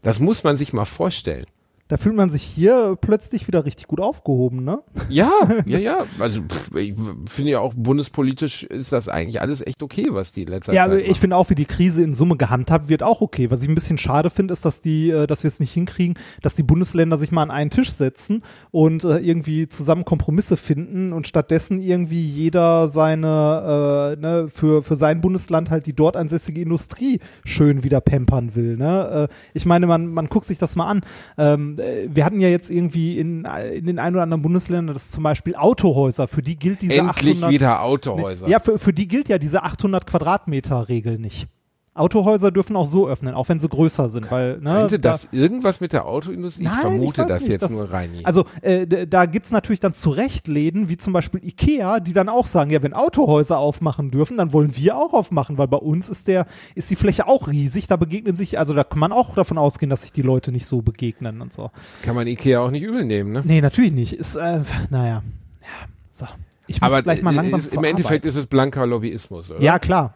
[0.00, 1.46] Das muss man sich mal vorstellen.
[1.94, 4.82] Da fühlt man sich hier plötzlich wieder richtig gut aufgehoben, ne?
[5.08, 5.30] Ja,
[5.64, 5.98] ja, ja.
[6.18, 6.92] Also pff, ich
[7.26, 11.04] finde ja auch bundespolitisch ist das eigentlich alles echt okay, was die letzte ja, Zeit.
[11.04, 13.52] Ja, ich finde auch, wie die Krise in Summe gehandhabt wird, auch okay.
[13.52, 16.18] Was ich ein bisschen schade finde, ist, dass die, äh, dass wir es nicht hinkriegen,
[16.42, 18.42] dass die Bundesländer sich mal an einen Tisch setzen
[18.72, 24.96] und äh, irgendwie zusammen Kompromisse finden und stattdessen irgendwie jeder seine, äh, ne, für, für
[24.96, 28.76] sein Bundesland halt die dort ansässige Industrie schön wieder pampern will.
[28.76, 29.28] Ne?
[29.30, 31.02] Äh, ich meine, man, man guckt sich das mal an.
[31.38, 35.10] Ähm, äh, wir hatten ja jetzt irgendwie in, in den ein oder anderen Bundesländern, das
[35.10, 38.48] zum Beispiel Autohäuser, für die gilt diese Endlich 800, wieder Autohäuser.
[38.48, 41.48] Ja, für, für die gilt ja diese 800 Quadratmeter Regel nicht.
[41.94, 44.28] Autohäuser dürfen auch so öffnen, auch wenn sie größer sind.
[44.28, 46.64] Weil, ne, Könnte das da, irgendwas mit der Autoindustrie?
[46.64, 48.10] Ich nein, vermute ich das nicht, jetzt das, nur rein.
[48.24, 52.70] Also äh, da gibt's natürlich dann Zurechtläden, wie zum Beispiel Ikea, die dann auch sagen,
[52.70, 56.46] ja, wenn Autohäuser aufmachen dürfen, dann wollen wir auch aufmachen, weil bei uns ist der,
[56.74, 59.88] ist die Fläche auch riesig, da begegnen sich, also da kann man auch davon ausgehen,
[59.88, 61.70] dass sich die Leute nicht so begegnen und so.
[62.02, 63.42] Kann man Ikea auch nicht übel nehmen, ne?
[63.44, 64.14] Nee, natürlich nicht.
[64.14, 65.22] Ist, äh, naja,
[65.62, 65.68] ja,
[66.10, 66.26] so.
[66.66, 69.62] Ich muss Aber gleich mal langsam ist, im Endeffekt ist es blanker Lobbyismus, oder?
[69.62, 70.14] Ja, klar.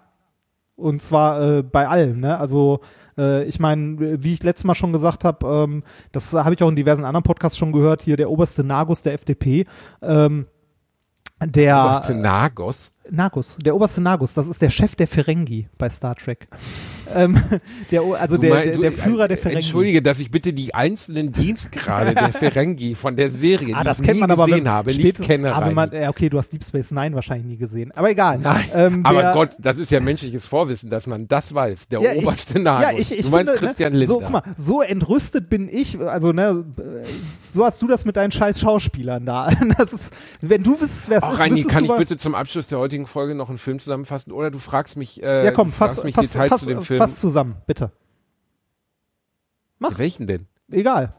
[0.78, 2.38] Und zwar äh, bei allen, ne?
[2.38, 2.80] Also
[3.18, 5.82] äh, ich meine, wie ich letztes Mal schon gesagt habe, ähm,
[6.12, 9.14] das habe ich auch in diversen anderen Podcasts schon gehört, hier der oberste Nagus der
[9.14, 9.64] FDP,
[10.00, 10.46] ähm,
[11.44, 12.92] der oberste Nagus?
[13.10, 16.48] Nagus, der oberste Nagus, das ist der Chef der Ferengi bei Star Trek.
[17.14, 17.40] ähm,
[17.90, 19.60] der, also der, mein, der, der, Führer der Ferengi.
[19.60, 24.20] Entschuldige, dass ich bitte die einzelnen Dienstgrade der Ferengi von der Serie, ah, das kennt
[24.20, 25.54] man aber gesehen habe, nicht kenne.
[25.54, 28.38] Aber man, okay, du hast Deep Space Nine wahrscheinlich nie gesehen, aber egal.
[28.38, 31.88] Nein, ähm, aber Gott, das ist ja menschliches Vorwissen, dass man das weiß.
[31.88, 32.92] Der ja, oberste ich, Nagus.
[32.92, 34.14] Ja, ich, ich du meinst finde, ne, Christian ne, Lindner.
[34.14, 36.64] So, guck mal, so entrüstet bin ich, also ne,
[37.50, 39.50] so hast du das mit deinen scheiß Schauspielern da.
[39.78, 42.78] Das ist, wenn du wüsstest, wer es ist, Reini, kann ich bitte zum Abschluss der
[42.78, 46.14] heutigen Folge noch einen Film zusammenfassen oder du fragst mich, äh, ja, komm, fass, mich
[46.14, 46.98] fass, Details fass, zu dem Film.
[46.98, 47.92] Fass zusammen, bitte.
[49.78, 49.96] Mach.
[49.98, 50.46] Welchen denn?
[50.70, 51.14] Egal.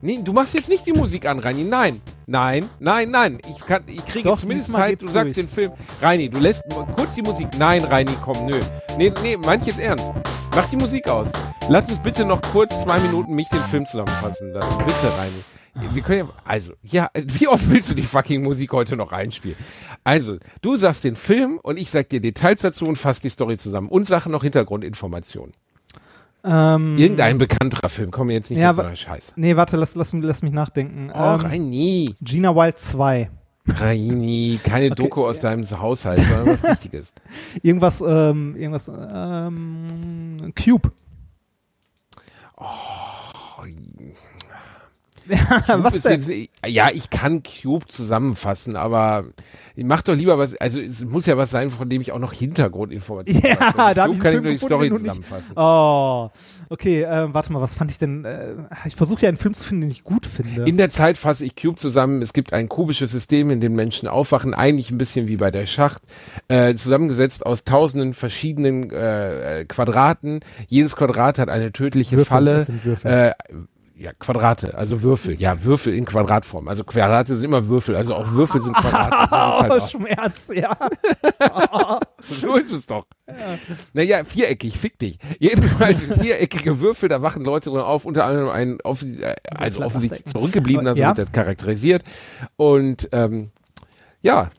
[0.00, 1.64] Nee, du machst jetzt nicht die Musik an, Reini.
[1.64, 3.38] Nein, nein, nein, nein.
[3.48, 5.46] Ich, kann, ich kriege Doch, zumindest Zeit, du sagst durch.
[5.46, 5.72] den Film.
[6.02, 7.48] Reini, du lässt kurz die Musik.
[7.56, 8.60] Nein, Reini, komm, nö.
[8.98, 10.04] Nee, nee, manch jetzt ernst.
[10.54, 11.30] Mach die Musik aus.
[11.70, 14.78] Lass uns bitte noch kurz zwei Minuten mich den Film zusammenfassen lassen.
[14.78, 15.42] Bitte, Reini.
[15.92, 19.56] Wir können ja, also, ja, wie oft willst du die fucking Musik heute noch reinspielen?
[20.04, 23.56] Also, du sagst den Film und ich sag dir Details dazu und fass die Story
[23.56, 25.52] zusammen und sag noch Hintergrundinformationen.
[26.44, 29.32] Ähm, Irgendein bekannterer Film, komm mir jetzt nicht Ja, mit so einer Scheiße.
[29.36, 31.10] Nee, warte, lass, lass, lass mich nachdenken.
[31.12, 32.14] Oh, ähm, Reini.
[32.20, 33.30] Gina Wild 2.
[33.66, 34.94] Reini, keine Okay.
[34.94, 37.12] Doku aus deinem Haushalt, sondern was Richtiges.
[37.62, 40.92] Irgendwas, ähm, irgendwas, ähm, Cube.
[45.66, 46.20] Was denn?
[46.20, 49.24] Jetzt, ja, ich kann Cube zusammenfassen, aber
[49.76, 52.32] mach doch lieber was, also es muss ja was sein, von dem ich auch noch
[52.32, 53.94] Hintergrundinformationen Ja, habe.
[53.94, 55.52] da hab Cube ich kann ich nur die Story zusammenfassen.
[55.56, 56.30] Oh,
[56.68, 58.24] okay, äh, warte mal, was fand ich denn?
[58.24, 58.54] Äh,
[58.86, 60.64] ich versuche ja einen Film zu finden, den ich gut finde.
[60.64, 62.22] In der Zeit fasse ich Cube zusammen.
[62.22, 65.66] Es gibt ein kubisches System, in dem Menschen aufwachen, eigentlich ein bisschen wie bei der
[65.66, 66.02] Schacht,
[66.48, 70.40] äh, zusammengesetzt aus tausenden verschiedenen äh, Quadraten.
[70.68, 72.66] Jedes Quadrat hat eine tödliche Würfel, Falle.
[72.84, 73.10] Würfel.
[73.10, 73.32] Äh,
[73.96, 75.34] ja, Quadrate, also Würfel.
[75.40, 76.66] Ja, Würfel in Quadratform.
[76.68, 79.30] Also Quadrate sind immer Würfel, also auch Würfel sind Quadrate.
[79.30, 79.90] Halt oh, aus.
[79.90, 80.76] Schmerz, ja.
[82.26, 83.04] So ist es doch.
[83.92, 85.18] Naja, viereckig, fick dich.
[85.38, 90.24] Jedenfalls viereckige Würfel, da wachen Leute drin auf, unter anderem ein offens äh, also offensichtlich
[90.24, 91.08] zurückgebliebener, so Ja.
[91.16, 92.02] wird das charakterisiert.
[92.56, 93.50] Und ähm,
[94.22, 94.50] ja,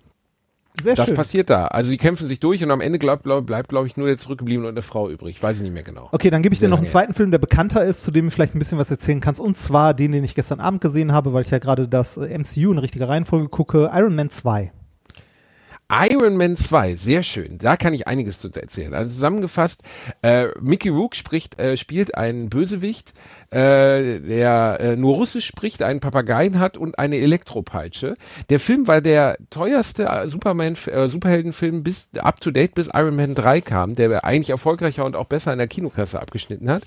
[0.84, 1.16] Sehr das schön.
[1.16, 1.68] passiert da.
[1.68, 4.18] Also die kämpfen sich durch und am Ende glaub, glaub, bleibt, glaube ich, nur der
[4.18, 5.42] Zurückgebliebene und eine Frau übrig.
[5.42, 6.10] Weiß ich nicht mehr genau.
[6.12, 8.32] Okay, dann gebe ich dir noch einen zweiten Film, der bekannter ist, zu dem du
[8.32, 9.40] vielleicht ein bisschen was erzählen kannst.
[9.40, 12.38] Und zwar den, den ich gestern Abend gesehen habe, weil ich ja gerade das äh,
[12.38, 13.90] MCU in richtiger Reihenfolge gucke.
[13.94, 14.72] Iron Man 2.
[15.88, 17.60] Iron Man 2, sehr schön.
[17.60, 18.96] Da kann ich einiges zu erzählen.
[18.96, 19.84] Also zusammengefasst,
[20.24, 23.14] äh, Mickey Rook spricht, äh, spielt einen Bösewicht,
[23.52, 28.16] äh, der äh, nur Russisch spricht, einen Papageien hat und eine Elektropeitsche.
[28.50, 33.16] Der Film war der teuerste äh, Superman, äh, Superheldenfilm bis up to date, bis Iron
[33.16, 36.84] Man 3 kam, der eigentlich erfolgreicher und auch besser in der Kinokasse abgeschnitten hat.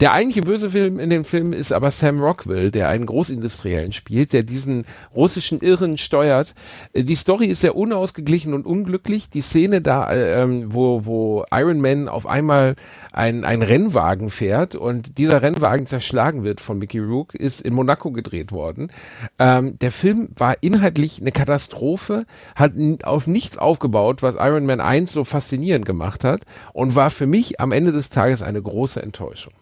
[0.00, 4.42] Der eigentliche Bösefilm in dem Film ist aber Sam Rockwell, der einen Großindustriellen spielt, der
[4.42, 4.84] diesen
[5.14, 6.54] russischen Irren steuert.
[6.92, 9.30] Äh, Die Story ist sehr unausgeglichen und unglücklich.
[9.30, 12.76] Die Szene da, äh, ähm, wo, wo Iron Man auf einmal
[13.12, 18.10] ein, ein Rennwagen fährt und dieser Rennwagen zerschlagen wird von Mickey Rook, ist in Monaco
[18.10, 18.90] gedreht worden.
[19.38, 22.26] Ähm, der Film war inhaltlich eine Katastrophe,
[22.56, 22.72] hat
[23.04, 26.42] auf nichts aufgebaut, was Iron Man 1 so faszinierend gemacht hat
[26.72, 29.52] und war für mich am Ende des Tages eine große Enttäuschung.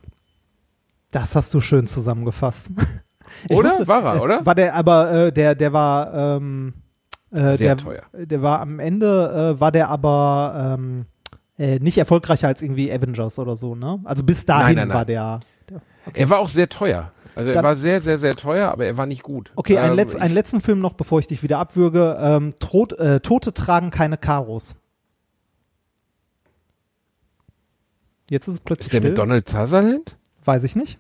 [1.11, 2.71] Das hast du schön zusammengefasst.
[3.49, 3.71] Ich Oder?
[3.87, 4.45] War er, oder?
[4.45, 6.75] War der, aber äh, der, der war ähm,
[7.31, 8.03] äh, Sehr der, teuer.
[8.12, 11.07] Der war am Ende, äh, war der aber ähm,
[11.57, 14.01] äh, nicht erfolgreicher als irgendwie Avengers oder so, ne?
[14.03, 14.97] Also bis dahin nein, nein.
[14.97, 15.39] war der.
[16.06, 17.12] Der Er war auch sehr teuer.
[17.36, 19.52] Also er Dann- war sehr, sehr, sehr teuer, aber er war nicht gut.
[19.56, 22.16] okay, Ähm, letz, ich- einen letzten Film noch, bevor ich dich wieder abwürge.
[22.20, 24.77] Ähm, Tod, äh, Tote tragen keine Karos.
[28.28, 29.10] Jetzt ist es plötzlich Ist der still.
[29.10, 30.16] mit Donald Sutherland?
[30.44, 30.98] Weiß ich nicht.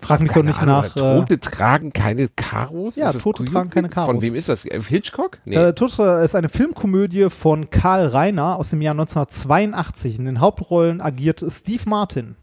[0.00, 0.96] Frag mich doch nicht Ahnung, nach.
[0.96, 2.96] Äh, Tote tragen keine Karos?
[2.96, 3.52] Ja, Tote Kubrick?
[3.52, 4.06] tragen keine Karos.
[4.06, 4.64] Von wem ist das?
[4.64, 5.38] Äh, Hitchcock?
[5.44, 5.54] Nee.
[5.56, 10.18] Äh, Tote ist eine Filmkomödie von Karl Reiner aus dem Jahr 1982.
[10.18, 12.34] In den Hauptrollen agiert Steve Martin.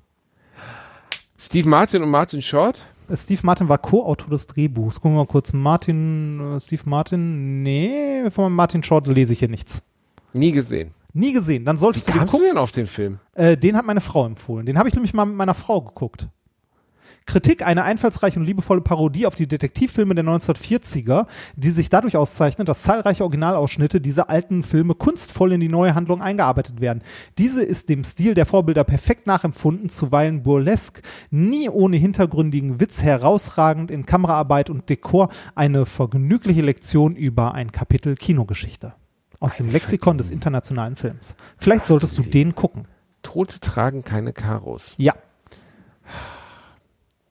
[1.43, 2.85] Steve Martin und Martin Short?
[3.09, 5.01] Äh, Steve Martin war Co-Autor des Drehbuchs.
[5.01, 5.53] Gucken wir mal kurz.
[5.53, 9.81] Martin, äh, Steve Martin, nee, von Martin Short lese ich hier nichts.
[10.33, 10.93] Nie gesehen.
[11.13, 11.65] Nie gesehen.
[11.65, 12.51] Dann Wie solltest du den kamst du gucken.
[12.53, 13.17] denn auf den Film?
[13.33, 14.67] Äh, den hat meine Frau empfohlen.
[14.67, 16.27] Den habe ich nämlich mal mit meiner Frau geguckt.
[17.25, 22.67] Kritik, eine einfallsreiche und liebevolle Parodie auf die Detektivfilme der 1940er, die sich dadurch auszeichnet,
[22.67, 27.01] dass zahlreiche Originalausschnitte dieser alten Filme kunstvoll in die neue Handlung eingearbeitet werden.
[27.37, 33.91] Diese ist dem Stil der Vorbilder perfekt nachempfunden, zuweilen burlesk, nie ohne hintergründigen Witz, herausragend
[33.91, 38.93] in Kameraarbeit und Dekor, eine vergnügliche Lektion über ein Kapitel Kinogeschichte.
[39.39, 41.35] Aus dem Lexikon des internationalen Films.
[41.57, 42.87] Vielleicht solltest du den gucken.
[43.23, 44.93] Tote tragen keine Karos.
[44.97, 45.15] Ja.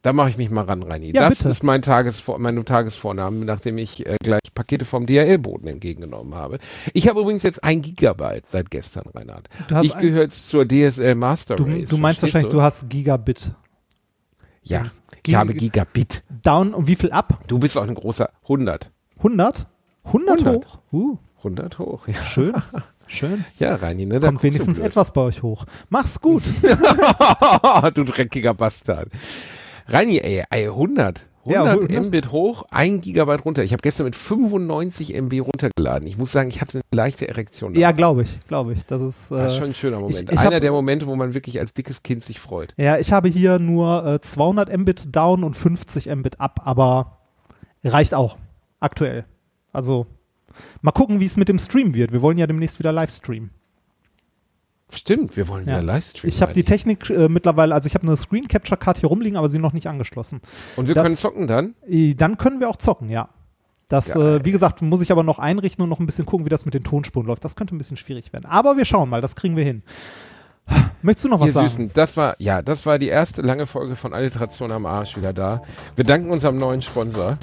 [0.03, 1.13] Da mache ich mich mal ran, Reini.
[1.15, 1.51] Ja, das bitte.
[1.51, 6.59] ist mein Tagesvor meine Tagesvorname, nachdem ich äh, gleich Pakete vom DHL-Boten entgegengenommen habe.
[6.95, 9.49] Ich habe übrigens jetzt ein Gigabyte seit gestern, Reinhard.
[9.69, 11.89] Du hast Ich gehöre jetzt zur DSL Master Du, Race.
[11.91, 13.53] du meinst wahrscheinlich, du hast Gigabit.
[14.63, 14.93] Ja, Gig-
[15.27, 16.23] ich habe Gigabit.
[16.43, 17.41] Down und wie viel ab?
[17.47, 18.91] Du bist auch ein großer 100.
[19.19, 19.67] 100?
[20.05, 20.65] 100, 100.
[20.67, 20.79] hoch?
[20.93, 22.23] Uh, 100 hoch, ja.
[22.23, 22.55] schön.
[23.13, 23.45] Schön.
[23.59, 24.21] Ja, Reini, ne?
[24.21, 25.65] Kommt du wenigstens etwas bei euch hoch.
[25.89, 26.45] Mach's gut.
[27.95, 29.09] du dreckiger Bastard.
[29.91, 31.27] Reini, ey, ey, 100.
[31.47, 32.07] Ja, 100 100.
[32.09, 33.63] Mbit hoch, 1 Gigabyte runter.
[33.65, 36.07] Ich habe gestern mit 95 MB runtergeladen.
[36.07, 37.75] Ich muss sagen, ich hatte eine leichte Erektion.
[37.75, 38.85] Ja, glaube ich, glaube ich.
[38.85, 40.31] Das ist, Das ist äh, schon ein schöner Moment.
[40.31, 42.75] ich Einer hab- der Momente, wo man wirklich als dickes Kind sich freut.
[42.77, 47.19] ja, ich habe hier nur äh, 200 Mbit down und 50 Mbit up, aber
[47.83, 48.37] reicht auch
[48.79, 49.25] aktuell.
[49.73, 50.07] Also
[50.83, 52.13] mal gucken, wie es mit dem Stream wird.
[52.13, 53.51] Wir wollen ja demnächst wieder live streamen.
[54.93, 55.75] Stimmt, wir wollen Ja.
[55.75, 56.29] wieder Livestream.
[56.29, 59.37] Ich habe die Technik äh, mittlerweile, also ich habe eine Screen Capture Card hier rumliegen,
[59.37, 60.41] aber sie noch nicht angeschlossen.
[60.77, 61.75] Und wir das- können zocken dann?
[62.17, 63.29] Dann können wir auch zocken, ja.
[63.89, 66.51] Das, äh, wie gesagt, muss ich aber noch einrichten und noch ein bisschen gucken, wie
[66.51, 67.45] das mit den Tonspuren läuft.
[67.45, 68.47] Das könnte ein bisschen schwierig werden.
[68.47, 69.83] Aber wir schauen mal, das kriegen wir hin.
[71.03, 71.69] Möchtest du noch was Ihr sagen?
[71.69, 75.33] Süßen, das war, ja, das war die erste lange Folge von Alliteration am Arsch wieder
[75.33, 75.63] da.
[75.97, 77.39] Wir danken unserem neuen Sponsor,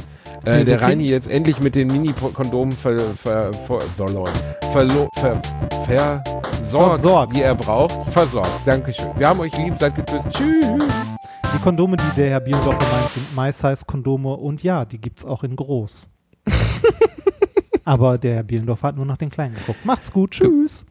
[0.46, 4.28] äh, Den der Reini jetzt endlich mit den Mini-Kondomen ver, ver, ver, verlo-
[4.74, 5.42] verlo- ver,
[5.86, 6.28] versorgt,
[6.90, 7.36] Versorgt.
[7.36, 8.12] die er braucht.
[8.12, 8.50] Versorgt.
[8.66, 9.08] Dankeschön.
[9.18, 10.30] Wir haben euch lieb, seid geküsst.
[10.32, 10.66] Tschüss.
[11.56, 15.56] Die Kondome, die der Herr Bierdorfer meint, sind My-Size-Kondome und ja, die gibt's auch in
[15.56, 16.10] groß.
[17.86, 19.86] Aber der Herr Bielendorfer hat nur nach den kleinen geguckt.
[19.86, 20.86] Macht's gut, tschüss.